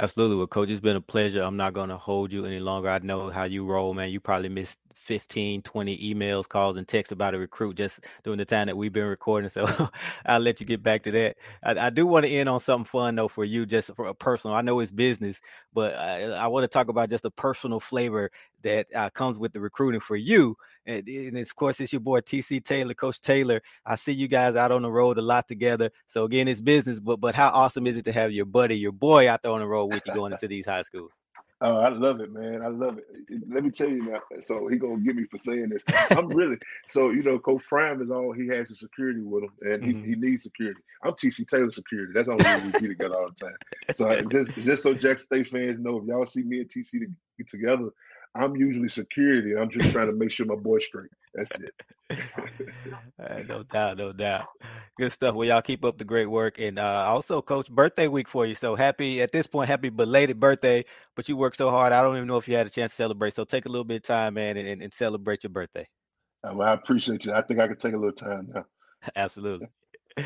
Absolutely. 0.00 0.36
Well, 0.36 0.46
coach, 0.48 0.68
it's 0.68 0.80
been 0.80 0.96
a 0.96 1.00
pleasure. 1.00 1.42
I'm 1.42 1.56
not 1.56 1.74
going 1.74 1.88
to 1.90 1.96
hold 1.96 2.32
you 2.32 2.44
any 2.44 2.58
longer. 2.60 2.88
I 2.88 2.98
know 2.98 3.30
how 3.30 3.44
you 3.44 3.64
roll, 3.64 3.94
man. 3.94 4.10
You 4.10 4.20
probably 4.20 4.48
missed 4.48 4.78
15, 4.94 5.62
20 5.62 6.14
emails, 6.14 6.48
calls, 6.48 6.76
and 6.76 6.86
texts 6.86 7.12
about 7.12 7.34
a 7.34 7.38
recruit 7.38 7.76
just 7.76 8.04
during 8.24 8.38
the 8.38 8.44
time 8.44 8.66
that 8.66 8.76
we've 8.76 8.92
been 8.92 9.06
recording. 9.06 9.48
So 9.48 9.66
I'll 10.26 10.40
let 10.40 10.60
you 10.60 10.66
get 10.66 10.82
back 10.82 11.02
to 11.04 11.10
that. 11.12 11.36
I, 11.62 11.86
I 11.86 11.90
do 11.90 12.06
want 12.06 12.26
to 12.26 12.32
end 12.32 12.48
on 12.48 12.60
something 12.60 12.84
fun, 12.84 13.14
though, 13.16 13.28
for 13.28 13.44
you, 13.44 13.66
just 13.66 13.94
for 13.94 14.06
a 14.06 14.14
personal. 14.14 14.56
I 14.56 14.62
know 14.62 14.80
it's 14.80 14.92
business, 14.92 15.40
but 15.72 15.94
I, 15.94 16.24
I 16.30 16.46
want 16.48 16.64
to 16.64 16.68
talk 16.68 16.88
about 16.88 17.10
just 17.10 17.24
a 17.24 17.30
personal 17.30 17.80
flavor 17.80 18.30
that 18.62 18.86
uh, 18.94 19.10
comes 19.10 19.38
with 19.38 19.52
the 19.52 19.60
recruiting 19.60 20.00
for 20.00 20.16
you. 20.16 20.56
And, 20.86 21.06
and 21.08 21.38
of 21.38 21.54
course, 21.54 21.80
it's 21.80 21.92
your 21.92 22.00
boy 22.00 22.20
TC 22.20 22.64
Taylor, 22.64 22.94
Coach 22.94 23.20
Taylor. 23.20 23.62
I 23.84 23.96
see 23.96 24.12
you 24.12 24.28
guys 24.28 24.56
out 24.56 24.72
on 24.72 24.82
the 24.82 24.90
road 24.90 25.18
a 25.18 25.22
lot 25.22 25.48
together. 25.48 25.90
So 26.06 26.24
again, 26.24 26.48
it's 26.48 26.60
business, 26.60 27.00
but 27.00 27.20
but 27.20 27.34
how 27.34 27.48
awesome 27.48 27.86
is 27.86 27.96
it 27.96 28.04
to 28.06 28.12
have 28.12 28.32
your 28.32 28.46
buddy, 28.46 28.76
your 28.76 28.92
boy, 28.92 29.28
out 29.28 29.42
there 29.42 29.52
on 29.52 29.60
the 29.60 29.66
road 29.66 29.86
with 29.86 30.02
you 30.06 30.14
going 30.14 30.32
into 30.32 30.48
these 30.48 30.66
high 30.66 30.82
schools? 30.82 31.12
Oh, 31.64 31.76
I 31.76 31.90
love 31.90 32.20
it, 32.20 32.32
man. 32.32 32.60
I 32.60 32.66
love 32.66 32.98
it. 32.98 33.06
Let 33.48 33.62
me 33.62 33.70
tell 33.70 33.88
you 33.88 34.02
now. 34.02 34.20
So 34.40 34.66
he 34.66 34.78
gonna 34.78 34.98
get 34.98 35.14
me 35.14 35.26
for 35.30 35.38
saying 35.38 35.68
this. 35.68 35.84
I'm 36.10 36.26
really 36.36 36.58
so 36.88 37.10
you 37.10 37.22
know, 37.22 37.38
Coach 37.38 37.62
Prime 37.68 38.02
is 38.02 38.10
all 38.10 38.32
he 38.32 38.48
has 38.48 38.70
is 38.72 38.80
security 38.80 39.20
with 39.20 39.44
him, 39.44 39.52
and 39.60 39.84
he, 39.84 39.92
mm-hmm. 39.92 40.08
he 40.08 40.14
needs 40.16 40.42
security. 40.42 40.80
I'm 41.04 41.12
TC 41.12 41.46
Taylor 41.48 41.70
security. 41.70 42.12
That's 42.14 42.28
all 42.28 42.36
we 42.36 42.80
be 42.80 42.88
together 42.88 43.14
all 43.14 43.28
the 43.28 43.46
time. 43.46 43.56
So 43.94 44.22
just 44.28 44.54
just 44.54 44.82
so 44.82 44.92
Jack 44.92 45.20
State 45.20 45.48
fans 45.48 45.78
know, 45.78 45.98
if 45.98 46.06
y'all 46.06 46.26
see 46.26 46.42
me 46.42 46.58
and 46.58 46.68
TC 46.68 47.06
together, 47.48 47.90
I'm 48.34 48.56
usually 48.56 48.88
security. 48.88 49.54
I'm 49.56 49.70
just 49.70 49.92
trying 49.92 50.06
to 50.06 50.12
make 50.12 50.30
sure 50.30 50.46
my 50.46 50.54
boy's 50.54 50.86
straight. 50.86 51.10
That's 51.34 51.52
it. 51.60 51.74
no 53.48 53.62
doubt, 53.62 53.96
no 53.96 54.12
doubt. 54.12 54.46
Good 54.98 55.12
stuff. 55.12 55.34
Well, 55.34 55.46
y'all 55.48 55.62
keep 55.62 55.84
up 55.84 55.98
the 55.98 56.04
great 56.04 56.28
work. 56.28 56.58
And 56.58 56.78
uh, 56.78 57.04
also, 57.06 57.40
Coach, 57.42 57.70
birthday 57.70 58.08
week 58.08 58.28
for 58.28 58.46
you. 58.46 58.54
So 58.54 58.74
happy 58.74 59.22
at 59.22 59.32
this 59.32 59.46
point, 59.46 59.68
happy 59.68 59.88
belated 59.88 60.40
birthday. 60.40 60.84
But 61.14 61.28
you 61.28 61.36
worked 61.36 61.56
so 61.56 61.70
hard. 61.70 61.92
I 61.92 62.02
don't 62.02 62.16
even 62.16 62.28
know 62.28 62.36
if 62.36 62.48
you 62.48 62.56
had 62.56 62.66
a 62.66 62.70
chance 62.70 62.92
to 62.92 62.96
celebrate. 62.96 63.34
So 63.34 63.44
take 63.44 63.66
a 63.66 63.68
little 63.68 63.84
bit 63.84 63.96
of 63.96 64.02
time, 64.02 64.34
man, 64.34 64.56
and, 64.56 64.68
and, 64.68 64.82
and 64.82 64.92
celebrate 64.92 65.42
your 65.42 65.50
birthday. 65.50 65.88
Um, 66.44 66.60
I 66.60 66.72
appreciate 66.72 67.24
you. 67.24 67.32
I 67.32 67.42
think 67.42 67.60
I 67.60 67.68
can 67.68 67.76
take 67.76 67.94
a 67.94 67.98
little 67.98 68.12
time 68.12 68.50
now. 68.54 68.64
Absolutely. 69.16 69.68
All 70.18 70.24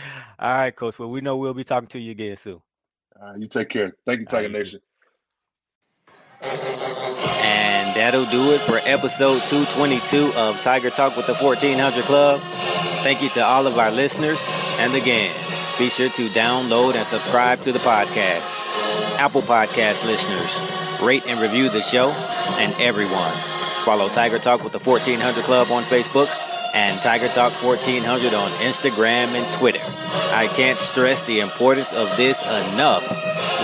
right, 0.53 0.75
Coach. 0.75 0.99
Well, 0.99 1.11
we 1.11 1.21
know 1.21 1.37
we'll 1.37 1.55
be 1.55 1.65
talking 1.65 1.89
to 1.89 1.99
you 1.99 2.13
again 2.13 2.37
soon. 2.37 2.61
All 3.21 3.31
right, 3.31 3.41
you 3.41 3.49
take 3.49 3.69
care. 3.69 3.93
Thank 4.05 4.21
you, 4.21 4.27
Tiger 4.27 4.49
right, 4.49 4.63
Nation. 4.63 4.81
And 6.43 7.76
that'll 7.97 8.27
do 8.27 8.53
it 8.53 8.61
for 8.61 8.79
episode 8.85 9.41
222 9.49 10.35
of 10.35 10.61
Tiger 10.61 10.91
Talk 10.91 11.17
with 11.17 11.27
the 11.27 11.35
1400 11.35 12.05
Club. 12.05 12.41
Thank 13.03 13.23
you 13.23 13.31
to 13.31 13.41
all 13.45 13.67
of 13.67 13.79
our 13.79 13.91
listeners. 13.91 14.39
And 14.79 14.95
again, 14.95 15.35
be 15.79 15.89
sure 15.89 16.11
to 16.11 16.29
download 16.29 16.95
and 16.95 17.07
subscribe 17.09 17.63
to 17.63 17.73
the 17.73 17.79
podcast. 17.79 18.45
Apple 19.19 19.41
Podcast 19.41 20.05
listeners, 20.05 21.01
rate 21.01 21.27
and 21.27 21.41
review 21.41 21.71
the 21.71 21.81
show. 21.81 22.11
And 22.59 22.75
everyone, 22.81 23.33
follow 23.85 24.09
Tiger 24.11 24.39
Talk 24.39 24.63
with 24.63 24.73
the 24.73 24.79
1400 24.79 25.45
Club 25.45 25.71
on 25.71 25.83
Facebook 25.85 26.29
and 26.77 27.01
Tiger 27.01 27.29
Talk 27.29 27.55
1400 27.63 28.35
on 28.35 28.51
Instagram 28.61 29.29
and 29.29 29.55
Twitter. 29.55 29.81
I 30.35 30.47
can't 30.47 30.79
stress 30.79 31.25
the 31.25 31.41
importance 31.41 31.91
of 31.95 32.15
this 32.19 32.39
enough. 32.45 33.03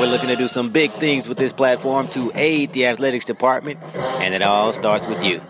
We're 0.01 0.07
looking 0.07 0.31
to 0.31 0.37
do 0.37 0.49
some 0.49 0.71
big 0.71 0.93
things 0.93 1.29
with 1.29 1.37
this 1.37 1.53
platform 1.53 2.09
to 2.09 2.33
aid 2.35 2.73
the 2.73 2.87
athletics 2.87 3.27
department, 3.27 3.81
and 3.93 4.33
it 4.33 4.41
all 4.41 4.73
starts 4.73 5.07
with 5.07 5.23
you. 5.23 5.43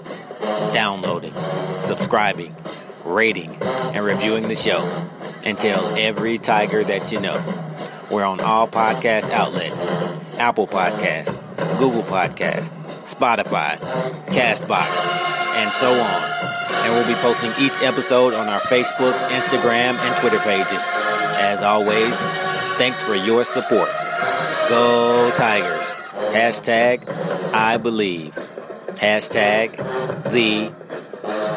Downloading, 0.75 1.35
subscribing, 1.87 2.57
rating, 3.05 3.55
and 3.63 4.05
reviewing 4.05 4.49
the 4.49 4.57
show. 4.57 4.81
And 5.45 5.57
tell 5.57 5.97
every 5.97 6.39
Tiger 6.39 6.83
that 6.83 7.13
you 7.13 7.21
know. 7.21 7.41
We're 8.11 8.25
on 8.25 8.41
all 8.41 8.67
podcast 8.67 9.31
outlets 9.31 9.77
Apple 10.37 10.67
Podcasts, 10.67 11.79
Google 11.79 12.03
Podcasts, 12.03 12.69
Spotify, 13.15 13.79
Castbox, 14.27 15.55
and 15.55 15.71
so 15.71 15.93
on 15.93 16.42
and 16.83 16.93
we'll 16.93 17.07
be 17.07 17.15
posting 17.21 17.51
each 17.65 17.75
episode 17.83 18.35
on 18.35 18.49
our 18.49 18.61
Facebook, 18.61 19.15
Instagram, 19.31 19.95
and 19.95 20.21
Twitter 20.21 20.39
pages. 20.41 20.83
As 21.39 21.63
always, 21.63 22.15
thanks 22.77 23.01
for 23.03 23.15
your 23.15 23.45
support. 23.45 23.91
Go 24.69 25.31
Tigers. 25.37 25.87
Hashtag 26.33 27.09
I 27.53 27.77
believe. 27.77 28.35
Hashtag 28.97 29.77
the 30.33 30.73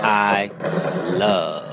I 0.03 0.51
love. 1.17 1.65